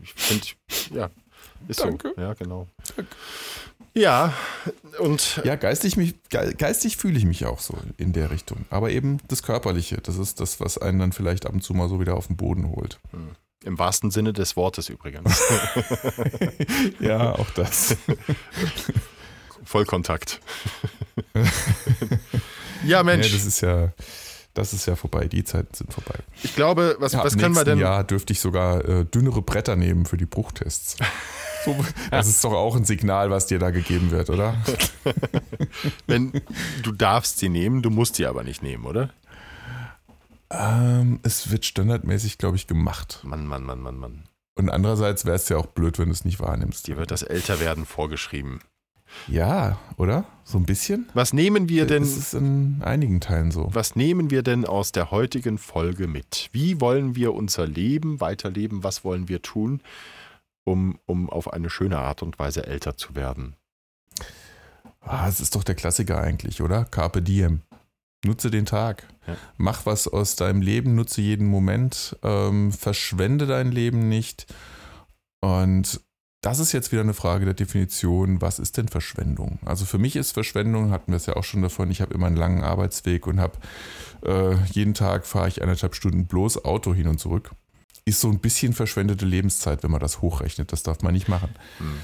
ich 0.03 0.15
finde, 0.15 0.47
ja, 0.95 1.11
ist 1.69 1.81
Danke. 1.81 2.15
so. 2.17 2.21
Ja, 2.21 2.33
genau. 2.35 2.69
Danke. 2.97 3.11
Ja, 3.95 4.33
und. 4.99 5.41
Ja, 5.45 5.57
geistig, 5.57 5.97
mich, 5.97 6.15
geistig 6.29 6.97
fühle 6.97 7.19
ich 7.19 7.25
mich 7.25 7.45
auch 7.47 7.61
so 7.61 7.77
in 7.97 8.13
der 8.13 8.31
Richtung. 8.31 8.65
Aber 8.71 8.91
eben 8.91 9.19
das 9.29 9.43
Körperliche, 9.43 9.99
das 9.99 10.17
ist 10.17 10.41
das, 10.41 10.61
was 10.61 10.79
einen 10.79 10.99
dann 10.99 11.13
vielleicht 11.13 11.47
ab 11.47 11.53
und 11.53 11.63
zu 11.63 11.75
mal 11.75 11.89
so 11.89 12.01
wieder 12.01 12.17
auf 12.17 12.29
den 12.29 12.37
Boden 12.37 12.69
holt. 12.69 13.01
Hm. 13.11 13.31
Im 13.65 13.79
wahrsten 13.79 14.11
Sinne 14.11 14.33
des 14.33 14.57
Wortes 14.57 14.89
übrigens. 14.89 15.43
ja, 17.01 17.33
auch 17.33 17.51
das. 17.51 17.97
Vollkontakt. 19.65 20.41
ja, 22.85 23.03
Mensch. 23.03 23.27
Ja, 23.27 23.33
das 23.35 23.45
ist 23.45 23.61
ja, 23.61 23.93
das 24.55 24.73
ist 24.73 24.87
ja 24.87 24.97
vorbei. 24.97 25.29
Die 25.29 25.45
Zeiten 25.45 25.75
sind 25.75 25.93
vorbei. 25.93 26.21
Ich 26.43 26.55
glaube, 26.55 26.97
was, 27.01 27.13
ja, 27.13 27.23
was 27.23 27.37
können 27.37 27.55
wir 27.55 27.65
denn? 27.65 27.79
Ja, 27.79 28.03
dürfte 28.03 28.33
ich 28.33 28.41
sogar 28.41 28.83
äh, 28.89 29.05
dünnere 29.05 29.43
Bretter 29.43 29.77
nehmen 29.77 30.07
für 30.07 30.17
die 30.17 30.27
Bruchtests. 30.27 30.97
So, 31.65 31.77
das 32.11 32.27
ist 32.27 32.43
doch 32.43 32.53
auch 32.53 32.77
ein 32.77 32.85
Signal, 32.85 33.31
was 33.31 33.47
dir 33.47 33.59
da 33.59 33.71
gegeben 33.71 34.11
wird, 34.11 34.31
oder? 34.31 34.55
Wenn 36.07 36.33
du 36.83 36.93
darfst 36.93 37.39
sie 37.39 37.49
nehmen, 37.49 37.83
du 37.83 37.91
musst 37.91 38.17
sie 38.17 38.27
aber 38.27 38.45
nicht 38.45 38.63
nehmen, 38.63 38.85
oder? 38.87 39.11
Ähm, 40.51 41.21
es 41.23 41.51
wird 41.51 41.65
standardmäßig, 41.65 42.39
glaube 42.39 42.57
ich, 42.57 42.67
gemacht. 42.67 43.21
Mann, 43.23 43.47
Mann, 43.47 43.63
Mann, 43.63 43.81
Mann, 43.81 43.97
Mann. 43.97 44.25
Und 44.57 44.69
andererseits 44.69 45.25
wäre 45.25 45.37
es 45.37 45.49
ja 45.49 45.57
auch 45.57 45.67
blöd, 45.67 45.99
wenn 45.99 46.07
du 46.07 46.13
es 46.13 46.25
nicht 46.25 46.41
wahrnimmst. 46.41 46.87
Dir 46.87 46.97
wird 46.97 47.11
das 47.11 47.23
Älterwerden 47.23 47.87
vorgeschrieben. 47.87 48.61
Ja, 49.27 49.79
oder? 49.97 50.25
So 50.45 50.59
ein 50.59 50.67
bisschen? 50.67 51.09
Was 51.15 51.33
nehmen 51.33 51.69
wir 51.69 51.87
denn? 51.87 52.03
Das 52.03 52.17
ist 52.17 52.35
in 52.35 52.81
einigen 52.83 53.21
Teilen 53.21 53.51
so. 53.51 53.69
Was 53.73 53.97
nehmen 53.97 54.31
wir 54.31 54.43
denn 54.43 54.65
aus 54.65 54.93
der 54.93 55.11
heutigen 55.11 55.59
Folge 55.59 56.07
mit? 56.07 56.49
Wie 56.53 56.81
wollen 56.81 57.17
wir 57.17 57.35
unser 57.35 57.67
Leben 57.67 58.21
weiterleben? 58.21 58.85
Was 58.85 59.05
wollen 59.05 59.29
wir 59.29 59.43
tun, 59.43 59.81
um, 60.65 60.99
um 61.07 61.31
auf 61.31 61.53
eine 61.53 61.71
schöne 61.71 61.99
Art 61.99 62.23
und 62.23 62.39
Weise 62.39 62.67
älter 62.67 62.97
zu 62.97 63.15
werden? 63.15 63.57
Ah, 65.01 65.29
es 65.29 65.41
ist 65.41 65.55
doch 65.55 65.65
der 65.65 65.75
Klassiker 65.75 66.21
eigentlich, 66.21 66.63
oder? 66.63 66.85
Carpe 66.85 67.23
diem. 67.23 67.63
Nutze 68.25 68.51
den 68.51 68.67
Tag. 68.67 69.09
Ja. 69.27 69.37
Mach 69.57 69.87
was 69.87 70.07
aus 70.07 70.37
deinem 70.37 70.61
Leben, 70.61 70.95
nutze 70.95 71.23
jeden 71.23 71.47
Moment, 71.47 72.17
ähm, 72.23 72.71
verschwende 72.71 73.47
dein 73.47 73.73
Leben 73.73 74.09
nicht. 74.09 74.47
Und 75.41 76.01
das 76.43 76.59
ist 76.59 76.73
jetzt 76.73 76.93
wieder 76.93 77.03
eine 77.03 77.15
Frage 77.15 77.45
der 77.45 77.55
Definition, 77.55 78.41
was 78.41 78.59
ist 78.59 78.77
denn 78.77 78.89
Verschwendung? 78.89 79.59
Also 79.65 79.85
für 79.85 79.99
mich 79.99 80.17
ist 80.17 80.33
Verschwendung, 80.33 80.91
hatten 80.91 81.13
wir 81.13 81.17
es 81.17 81.27
ja 81.27 81.37
auch 81.37 81.45
schon 81.45 81.63
davon, 81.63 81.91
ich 81.91 82.01
habe 82.01 82.15
immer 82.15 82.27
einen 82.27 82.37
langen 82.37 82.63
Arbeitsweg 82.63 83.27
und 83.27 83.41
habe 83.41 83.59
äh, 84.25 84.55
jeden 84.73 84.95
Tag 84.95 85.27
fahre 85.27 85.49
ich 85.49 85.63
eineinhalb 85.63 85.95
Stunden 85.95 86.27
bloß 86.27 86.65
Auto 86.65 86.95
hin 86.95 87.09
und 87.09 87.19
zurück. 87.19 87.51
Ist 88.05 88.21
so 88.21 88.29
ein 88.29 88.41
bisschen 88.41 88.73
verschwendete 88.73 89.27
Lebenszeit, 89.27 89.83
wenn 89.83 89.91
man 89.91 90.01
das 90.01 90.21
hochrechnet. 90.21 90.73
Das 90.73 90.83
darf 90.83 91.03
man 91.03 91.13
nicht 91.13 91.29
machen. 91.29 91.51
Hm. 91.79 91.95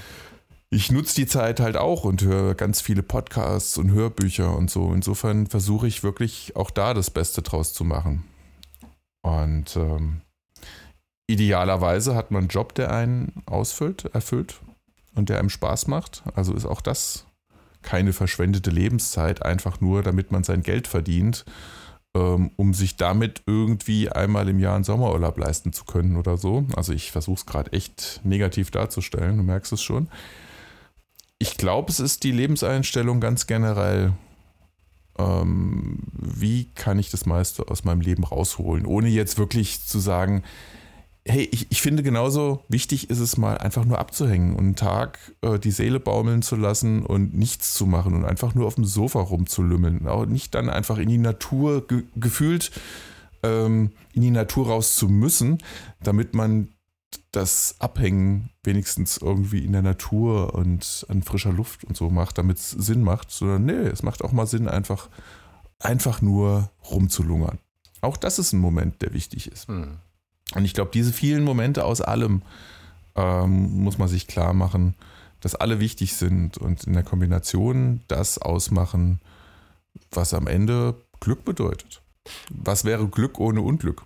Ich 0.68 0.90
nutze 0.90 1.14
die 1.14 1.26
Zeit 1.26 1.60
halt 1.60 1.76
auch 1.76 2.04
und 2.04 2.22
höre 2.22 2.54
ganz 2.54 2.80
viele 2.80 3.02
Podcasts 3.02 3.78
und 3.78 3.92
Hörbücher 3.92 4.56
und 4.56 4.70
so. 4.70 4.92
Insofern 4.92 5.46
versuche 5.46 5.86
ich 5.86 6.02
wirklich 6.02 6.56
auch 6.56 6.70
da 6.70 6.92
das 6.92 7.10
Beste 7.10 7.42
draus 7.42 7.72
zu 7.72 7.84
machen. 7.84 8.24
Und 9.22 9.76
ähm, 9.76 10.22
Idealerweise 11.28 12.14
hat 12.14 12.30
man 12.30 12.42
einen 12.42 12.48
Job, 12.48 12.74
der 12.74 12.92
einen 12.92 13.42
ausfüllt, 13.46 14.04
erfüllt 14.12 14.60
und 15.14 15.28
der 15.28 15.40
einem 15.40 15.50
Spaß 15.50 15.88
macht. 15.88 16.22
Also 16.34 16.54
ist 16.54 16.66
auch 16.66 16.80
das 16.80 17.26
keine 17.82 18.12
verschwendete 18.12 18.70
Lebenszeit, 18.70 19.42
einfach 19.42 19.80
nur, 19.80 20.02
damit 20.02 20.30
man 20.30 20.44
sein 20.44 20.62
Geld 20.62 20.86
verdient, 20.86 21.44
um 22.18 22.74
sich 22.74 22.96
damit 22.96 23.42
irgendwie 23.46 24.08
einmal 24.10 24.48
im 24.48 24.58
Jahr 24.58 24.74
einen 24.74 24.84
Sommerurlaub 24.84 25.38
leisten 25.38 25.72
zu 25.72 25.84
können 25.84 26.16
oder 26.16 26.36
so. 26.36 26.64
Also 26.74 26.92
ich 26.92 27.12
versuche 27.12 27.36
es 27.36 27.46
gerade 27.46 27.72
echt 27.72 28.20
negativ 28.24 28.70
darzustellen, 28.70 29.36
du 29.36 29.42
merkst 29.42 29.72
es 29.72 29.82
schon. 29.82 30.08
Ich 31.38 31.56
glaube, 31.56 31.90
es 31.90 32.00
ist 32.00 32.24
die 32.24 32.32
Lebenseinstellung 32.32 33.20
ganz 33.20 33.46
generell. 33.46 34.12
Ähm, 35.18 35.98
wie 36.12 36.70
kann 36.74 36.98
ich 36.98 37.10
das 37.10 37.26
meiste 37.26 37.68
aus 37.68 37.84
meinem 37.84 38.00
Leben 38.00 38.24
rausholen, 38.24 38.86
ohne 38.86 39.08
jetzt 39.08 39.38
wirklich 39.38 39.84
zu 39.84 39.98
sagen, 39.98 40.42
hey, 41.26 41.48
ich, 41.50 41.66
ich 41.70 41.82
finde 41.82 42.02
genauso 42.02 42.62
wichtig 42.68 43.10
ist 43.10 43.18
es 43.18 43.36
mal 43.36 43.58
einfach 43.58 43.84
nur 43.84 43.98
abzuhängen 43.98 44.54
und 44.54 44.64
einen 44.64 44.76
Tag 44.76 45.18
äh, 45.42 45.58
die 45.58 45.70
Seele 45.70 46.00
baumeln 46.00 46.42
zu 46.42 46.56
lassen 46.56 47.04
und 47.04 47.34
nichts 47.34 47.74
zu 47.74 47.86
machen 47.86 48.14
und 48.14 48.24
einfach 48.24 48.54
nur 48.54 48.66
auf 48.66 48.76
dem 48.76 48.84
Sofa 48.84 49.20
rumzulümmeln. 49.20 50.06
Auch 50.06 50.26
nicht 50.26 50.54
dann 50.54 50.70
einfach 50.70 50.98
in 50.98 51.08
die 51.08 51.18
Natur 51.18 51.86
ge 51.86 52.04
gefühlt 52.14 52.70
ähm, 53.42 53.90
in 54.12 54.22
die 54.22 54.30
Natur 54.30 54.68
raus 54.68 54.96
zu 54.96 55.08
müssen, 55.08 55.58
damit 56.02 56.34
man 56.34 56.68
das 57.32 57.76
Abhängen 57.80 58.50
wenigstens 58.62 59.18
irgendwie 59.18 59.64
in 59.64 59.72
der 59.72 59.82
Natur 59.82 60.54
und 60.54 61.06
an 61.08 61.22
frischer 61.22 61.52
Luft 61.52 61.84
und 61.84 61.96
so 61.96 62.08
macht, 62.08 62.38
damit 62.38 62.58
es 62.58 62.70
Sinn 62.70 63.02
macht, 63.02 63.30
sondern 63.30 63.66
nee, 63.66 63.72
es 63.72 64.02
macht 64.02 64.24
auch 64.24 64.32
mal 64.32 64.46
Sinn, 64.46 64.68
einfach, 64.68 65.08
einfach 65.78 66.22
nur 66.22 66.70
rumzulungern. 66.90 67.58
Auch 68.00 68.16
das 68.16 68.38
ist 68.38 68.52
ein 68.52 68.60
Moment, 68.60 69.02
der 69.02 69.12
wichtig 69.12 69.50
ist. 69.50 69.68
Hm. 69.68 69.98
Und 70.54 70.64
ich 70.64 70.74
glaube, 70.74 70.90
diese 70.92 71.12
vielen 71.12 71.44
Momente 71.44 71.84
aus 71.84 72.00
allem 72.00 72.42
ähm, 73.14 73.82
muss 73.82 73.98
man 73.98 74.08
sich 74.08 74.26
klar 74.26 74.52
machen, 74.52 74.94
dass 75.40 75.54
alle 75.54 75.80
wichtig 75.80 76.14
sind 76.14 76.58
und 76.58 76.84
in 76.84 76.92
der 76.92 77.02
Kombination 77.02 78.00
das 78.08 78.38
ausmachen, 78.38 79.20
was 80.10 80.34
am 80.34 80.46
Ende 80.46 80.94
Glück 81.20 81.44
bedeutet. 81.44 82.02
Was 82.48 82.84
wäre 82.84 83.08
Glück 83.08 83.38
ohne 83.38 83.60
Unglück? 83.60 84.04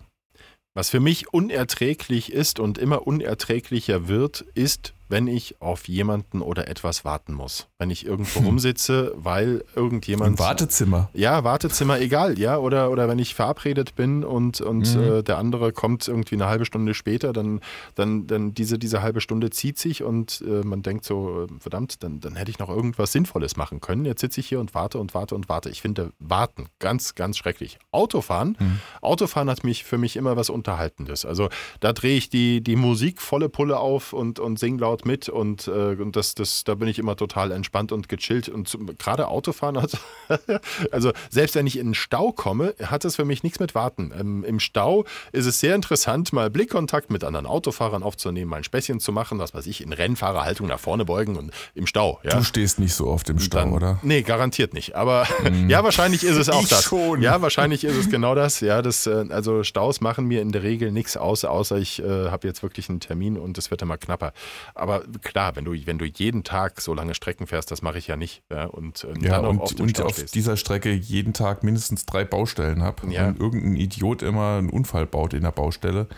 Was 0.75 0.91
für 0.91 1.01
mich 1.01 1.33
unerträglich 1.33 2.33
ist 2.33 2.61
und 2.61 2.79
immer 2.79 3.07
unerträglicher 3.07 4.09
wird, 4.09 4.43
ist 4.55 4.95
wenn 5.11 5.27
ich 5.27 5.61
auf 5.61 5.89
jemanden 5.89 6.41
oder 6.41 6.69
etwas 6.69 7.05
warten 7.05 7.35
muss. 7.35 7.67
Wenn 7.79 7.91
ich 7.91 8.07
irgendwo 8.07 8.41
rumsitze, 8.41 9.13
weil 9.17 9.65
irgendjemand. 9.75 10.31
Im 10.31 10.39
Wartezimmer. 10.39 11.11
Ja, 11.15 11.45
Wartezimmer, 11.45 12.01
egal, 12.01 12.39
ja. 12.39 12.57
Oder, 12.59 12.91
oder 12.91 13.09
wenn 13.09 13.19
ich 13.19 13.35
verabredet 13.35 13.95
bin 13.97 14.25
und, 14.25 14.61
und 14.61 14.95
Mhm. 14.95 15.03
äh, 15.03 15.23
der 15.23 15.39
andere 15.39 15.73
kommt 15.73 16.07
irgendwie 16.09 16.37
eine 16.37 16.47
halbe 16.47 16.65
Stunde 16.65 16.95
später, 16.95 17.33
dann, 17.33 17.61
dann, 17.97 18.27
dann 18.27 18.55
diese, 18.55 18.79
diese 18.79 19.03
halbe 19.03 19.21
Stunde 19.21 19.51
zieht 19.51 19.79
sich 19.79 20.03
und 20.03 20.43
äh, 20.47 20.65
man 20.65 20.83
denkt 20.83 21.05
so, 21.05 21.45
äh, 21.45 21.47
verdammt, 21.61 22.03
dann, 22.03 22.21
dann 22.21 22.37
hätte 22.37 22.51
ich 22.51 22.59
noch 22.59 22.69
irgendwas 22.71 23.13
Sinnvolles 23.13 23.57
machen 23.57 23.81
können. 23.81 24.05
Jetzt 24.05 24.21
sitze 24.21 24.41
ich 24.41 24.47
hier 24.49 24.61
und 24.61 24.75
warte 24.75 24.99
und 24.99 25.13
warte 25.15 25.35
und 25.35 25.49
warte. 25.49 25.71
Ich 25.71 25.81
finde 25.83 26.13
Warten 26.21 26.67
ganz, 26.79 27.15
ganz 27.17 27.37
schrecklich. 27.37 27.79
Autofahren, 27.91 28.57
Mhm. 28.61 28.81
Autofahren 29.03 29.51
hat 29.51 29.65
mich 29.65 29.85
für 29.85 29.99
mich 29.99 30.17
immer 30.17 30.37
was 30.37 30.51
Unterhaltendes. 30.51 31.25
Also 31.25 31.49
da 31.81 31.93
drehe 31.93 32.17
ich 32.17 32.31
die, 32.31 32.63
die 32.63 32.77
Musik 32.77 33.21
volle 33.21 33.49
Pulle 33.49 33.79
auf 33.79 34.13
und, 34.13 34.39
und 34.39 34.59
sing 34.59 34.79
laut 34.79 35.00
mit 35.05 35.29
und, 35.29 35.69
äh, 35.69 35.71
und 35.97 36.17
das, 36.17 36.35
das, 36.35 36.65
da 36.65 36.75
bin 36.75 36.89
ich 36.89 36.99
immer 36.99 37.17
total 37.17 37.53
entspannt 37.53 37.93
und 37.93 38.09
gechillt. 38.09 38.49
Und 38.49 38.77
gerade 38.99 39.29
Autofahren 39.29 39.81
hat, 39.81 39.93
also 40.91 41.13
selbst 41.31 41.55
wenn 41.55 41.67
ich 41.67 41.79
in 41.79 41.89
den 41.89 41.95
Stau 41.95 42.33
komme, 42.33 42.75
hat 42.83 43.05
das 43.05 43.17
für 43.17 43.25
mich 43.25 43.43
nichts 43.43 43.61
mit 43.61 43.75
Warten. 43.75 44.13
Ähm, 44.19 44.45
Im 44.45 44.61
Stau 44.61 45.05
ist 45.33 45.47
es 45.47 45.61
sehr 45.61 45.75
interessant, 45.75 46.33
mal 46.33 46.51
Blickkontakt 46.51 47.11
mit 47.11 47.25
anderen 47.25 47.47
Autofahrern 47.47 48.03
aufzunehmen, 48.03 48.51
mal 48.51 48.59
ein 48.59 48.65
Späßchen 48.65 49.01
zu 49.01 49.13
machen, 49.13 49.39
was 49.39 49.55
weiß 49.55 49.67
ich, 49.67 49.83
in 49.83 49.93
Rennfahrerhaltung 49.93 50.67
nach 50.67 50.81
vorne 50.81 51.05
beugen 51.05 51.37
und 51.37 51.53
im 51.75 51.87
Stau. 51.87 52.21
Ja. 52.23 52.37
Du 52.37 52.45
stehst 52.45 52.79
nicht 52.79 52.95
so 52.95 53.07
oft 53.07 53.29
im 53.31 53.39
Stau, 53.39 53.59
Dann- 53.61 53.73
oder? 53.73 53.99
Nee, 54.03 54.23
garantiert 54.23 54.75
nicht. 54.75 54.95
Aber 54.97 55.27
ja, 55.69 55.85
wahrscheinlich 55.85 56.25
ist 56.25 56.37
es 56.37 56.49
auch 56.49 56.63
Ich 56.63 56.69
das. 56.69 56.85
schon. 56.85 57.23
Ja, 57.23 57.41
wahrscheinlich 57.43 57.85
ist 57.85 57.97
es 57.97 58.11
genau 58.11 58.35
das. 58.35 58.61
Ja, 58.61 58.83
das, 58.83 59.07
äh, 59.07 59.27
also 59.31 59.63
Staus 59.63 60.01
machen 60.01 60.27
mir 60.27 60.43
in 60.43 60.53
der 60.53 60.63
Regel 60.63 60.93
nichts 60.93 61.17
aus, 61.17 61.45
außer 61.45 61.79
ich 61.79 62.03
äh, 62.03 62.31
habe 62.31 62.47
jetzt 62.47 62.63
wirklich 62.63 62.89
einen 62.89 63.01
Termin 63.01 63.37
und 63.39 63.59
es 63.59 63.71
wird 63.71 63.83
immer 63.83 63.99
knapper. 63.99 64.33
Aber 64.75 64.90
klar, 65.23 65.57
wenn 65.57 65.65
du, 65.65 65.73
wenn 65.87 65.99
du 65.99 66.05
jeden 66.05 66.43
Tag 66.45 66.81
so 66.81 66.93
lange 66.93 67.15
Strecken 67.15 67.47
fährst, 67.47 67.71
das 67.71 67.83
mache 67.83 67.99
ich 67.99 68.09
ja 68.09 68.17
nicht. 68.17 68.43
Ja, 68.51 68.65
und 68.65 69.05
ähm, 69.05 69.23
Ja, 69.23 69.39
und, 69.39 69.61
auf 69.61 69.73
und 69.79 70.01
auf 70.03 70.23
dieser 70.25 70.57
Strecke 70.57 70.93
jeden 70.93 71.33
Tag 71.33 71.63
mindestens 71.63 72.05
drei 72.07 72.25
Baustellen 72.25 72.83
habe 72.83 73.11
Ja. 73.13 73.29
und 73.29 73.41
irgendein 73.41 73.77
Idiot 73.77 74.23
immer 74.23 74.59
einen 74.59 74.71
Unfall 74.71 75.07
baut 75.07 75.35
in 75.35 75.43
der 75.43 75.53
Baustelle. 75.53 76.09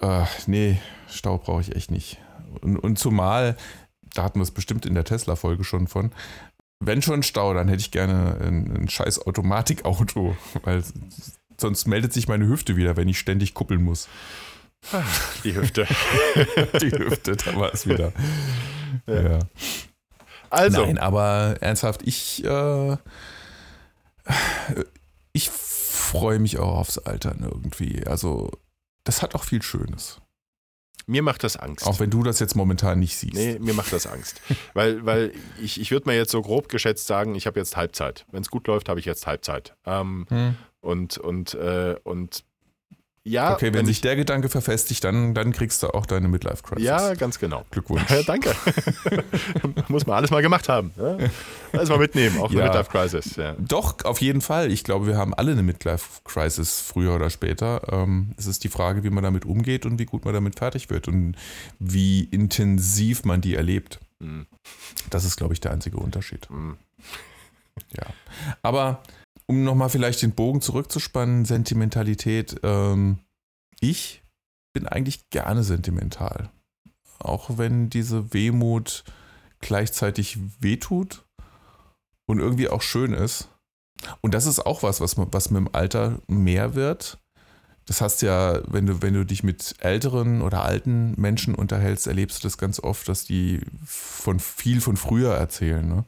Äh, 0.00 0.24
nee, 0.46 0.80
Stau 1.08 1.38
brauche 1.38 1.60
ich 1.60 1.76
echt 1.76 1.90
nicht. 1.90 2.18
Und, 2.62 2.76
und 2.78 2.98
zumal, 2.98 3.56
da 4.14 4.22
hatten 4.22 4.38
wir 4.38 4.44
es 4.44 4.50
bestimmt 4.50 4.86
in 4.86 4.94
der 4.94 5.04
Tesla-Folge 5.04 5.64
schon 5.64 5.86
von, 5.86 6.10
wenn 6.80 7.02
schon 7.02 7.22
Stau, 7.22 7.52
dann 7.54 7.68
hätte 7.68 7.80
ich 7.80 7.90
gerne 7.90 8.38
ein, 8.40 8.82
ein 8.84 8.88
scheiß 8.88 9.26
Automatikauto, 9.26 10.36
weil 10.62 10.82
sonst 11.58 11.86
meldet 11.86 12.12
sich 12.12 12.26
meine 12.26 12.46
Hüfte 12.48 12.76
wieder, 12.76 12.96
wenn 12.96 13.08
ich 13.08 13.18
ständig 13.18 13.52
kuppeln 13.54 13.82
muss. 13.82 14.08
Die 15.44 15.54
Hüfte. 15.54 15.86
Die 16.80 16.90
Hüfte, 16.90 17.36
da 17.36 17.56
war 17.56 17.72
es 17.72 17.86
wieder. 17.86 18.12
Ja. 19.06 19.20
Ja. 19.32 19.38
Also, 20.50 20.84
Nein, 20.84 20.98
aber 20.98 21.56
ernsthaft, 21.60 22.02
ich, 22.04 22.44
äh, 22.44 22.96
ich 25.32 25.48
freue 25.50 26.38
mich 26.38 26.58
auch 26.58 26.76
aufs 26.78 26.98
Altern 26.98 27.38
irgendwie. 27.42 28.04
Also, 28.06 28.50
das 29.04 29.22
hat 29.22 29.34
auch 29.34 29.44
viel 29.44 29.62
Schönes. 29.62 30.20
mir 31.06 31.22
macht 31.22 31.44
das 31.44 31.56
Angst. 31.56 31.86
Auch 31.86 32.00
wenn 32.00 32.10
du 32.10 32.22
das 32.22 32.40
jetzt 32.40 32.56
momentan 32.56 32.98
nicht 32.98 33.16
siehst. 33.16 33.34
Nee, 33.34 33.58
mir 33.60 33.74
macht 33.74 33.92
das 33.92 34.06
Angst. 34.06 34.40
weil 34.74 35.04
weil 35.06 35.32
ich, 35.60 35.80
ich 35.80 35.90
würde 35.92 36.08
mir 36.08 36.16
jetzt 36.16 36.32
so 36.32 36.42
grob 36.42 36.68
geschätzt 36.68 37.06
sagen, 37.06 37.34
ich 37.36 37.46
habe 37.46 37.58
jetzt 37.60 37.76
Halbzeit. 37.76 38.26
Wenn 38.32 38.42
es 38.42 38.50
gut 38.50 38.66
läuft, 38.66 38.88
habe 38.88 38.98
ich 39.00 39.06
jetzt 39.06 39.26
Halbzeit. 39.26 39.74
Ähm, 39.86 40.26
Hm. 40.30 40.56
und, 40.80 41.18
und, 41.18 41.54
äh, 41.54 41.96
und 42.02 42.44
ja, 43.22 43.52
Okay, 43.54 43.72
wenn, 43.74 43.84
sich 43.86 44.00
der 44.00 44.16
Gedanke 44.16 44.48
verfestigt, 44.48 45.04
dann, 45.04 45.34
dann 45.34 45.52
kriegst 45.52 45.82
du 45.82 45.88
auch 45.88 46.06
deine 46.06 46.26
Midlife-Crisis. 46.28 46.84
Ja, 46.86 47.14
ganz 47.14 47.38
genau. 47.38 47.64
Glückwunsch. 47.70 48.08
Ja, 48.10 48.22
danke. 48.26 48.54
Muss 49.88 50.06
man 50.06 50.16
alles 50.16 50.30
mal 50.30 50.40
gemacht 50.40 50.68
haben. 50.68 50.92
Ja? 50.96 51.18
Alles 51.72 51.88
mal 51.90 51.98
mitnehmen, 51.98 52.38
auch 52.38 52.50
eine 52.50 52.60
Ja. 52.60 52.64
Midlife 52.66 52.90
Crisis. 52.90 53.36
Ja. 53.36 53.54
Doch, 53.58 54.04
auf 54.04 54.20
jeden 54.20 54.40
Fall. 54.40 54.70
Ich 54.72 54.84
glaube, 54.84 55.06
wir 55.06 55.16
haben 55.18 55.34
alle 55.34 55.52
eine 55.52 55.62
Midlife-Crisis 55.62 56.80
früher 56.80 57.14
oder 57.14 57.28
später. 57.30 57.82
Ähm, 57.92 58.34
es 58.38 58.46
ist 58.46 58.64
die 58.64 58.68
Frage, 58.70 59.04
wie 59.04 59.10
man 59.10 59.22
damit 59.22 59.44
umgeht 59.44 59.84
und 59.84 59.98
wie 59.98 60.06
gut 60.06 60.24
man 60.24 60.32
damit 60.32 60.58
fertig 60.58 60.88
wird 60.88 61.06
und 61.06 61.34
wie 61.78 62.24
intensiv 62.24 63.24
man 63.24 63.40
die 63.42 63.54
erlebt. 63.54 64.00
Hm, 64.20 64.46
Das 65.10 65.24
ist, 65.24 65.36
glaube 65.36 65.52
ich, 65.52 65.60
der 65.60 65.72
einzige 65.72 65.98
Unterschied. 65.98 66.48
hm. 66.48 66.76
Ja. 67.96 68.06
Aber 68.62 69.02
um 69.50 69.64
nochmal 69.64 69.90
vielleicht 69.90 70.22
den 70.22 70.30
Bogen 70.30 70.60
zurückzuspannen, 70.60 71.44
Sentimentalität. 71.44 72.60
Ähm, 72.62 73.18
ich 73.80 74.22
bin 74.72 74.86
eigentlich 74.86 75.28
gerne 75.30 75.64
sentimental. 75.64 76.50
Auch 77.18 77.58
wenn 77.58 77.90
diese 77.90 78.32
Wehmut 78.32 79.02
gleichzeitig 79.58 80.38
wehtut 80.60 81.24
und 82.28 82.38
irgendwie 82.38 82.68
auch 82.68 82.80
schön 82.80 83.12
ist. 83.12 83.48
Und 84.20 84.34
das 84.34 84.46
ist 84.46 84.64
auch 84.64 84.84
was, 84.84 85.00
was, 85.00 85.16
was 85.18 85.50
mit 85.50 85.58
dem 85.58 85.74
Alter 85.74 86.20
mehr 86.28 86.76
wird. 86.76 87.18
Das 87.86 88.00
hast 88.00 88.22
ja, 88.22 88.60
wenn 88.68 88.86
du, 88.86 89.02
wenn 89.02 89.14
du 89.14 89.26
dich 89.26 89.42
mit 89.42 89.74
älteren 89.80 90.42
oder 90.42 90.62
alten 90.62 91.20
Menschen 91.20 91.56
unterhältst, 91.56 92.06
erlebst 92.06 92.38
du 92.38 92.46
das 92.46 92.56
ganz 92.56 92.78
oft, 92.78 93.08
dass 93.08 93.24
die 93.24 93.62
von 93.84 94.38
viel 94.38 94.80
von 94.80 94.96
früher 94.96 95.34
erzählen. 95.34 95.88
Ne? 95.88 96.04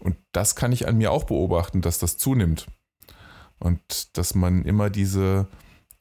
Und 0.00 0.16
das 0.32 0.56
kann 0.56 0.72
ich 0.72 0.88
an 0.88 0.98
mir 0.98 1.12
auch 1.12 1.22
beobachten, 1.22 1.82
dass 1.82 1.98
das 1.98 2.18
zunimmt. 2.18 2.66
Und 3.60 4.16
dass 4.16 4.34
man 4.34 4.64
immer 4.64 4.90
diese, 4.90 5.46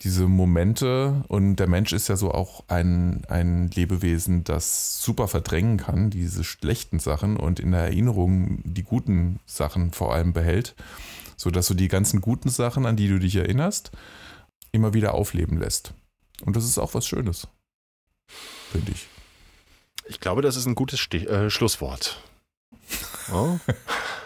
diese 0.02 0.28
Momente, 0.28 1.24
und 1.28 1.58
der 1.58 1.68
Mensch 1.68 1.94
ist 1.94 2.08
ja 2.08 2.16
so 2.16 2.32
auch 2.32 2.64
ein, 2.70 3.26
ein 3.26 3.70
Lebewesen, 3.70 4.46
das 4.46 5.04
super 5.04 5.28
verdrängen 5.28 5.78
kann, 5.78 6.10
diese 6.10 6.44
schlechten 6.44 7.00
Sachen 7.00 7.38
und 7.38 7.60
in 7.60 7.72
der 7.72 7.82
Erinnerung 7.82 8.62
die 8.64 8.84
guten 8.84 9.40
Sachen 9.46 9.92
vor 9.92 10.14
allem 10.14 10.32
behält, 10.34 10.76
sodass 11.36 11.68
du 11.68 11.74
die 11.74 11.90
ganzen 11.90 12.22
guten 12.22 12.50
Sachen, 12.50 12.86
an 12.86 12.96
die 12.96 13.10
du 13.10 13.20
dich 13.20 13.36
erinnerst, 13.36 13.92
immer 14.72 14.94
wieder 14.94 15.14
aufleben 15.14 15.58
lässt. 15.58 15.94
Und 16.46 16.56
das 16.56 16.64
ist 16.64 16.78
auch 16.78 16.94
was 16.94 17.06
Schönes, 17.06 17.48
finde 18.72 18.94
ich. 18.94 19.08
Ich 20.06 20.20
glaube, 20.22 20.42
das 20.42 20.56
ist 20.56 20.66
ein 20.66 20.76
gutes 20.76 21.00
Stich, 21.00 21.28
äh, 21.28 21.50
Schlusswort. 21.50 22.24
Oh. 23.32 23.58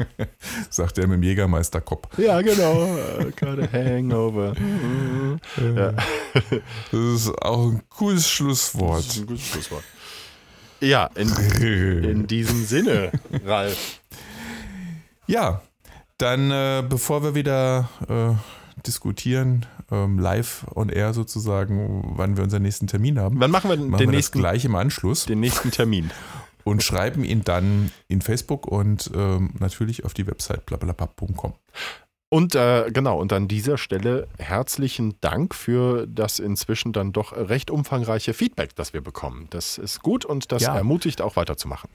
Sagt 0.69 0.97
er 0.97 1.07
mit 1.07 1.17
dem 1.17 1.23
Jägermeisterkopf. 1.23 2.17
Ja, 2.17 2.41
genau. 2.41 2.97
Got 3.39 3.59
a 3.59 3.67
hangover. 3.71 4.53
Mhm. 4.57 5.39
Ja. 5.75 5.93
Das 6.91 6.99
ist 6.99 7.29
auch 7.41 7.71
ein 7.71 7.81
cooles 7.89 8.21
Das 8.21 8.25
ist 8.25 8.31
Schlusswort. 8.31 9.05
ein 9.17 9.25
gutes 9.27 9.45
Schlusswort. 9.47 9.83
Ja, 10.79 11.09
in, 11.15 11.29
in 12.03 12.27
diesem 12.27 12.65
Sinne, 12.65 13.11
Ralf. 13.45 13.99
Ja, 15.27 15.61
dann 16.17 16.51
äh, 16.51 16.83
bevor 16.87 17.23
wir 17.23 17.35
wieder 17.35 17.89
äh, 18.09 18.81
diskutieren, 18.85 19.65
ähm, 19.91 20.19
live 20.19 20.65
on 20.75 20.89
air 20.89 21.13
sozusagen, 21.13 22.13
wann 22.17 22.35
wir 22.37 22.43
unseren 22.43 22.63
nächsten 22.63 22.87
Termin 22.87 23.19
haben, 23.19 23.39
Wann 23.39 23.51
machen 23.51 23.69
wir 23.69 23.77
machen 23.77 23.97
den, 23.97 24.09
wir 24.09 24.15
nächsten, 24.17 24.39
gleich 24.39 24.65
im 24.65 24.75
Anschluss 24.75 25.25
den 25.25 25.39
nächsten 25.39 25.71
Termin? 25.71 26.11
und 26.63 26.83
schreiben 26.83 27.23
ihn 27.23 27.43
dann 27.43 27.91
in 28.07 28.21
Facebook 28.21 28.67
und 28.67 29.09
ähm, 29.15 29.53
natürlich 29.59 30.05
auf 30.05 30.13
die 30.13 30.27
Website 30.27 30.65
blablabla.com. 30.65 31.53
Und 32.29 32.55
äh, 32.55 32.89
genau, 32.91 33.19
und 33.19 33.31
an 33.31 33.47
dieser 33.47 33.77
Stelle 33.77 34.27
herzlichen 34.39 35.15
Dank 35.21 35.53
für 35.53 36.07
das 36.07 36.39
inzwischen 36.39 36.91
dann 36.91 37.11
doch 37.13 37.31
recht 37.33 37.69
umfangreiche 37.69 38.33
Feedback, 38.33 38.75
das 38.75 38.91
wir 38.93 39.01
bekommen. 39.01 39.47
Das 39.51 39.77
ist 39.77 40.01
gut 40.01 40.25
und 40.25 40.51
das 40.51 40.63
Ja. 40.63 40.75
ermutigt 40.75 41.21
auch 41.21 41.35
weiterzumachen. 41.35 41.91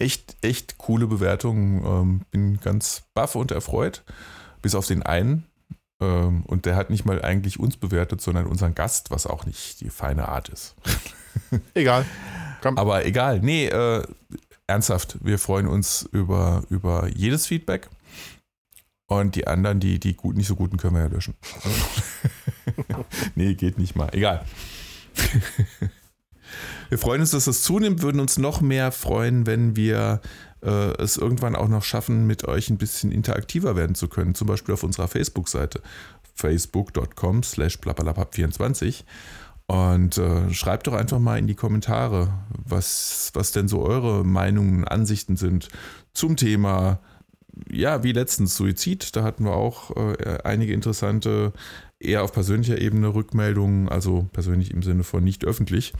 Echt, 0.00 0.36
echt 0.42 0.78
coole 0.78 1.06
Bewertungen. 1.06 1.84
Ähm, 1.84 2.20
bin 2.32 2.58
ganz 2.60 3.04
baff 3.14 3.36
und 3.36 3.52
erfreut. 3.52 4.02
Bis 4.60 4.74
auf 4.74 4.86
den 4.86 5.04
einen. 5.04 5.46
Ähm, 6.02 6.42
und 6.46 6.66
der 6.66 6.74
hat 6.74 6.90
nicht 6.90 7.04
mal 7.04 7.22
eigentlich 7.22 7.60
uns 7.60 7.76
bewertet, 7.76 8.20
sondern 8.20 8.46
unseren 8.46 8.74
Gast, 8.74 9.10
was 9.12 9.26
auch 9.26 9.46
nicht 9.46 9.80
die 9.82 9.90
feine 9.90 10.28
Art 10.28 10.48
ist. 10.48 10.74
Egal. 11.74 12.04
Komm. 12.60 12.78
Aber 12.78 13.04
egal, 13.06 13.40
nee, 13.40 13.66
äh, 13.66 14.02
ernsthaft, 14.66 15.18
wir 15.22 15.38
freuen 15.38 15.66
uns 15.66 16.08
über, 16.12 16.62
über 16.70 17.08
jedes 17.08 17.46
Feedback. 17.46 17.88
Und 19.06 19.34
die 19.34 19.48
anderen, 19.48 19.80
die, 19.80 19.98
die 19.98 20.14
gut, 20.14 20.36
nicht 20.36 20.46
so 20.46 20.54
guten, 20.54 20.76
können 20.76 20.94
wir 20.94 21.02
ja 21.02 21.08
löschen. 21.08 21.34
nee, 23.34 23.54
geht 23.54 23.76
nicht 23.76 23.96
mal. 23.96 24.08
Egal. 24.12 24.44
wir 26.88 26.98
freuen 26.98 27.20
uns, 27.20 27.32
dass 27.32 27.46
das 27.46 27.62
zunimmt, 27.62 28.02
würden 28.02 28.20
uns 28.20 28.38
noch 28.38 28.60
mehr 28.60 28.92
freuen, 28.92 29.46
wenn 29.46 29.74
wir 29.74 30.20
äh, 30.62 31.02
es 31.02 31.16
irgendwann 31.16 31.56
auch 31.56 31.66
noch 31.66 31.82
schaffen, 31.82 32.28
mit 32.28 32.44
euch 32.44 32.70
ein 32.70 32.78
bisschen 32.78 33.10
interaktiver 33.10 33.74
werden 33.74 33.96
zu 33.96 34.06
können. 34.06 34.36
Zum 34.36 34.46
Beispiel 34.46 34.74
auf 34.74 34.84
unserer 34.84 35.08
Facebook-Seite 35.08 35.82
facebook.com 36.36 37.42
slash 37.42 37.78
24 38.30 39.04
und 39.70 40.18
äh, 40.18 40.52
schreibt 40.52 40.88
doch 40.88 40.94
einfach 40.94 41.20
mal 41.20 41.38
in 41.38 41.46
die 41.46 41.54
Kommentare, 41.54 42.34
was, 42.48 43.30
was 43.34 43.52
denn 43.52 43.68
so 43.68 43.84
eure 43.84 44.24
Meinungen, 44.24 44.84
Ansichten 44.84 45.36
sind 45.36 45.68
zum 46.12 46.36
Thema, 46.36 46.98
ja, 47.70 48.02
wie 48.02 48.10
letztens 48.10 48.56
Suizid. 48.56 49.14
Da 49.14 49.22
hatten 49.22 49.44
wir 49.44 49.52
auch 49.52 49.96
äh, 49.96 50.38
einige 50.42 50.72
interessante, 50.72 51.52
eher 52.00 52.24
auf 52.24 52.32
persönlicher 52.32 52.80
Ebene 52.80 53.14
Rückmeldungen, 53.14 53.88
also 53.88 54.28
persönlich 54.32 54.72
im 54.72 54.82
Sinne 54.82 55.04
von 55.04 55.22
nicht 55.22 55.44
öffentlich. 55.44 55.92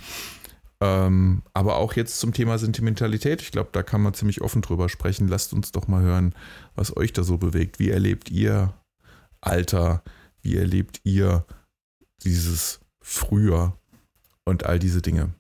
Ähm, 0.80 1.42
aber 1.54 1.76
auch 1.76 1.92
jetzt 1.92 2.18
zum 2.18 2.32
Thema 2.32 2.58
Sentimentalität. 2.58 3.40
Ich 3.40 3.52
glaube, 3.52 3.68
da 3.70 3.84
kann 3.84 4.02
man 4.02 4.14
ziemlich 4.14 4.40
offen 4.40 4.62
drüber 4.62 4.88
sprechen. 4.88 5.28
Lasst 5.28 5.52
uns 5.52 5.70
doch 5.70 5.86
mal 5.86 6.02
hören, 6.02 6.34
was 6.74 6.96
euch 6.96 7.12
da 7.12 7.22
so 7.22 7.38
bewegt. 7.38 7.78
Wie 7.78 7.90
erlebt 7.90 8.32
ihr 8.32 8.74
Alter? 9.40 10.02
Wie 10.42 10.56
erlebt 10.56 11.02
ihr 11.04 11.46
dieses 12.24 12.79
Früher 13.00 13.76
und 14.44 14.66
all 14.66 14.78
diese 14.78 15.02
Dinge? 15.02 15.30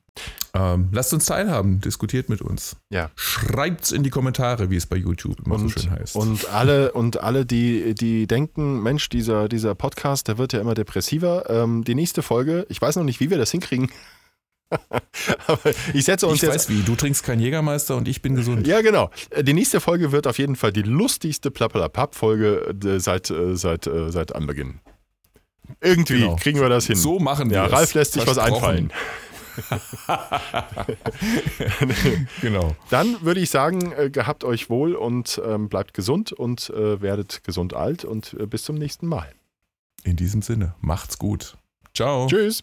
Ähm, 0.52 0.88
lasst 0.92 1.14
uns 1.14 1.26
teilhaben, 1.26 1.80
diskutiert 1.80 2.28
mit 2.28 2.42
uns. 2.42 2.76
Ja. 2.90 3.10
Schreibt's 3.14 3.92
in 3.92 4.02
die 4.02 4.10
Kommentare, 4.10 4.68
wie 4.70 4.76
es 4.76 4.86
bei 4.86 4.96
YouTube 4.96 5.38
immer 5.46 5.54
Und, 5.54 5.68
so 5.68 5.80
schön 5.80 5.90
heißt. 5.90 6.16
und 6.16 6.48
alle, 6.50 6.92
und 6.92 7.22
alle 7.22 7.46
die, 7.46 7.94
die 7.94 8.26
denken, 8.26 8.82
Mensch, 8.82 9.08
dieser, 9.08 9.48
dieser 9.48 9.74
Podcast, 9.74 10.26
der 10.28 10.38
wird 10.38 10.52
ja 10.52 10.60
immer 10.60 10.74
depressiver. 10.74 11.48
Ähm, 11.48 11.84
die 11.84 11.94
nächste 11.94 12.22
Folge, 12.22 12.66
ich 12.68 12.82
weiß 12.82 12.96
noch 12.96 13.04
nicht, 13.04 13.20
wie 13.20 13.30
wir 13.30 13.38
das 13.38 13.52
hinkriegen. 13.52 13.90
Aber 15.46 15.70
ich 15.94 16.04
setze 16.04 16.26
uns 16.26 16.36
ich 16.36 16.42
jetzt 16.42 16.54
weiß 16.54 16.68
wie, 16.68 16.82
du 16.82 16.94
trinkst 16.94 17.24
keinen 17.24 17.40
Jägermeister 17.40 17.96
und 17.96 18.06
ich 18.08 18.22
bin 18.22 18.34
gesund. 18.34 18.66
Ja, 18.66 18.82
genau. 18.82 19.10
Die 19.40 19.52
nächste 19.52 19.80
Folge 19.80 20.12
wird 20.12 20.26
auf 20.26 20.38
jeden 20.38 20.56
Fall 20.56 20.72
die 20.72 20.82
lustigste 20.82 21.50
Plappalapapp-Folge 21.50 22.74
äh, 22.84 23.00
seit, 23.00 23.30
äh, 23.30 23.56
seit, 23.56 23.86
äh, 23.86 24.10
seit 24.10 24.34
Anbeginn. 24.34 24.80
Irgendwie 25.80 26.20
Genau. 26.20 26.36
kriegen 26.36 26.60
wir 26.60 26.68
das 26.68 26.86
hin. 26.86 26.96
So 26.96 27.18
machen 27.18 27.50
wir 27.50 27.56
ja, 27.58 27.66
es. 27.66 27.72
Ralf 27.72 27.94
lässt 27.94 28.12
sich 28.12 28.26
was 28.26 28.38
einfallen. 28.38 28.92
Genau. 32.40 32.74
Dann 32.88 33.20
würde 33.22 33.40
ich 33.40 33.50
sagen, 33.50 33.92
äh, 33.92 34.08
gehabt 34.10 34.44
euch 34.44 34.70
wohl 34.70 34.94
und 34.94 35.40
ähm, 35.44 35.68
bleibt 35.68 35.92
gesund 35.94 36.32
und 36.32 36.70
äh, 36.70 37.00
werdet 37.02 37.44
gesund 37.44 37.74
alt 37.74 38.04
und 38.04 38.34
äh, 38.38 38.46
bis 38.46 38.62
zum 38.64 38.76
nächsten 38.76 39.06
Mal. 39.06 39.30
In 40.04 40.16
diesem 40.16 40.40
Sinne, 40.42 40.74
macht's 40.80 41.18
gut. 41.18 41.56
Ciao. 41.94 42.26
Tschüss. 42.26 42.62